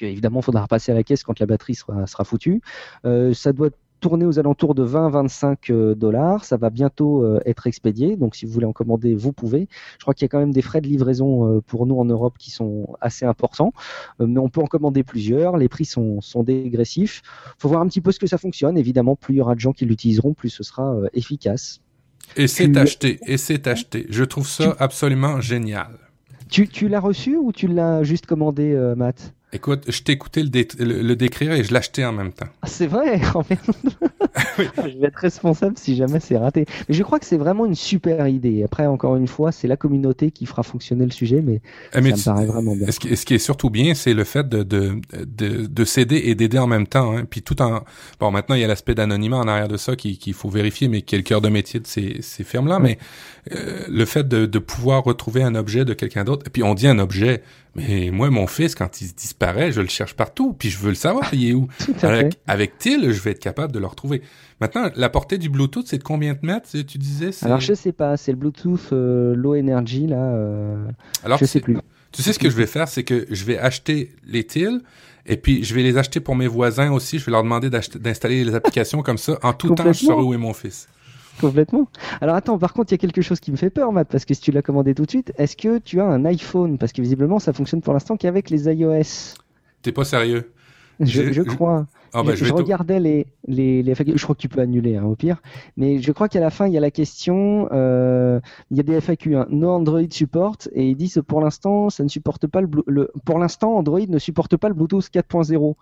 [0.00, 2.62] Évidemment, il faudra repasser à la caisse quand la batterie sera, foutue.
[3.04, 6.44] Euh, ça doit tourner aux alentours de 20-25 dollars.
[6.44, 8.16] Ça va bientôt euh, être expédié.
[8.16, 9.68] Donc, si vous voulez en commander, vous pouvez.
[9.98, 12.04] Je crois qu'il y a quand même des frais de livraison euh, pour nous en
[12.04, 13.72] Europe qui sont assez importants.
[14.20, 15.56] Euh, mais on peut en commander plusieurs.
[15.56, 17.22] Les prix sont, sont dégressifs.
[17.58, 18.76] faut voir un petit peu ce que ça fonctionne.
[18.76, 21.80] Évidemment, plus il y aura de gens qui l'utiliseront, plus ce sera efficace.
[22.36, 23.18] Et c'est acheté.
[23.26, 24.06] Et c'est acheté.
[24.10, 25.90] Je trouve ça absolument génial.
[26.48, 29.34] Tu, tu l'as reçu ou tu l'as juste commandé, Matt?
[29.52, 32.46] Écoute, je t'ai écouté le, dé- le- le décrire et je l'achetais en même temps.
[32.62, 33.58] Ah, c'est vrai, en fait.
[34.58, 36.66] je vais être responsable si jamais c'est raté.
[36.88, 38.62] Mais je crois que c'est vraiment une super idée.
[38.62, 41.60] Après, encore une fois, c'est la communauté qui fera fonctionner le sujet, mais,
[42.00, 42.90] mais ça tu- me paraît vraiment bien.
[42.90, 46.22] Ce qui, ce qui est surtout bien, c'est le fait de, de, de, de s'aider
[46.26, 47.16] et d'aider en même temps.
[47.16, 47.24] Hein.
[47.28, 47.82] Puis tout en...
[48.20, 50.88] Bon, maintenant, il y a l'aspect d'anonymat en arrière de ça qui- qu'il faut vérifier,
[50.88, 52.78] mais qui est le cœur de métier de ces, ces firmes-là.
[52.78, 52.98] Mais
[53.52, 56.74] euh, le fait de, de pouvoir retrouver un objet de quelqu'un d'autre, et puis on
[56.74, 57.42] dit un objet,
[57.74, 60.94] mais moi, mon fils, quand il disparaît, je le cherche partout, puis je veux le
[60.96, 61.68] savoir, il est où.
[62.02, 64.22] Avec, avec TIL, je vais être capable de le retrouver.
[64.60, 67.30] Maintenant, la portée du Bluetooth, c'est de combien de mètres, tu disais?
[67.42, 70.16] Alors, je sais pas, c'est le Bluetooth euh, Low Energy, là.
[70.16, 70.84] euh,
[71.24, 71.76] Alors, je sais plus.
[72.12, 74.80] Tu sais ce que je vais faire, c'est que je vais acheter les TIL
[75.26, 77.20] et puis je vais les acheter pour mes voisins aussi.
[77.20, 79.38] Je vais leur demander d'installer les applications comme ça.
[79.44, 80.88] En tout temps, je saurai où est mon fils.
[81.40, 81.88] Complètement.
[82.20, 84.24] Alors attends, par contre, il y a quelque chose qui me fait peur, Matt, parce
[84.24, 86.78] que si tu l'as commandé tout de suite, est-ce que tu as un iPhone?
[86.78, 89.36] Parce que visiblement, ça fonctionne pour l'instant qu'avec les iOS.
[89.82, 90.52] T'es pas sérieux?
[91.00, 91.86] Je, crois.
[92.12, 94.12] Ah ben, je, regardais les, les, les FAQ.
[94.16, 95.40] Je crois que tu peux annuler, hein, au pire.
[95.78, 97.68] Mais je crois qu'à la fin, il y a la question.
[97.72, 98.38] euh,
[98.70, 99.36] il y a des FAQ.
[99.36, 100.58] Hein, no Android support.
[100.74, 103.10] Et ils disent pour l'instant, ça ne supporte pas le.
[103.24, 105.74] Pour l'instant, Android ne supporte pas le Bluetooth 4.0.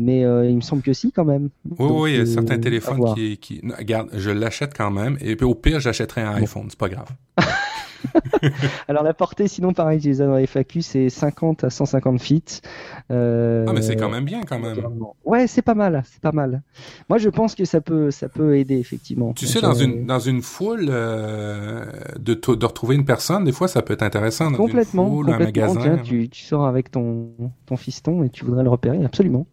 [0.00, 1.50] Mais euh, il me semble que si, quand même.
[1.68, 3.60] Oui, Donc, oui, il y a certains téléphones qui, qui...
[3.62, 5.16] Non, regarde, je l'achète quand même.
[5.20, 6.38] Et puis au pire, j'achèterai un Bon.
[6.42, 6.66] iPhone.
[6.68, 7.08] C'est pas grave.
[8.88, 12.20] Alors la portée, sinon pareil, je les ai dans les FAQ, c'est 50 à 150
[12.20, 12.62] feet.
[13.10, 14.78] Euh, Ah, mais c'est quand même bien, quand même.
[15.24, 16.62] Ouais, c'est pas mal, c'est pas mal.
[17.08, 19.32] Moi, je pense que ça peut, ça peut aider effectivement.
[19.34, 21.84] Tu Donc, sais, dans euh, une dans une foule euh,
[22.18, 25.30] de de retrouver une personne, des fois, ça peut être intéressant dans complètement, une foule,
[25.30, 25.74] un complètement.
[25.74, 25.80] magasin.
[25.96, 27.30] Tiens, tu, tu sors avec ton,
[27.66, 29.46] ton fiston et tu voudrais le repérer, absolument.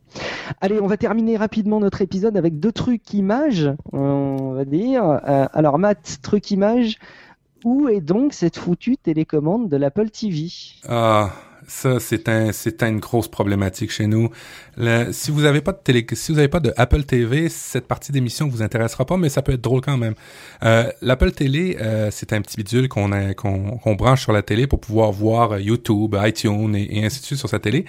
[0.62, 5.04] Allez, on va terminer rapidement notre épisode avec deux trucs images, on va dire.
[5.04, 6.98] Euh, alors, Matt, truc image.
[7.64, 10.48] Où est donc cette foutue télécommande de l'Apple TV
[10.88, 11.32] Ah,
[11.68, 14.30] ça c'est un c'est une grosse problématique chez nous.
[15.12, 18.12] Si vous avez pas de télé, si vous avez pas de Apple TV, cette partie
[18.12, 20.14] d'émission vous intéressera pas, mais ça peut être drôle quand même.
[20.64, 24.68] Euh, L'Apple Télé, euh, c'est un petit bidule qu'on qu'on qu'on branche sur la télé
[24.68, 27.86] pour pouvoir voir euh, YouTube, iTunes et ainsi de suite sur sa télé.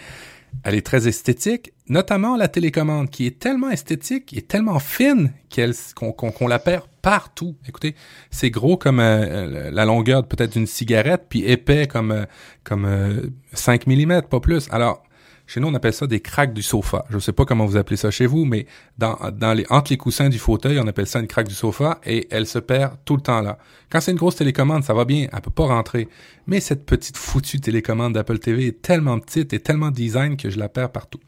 [0.64, 5.74] Elle est très esthétique, notamment la télécommande qui est tellement esthétique et tellement fine qu'elle
[5.94, 7.56] qu'on qu'on qu'on la perd partout.
[7.66, 7.94] Écoutez,
[8.30, 12.24] c'est gros comme euh, la longueur peut-être d'une cigarette, puis épais comme euh,
[12.64, 14.68] comme euh, 5 mm, pas plus.
[14.70, 15.02] Alors,
[15.48, 17.06] chez nous, on appelle ça des craques du sofa.
[17.08, 18.66] Je sais pas comment vous appelez ça chez vous, mais
[18.98, 22.02] dans, dans les, entre les coussins du fauteuil, on appelle ça une craque du sofa
[22.04, 23.56] et elle se perd tout le temps là.
[23.90, 26.06] Quand c'est une grosse télécommande, ça va bien, elle peut pas rentrer.
[26.46, 30.58] Mais cette petite foutue télécommande d'Apple TV est tellement petite et tellement design que je
[30.58, 31.20] la perds partout.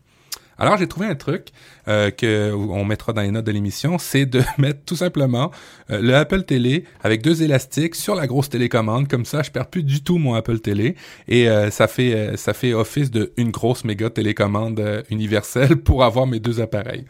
[0.60, 1.48] Alors j'ai trouvé un truc
[1.88, 5.50] euh, que on mettra dans les notes de l'émission, c'est de mettre tout simplement
[5.90, 9.68] euh, le Apple Télé avec deux élastiques sur la grosse télécommande, comme ça je perds
[9.68, 10.96] plus du tout mon Apple Télé
[11.28, 16.04] et euh, ça fait euh, ça fait office de une grosse méga télécommande universelle pour
[16.04, 17.06] avoir mes deux appareils.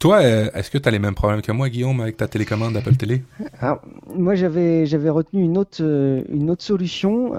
[0.00, 2.96] Toi, est-ce que tu as les mêmes problèmes que moi, Guillaume, avec ta télécommande d'Apple
[2.96, 3.22] Télé
[3.60, 3.80] Alors,
[4.14, 7.32] moi, j'avais j'avais retenu une autre une autre solution.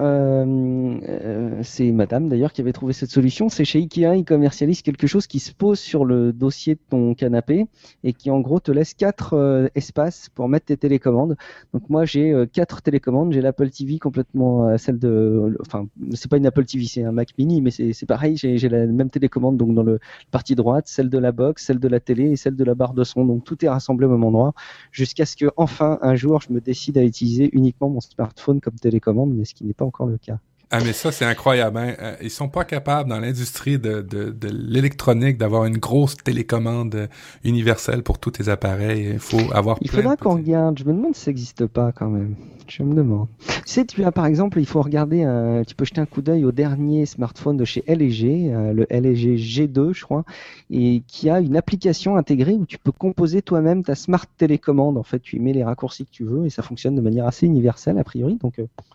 [1.62, 3.50] C'est Madame d'ailleurs qui avait trouvé cette solution.
[3.50, 7.14] C'est chez Ikea, ils commercialisent quelque chose qui se pose sur le dossier de ton
[7.14, 7.66] canapé
[8.04, 11.36] et qui en gros te laisse quatre euh, espaces pour mettre tes télécommandes.
[11.72, 13.32] Donc moi, j'ai euh, quatre télécommandes.
[13.32, 17.12] J'ai l'Apple TV complètement euh, celle de, enfin, c'est pas une Apple TV, c'est un
[17.12, 18.36] Mac Mini, mais c'est pareil.
[18.36, 20.00] J'ai la même télécommande donc dans le
[20.30, 22.94] partie droite, celle de la box, celle de la télé et celle de la barre
[22.94, 23.24] de son.
[23.24, 24.54] Donc tout est rassemblé au même endroit
[24.92, 28.74] jusqu'à ce que enfin un jour je me décide à utiliser uniquement mon smartphone comme
[28.74, 30.38] télécommande, mais ce qui n'est pas encore le cas.
[30.72, 31.78] Ah mais ça c'est incroyable.
[31.78, 31.94] Hein?
[32.00, 36.94] Euh, Ils sont pas capables dans l'industrie de, de, de l'électronique d'avoir une grosse télécommande
[36.94, 37.06] euh,
[37.42, 39.10] universelle pour tous tes appareils.
[39.14, 39.78] Il faut avoir.
[39.80, 40.78] Il faudra qu'on regarde.
[40.78, 42.36] Je me demande si ça n'existe pas quand même.
[42.68, 43.26] Je me demande.
[43.40, 45.24] Tu sais, tu as par exemple, il faut regarder.
[45.24, 48.86] Un, tu peux jeter un coup d'œil au dernier smartphone de chez LG, euh, le
[48.90, 50.24] LG G2, je crois,
[50.70, 54.98] et qui a une application intégrée où tu peux composer toi-même ta smart télécommande.
[54.98, 57.26] En fait, tu y mets les raccourcis que tu veux et ça fonctionne de manière
[57.26, 58.38] assez universelle a priori.
[58.40, 58.54] Donc,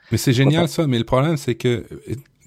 [0.10, 0.88] Mais c'est génial ça.
[0.88, 1.65] Mais le problème c'est que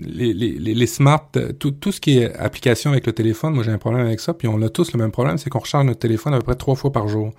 [0.01, 3.55] les, les, les, les smart, euh, tout, tout ce qui est application avec le téléphone,
[3.55, 4.33] moi j'ai un problème avec ça.
[4.35, 6.55] Puis on a tous le même problème, c'est qu'on recharge notre téléphone à peu près
[6.55, 7.33] trois fois par jour.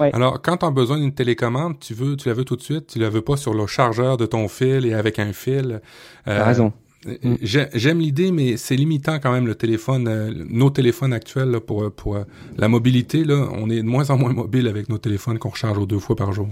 [0.00, 0.10] Ouais.
[0.12, 2.88] Alors quand tu as besoin d'une télécommande, tu veux, tu la veux tout de suite.
[2.88, 5.80] Tu la veux pas sur le chargeur de ton fil et avec un fil.
[6.24, 6.72] t'as Euh, raison.
[7.06, 10.04] Euh, j'ai- J'aime l'idée, mais c'est limitant quand même le téléphone,
[10.50, 12.18] nos téléphones actuels là, pour pour
[12.58, 13.24] la mobilité.
[13.24, 15.98] Là, on est de moins en moins mobile avec nos téléphones qu'on recharge aux deux
[16.00, 16.48] fois par jour.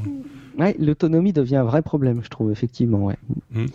[0.58, 3.04] Ouais, l'autonomie devient un vrai problème, je trouve, effectivement.
[3.06, 3.16] Ouais.
[3.52, 3.66] Mm.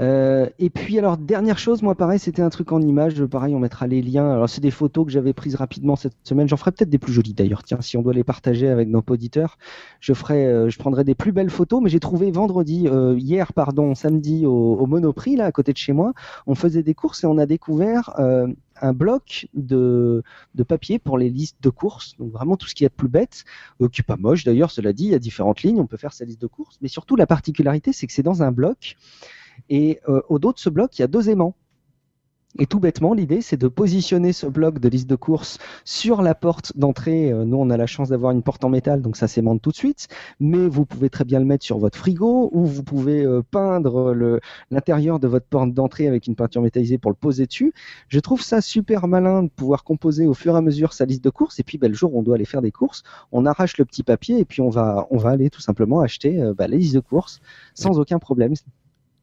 [0.00, 3.58] Euh, et puis alors dernière chose, moi pareil, c'était un truc en image, pareil, on
[3.58, 4.32] mettra les liens.
[4.32, 6.48] Alors c'est des photos que j'avais prises rapidement cette semaine.
[6.48, 7.62] J'en ferai peut-être des plus jolies d'ailleurs.
[7.62, 9.58] Tiens, si on doit les partager avec nos auditeurs,
[10.00, 11.82] je ferai, euh, je prendrai des plus belles photos.
[11.82, 15.78] Mais j'ai trouvé vendredi, euh, hier pardon, samedi au, au Monoprix là à côté de
[15.78, 16.12] chez moi,
[16.46, 18.46] on faisait des courses et on a découvert euh,
[18.80, 20.22] un bloc de,
[20.54, 23.44] de papier pour les listes de courses, donc vraiment tout ce qui est plus bête,
[23.80, 25.96] euh, qui est pas moche d'ailleurs, cela dit, il y a différentes lignes, on peut
[25.96, 28.96] faire sa liste de courses, mais surtout la particularité, c'est que c'est dans un bloc,
[29.68, 31.54] et euh, au dos de ce bloc, il y a deux aimants.
[32.58, 35.56] Et tout bêtement, l'idée, c'est de positionner ce bloc de liste de courses
[35.86, 37.32] sur la porte d'entrée.
[37.32, 39.70] Euh, Nous, on a la chance d'avoir une porte en métal, donc ça s'aimante tout
[39.70, 40.08] de suite.
[40.38, 44.40] Mais vous pouvez très bien le mettre sur votre frigo, ou vous pouvez euh, peindre
[44.70, 47.72] l'intérieur de votre porte d'entrée avec une peinture métallisée pour le poser dessus.
[48.08, 51.24] Je trouve ça super malin de pouvoir composer au fur et à mesure sa liste
[51.24, 51.58] de courses.
[51.58, 53.02] Et puis, ben, le jour où on doit aller faire des courses,
[53.32, 56.52] on arrache le petit papier et puis on va, on va aller tout simplement acheter
[56.58, 57.40] les listes de courses
[57.72, 58.52] sans aucun problème.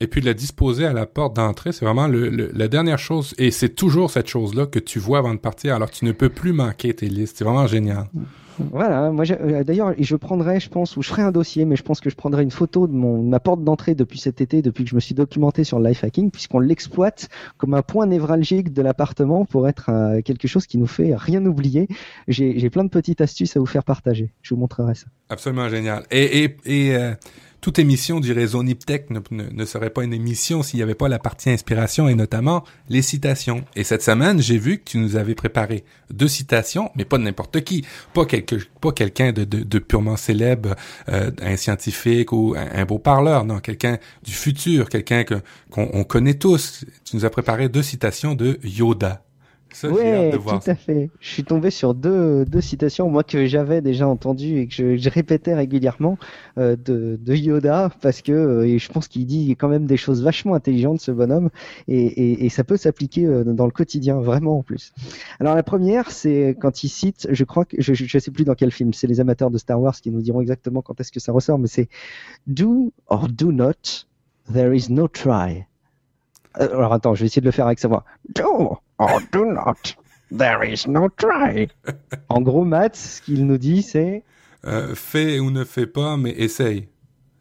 [0.01, 2.99] Et puis de la disposer à la porte d'entrée, c'est vraiment le, le- la dernière
[2.99, 3.33] chose.
[3.37, 5.75] Et c'est toujours cette chose-là que tu vois avant de partir.
[5.75, 7.35] Alors tu ne peux plus manquer tes listes.
[7.37, 8.05] C'est vraiment génial.
[8.71, 11.77] Voilà, moi j'ai- euh, d'ailleurs je prendrai, je pense, ou je ferai un dossier, mais
[11.77, 14.61] je pense que je prendrai une photo de mon ma porte d'entrée depuis cet été,
[14.61, 18.05] depuis que je me suis documenté sur le life hacking, puisqu'on l'exploite comme un point
[18.05, 21.87] névralgique de l'appartement pour être euh, quelque chose qui nous fait rien oublier.
[22.27, 24.31] J'ai j'ai plein de petites astuces à vous faire partager.
[24.41, 25.05] Je vous montrerai ça.
[25.29, 26.03] Absolument génial.
[26.11, 27.13] Et, et, et euh,
[27.61, 31.19] toute émission du réseau Niptech ne, serait pas une émission s'il n'y avait pas la
[31.19, 33.63] partie inspiration et notamment les citations.
[33.75, 37.23] Et cette semaine, j'ai vu que tu nous avais préparé deux citations, mais pas de
[37.23, 40.75] n'importe qui, pas quelqu'un de, purement célèbre,
[41.09, 45.35] euh, un scientifique ou un, un beau parleur, non, quelqu'un du futur, quelqu'un que
[45.69, 46.85] qu'on on connaît tous.
[47.03, 49.23] Tu nous as préparé deux citations de Yoda.
[49.71, 50.61] Ça, Ouais, hâte de tout voir.
[50.67, 51.09] à fait.
[51.19, 54.97] Je suis tombé sur deux, deux citations, moi que j'avais déjà entendues et que je,
[54.97, 56.17] je répétais régulièrement
[56.57, 60.23] euh, de, de Yoda, parce que euh, je pense qu'il dit quand même des choses
[60.23, 61.49] vachement intelligentes, ce bonhomme,
[61.87, 64.91] et, et, et ça peut s'appliquer euh, dans le quotidien, vraiment en plus.
[65.39, 68.55] Alors la première, c'est quand il cite, je crois que je, je sais plus dans
[68.55, 71.19] quel film, c'est les amateurs de Star Wars qui nous diront exactement quand est-ce que
[71.19, 71.89] ça ressort, mais c'est
[72.47, 74.05] Do or do not,
[74.51, 75.65] there is no try.
[76.55, 78.03] Alors attends, je vais essayer de le faire avec sa voix.
[78.35, 79.95] Do or do not,
[80.37, 81.67] there is no try.
[82.29, 84.23] En gros, Matt, ce qu'il nous dit, c'est
[84.65, 86.87] Euh, fais ou ne fais pas, mais essaye.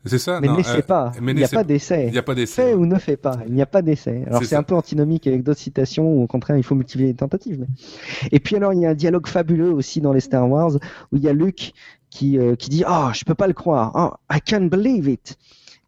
[0.04, 0.40] C'est ça?
[0.40, 1.12] mais non, n'essaie euh, pas.
[1.20, 2.10] mais Il n'y a pas Il d'essai.
[2.12, 2.62] n'y a pas d'essai.
[2.62, 3.38] Fais ou ne fais pas.
[3.46, 4.22] Il n'y a pas d'essai.
[4.26, 7.14] Alors C'est un peu antinomique avec d'autres citations où au contraire il faut multiplier les
[7.16, 7.58] tentatives.
[7.60, 10.76] mais- Et puis alors il y a un dialogue fabuleux aussi dans les Star Wars
[11.12, 11.74] où il y a Luke
[12.08, 13.90] qui, euh, qui dit Ah, je peux pas le croire.
[13.94, 15.36] Oh, I can't believe it.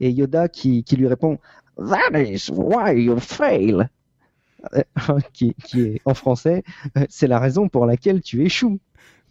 [0.01, 1.38] Et Yoda qui, qui lui répond
[1.78, 3.88] That is why you fail.
[5.09, 6.62] Euh, qui, qui est en français,
[6.99, 8.78] euh, c'est la raison pour laquelle tu échoues.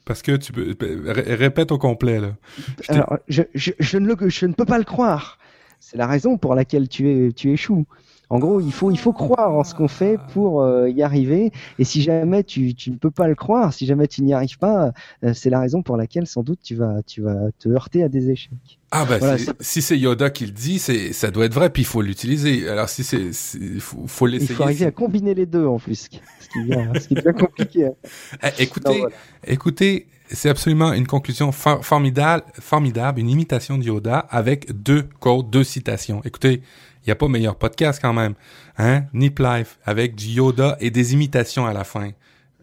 [0.05, 0.75] Parce que tu peux...
[1.05, 2.35] ré- Répète au complet, là.
[2.81, 5.37] Je Alors, je, je ne le, je ne peux pas le croire.
[5.79, 7.85] C'est la raison pour laquelle tu, es, tu échoues.
[8.31, 11.51] En gros, il faut, il faut croire en ce qu'on fait pour euh, y arriver.
[11.79, 14.59] Et si jamais tu, tu ne peux pas le croire, si jamais tu n'y arrives
[14.59, 14.91] pas,
[15.23, 18.09] euh, c'est la raison pour laquelle sans doute tu vas, tu vas te heurter à
[18.09, 18.79] des échecs.
[18.91, 21.69] Ah ben, Voilà, c'est- si c'est Yoda qui le dit, c'est ça doit être vrai,
[21.71, 22.67] puis il faut l'utiliser.
[22.69, 23.31] Alors si c'est...
[23.59, 24.53] Il faut, faut Il l'essayer.
[24.55, 26.07] faut arriver à combiner les deux en plus,
[26.39, 27.85] ce qui devient, ce qui devient compliqué.
[27.87, 27.93] hein.
[28.57, 29.15] Eh, écoutez, Non, voilà.
[29.47, 35.49] écoutez, c'est absolument une conclusion for- formidable, formidable, une imitation de Yoda avec deux quotes,
[35.49, 36.21] deux citations.
[36.23, 36.61] Écoutez,
[37.03, 38.33] il n'y a pas meilleur podcast quand même.
[38.77, 39.03] Hein?
[39.13, 42.11] Nip Life avec du Yoda et des imitations à la fin.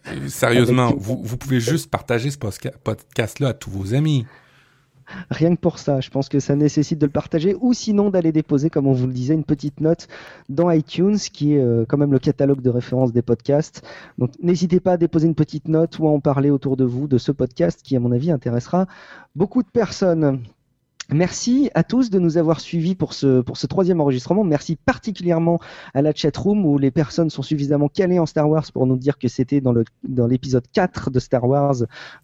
[0.08, 4.26] Euh, Sérieusement, vous, vous pouvez juste partager ce podcast-là à tous vos amis.
[5.30, 8.32] Rien que pour ça, je pense que ça nécessite de le partager ou sinon d'aller
[8.32, 10.08] déposer, comme on vous le disait, une petite note
[10.48, 13.86] dans iTunes, qui est euh, quand même le catalogue de référence des podcasts.
[14.18, 17.06] Donc n'hésitez pas à déposer une petite note ou à en parler autour de vous
[17.06, 18.86] de ce podcast qui, à mon avis, intéressera
[19.34, 20.40] beaucoup de personnes.
[21.12, 24.42] Merci à tous de nous avoir suivis pour ce, pour ce troisième enregistrement.
[24.42, 25.60] Merci particulièrement
[25.94, 29.16] à la chatroom où les personnes sont suffisamment calées en Star Wars pour nous dire
[29.16, 31.76] que c'était dans le dans l'épisode 4 de Star Wars,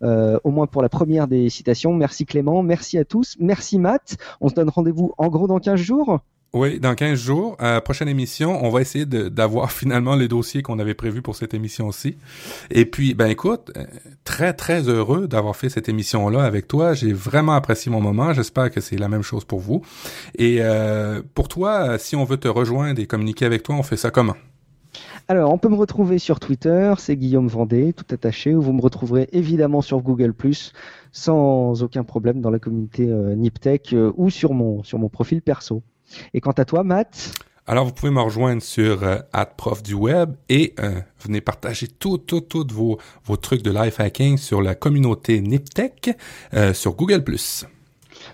[0.02, 1.94] euh, au moins pour la première des citations.
[1.94, 4.16] Merci Clément, merci à tous, merci Matt.
[4.40, 6.18] On se donne rendez-vous en gros dans 15 jours.
[6.54, 10.78] Oui, dans 15 jours, euh, prochaine émission, on va essayer d'avoir finalement les dossiers qu'on
[10.78, 12.18] avait prévus pour cette émission-ci.
[12.70, 13.84] Et puis, ben écoute, euh,
[14.24, 16.92] très très heureux d'avoir fait cette émission-là avec toi.
[16.92, 18.34] J'ai vraiment apprécié mon moment.
[18.34, 19.80] J'espère que c'est la même chose pour vous.
[20.36, 23.96] Et euh, pour toi, si on veut te rejoindre et communiquer avec toi, on fait
[23.96, 24.36] ça comment?
[25.28, 28.82] Alors, on peut me retrouver sur Twitter, c'est Guillaume Vendée, tout attaché, où vous me
[28.82, 30.34] retrouverez évidemment sur Google+,
[31.12, 35.40] sans aucun problème dans la communauté euh, Niptech euh, ou sur mon, sur mon profil
[35.40, 35.82] perso.
[36.34, 37.32] Et quant à toi, Matt?
[37.66, 39.18] Alors, vous pouvez me rejoindre sur euh,
[39.56, 44.00] prof du web et euh, venez partager tout, tout, tout vos, vos trucs de life
[44.00, 46.10] hacking sur la communauté Niptech
[46.54, 47.22] euh, sur Google+.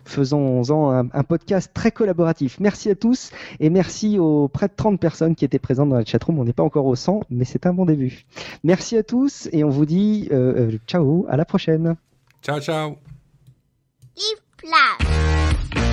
[0.05, 2.59] faisons-en un, un podcast très collaboratif.
[2.59, 3.31] Merci à tous
[3.61, 6.39] et merci aux près de 30 personnes qui étaient présentes dans la chatroom.
[6.39, 8.25] On n'est pas encore au 100, mais c'est un bon début.
[8.65, 11.97] Merci à tous et on vous dit euh, euh, ciao, à la prochaine.
[12.43, 12.97] Ciao, ciao.
[14.57, 15.88] Plus.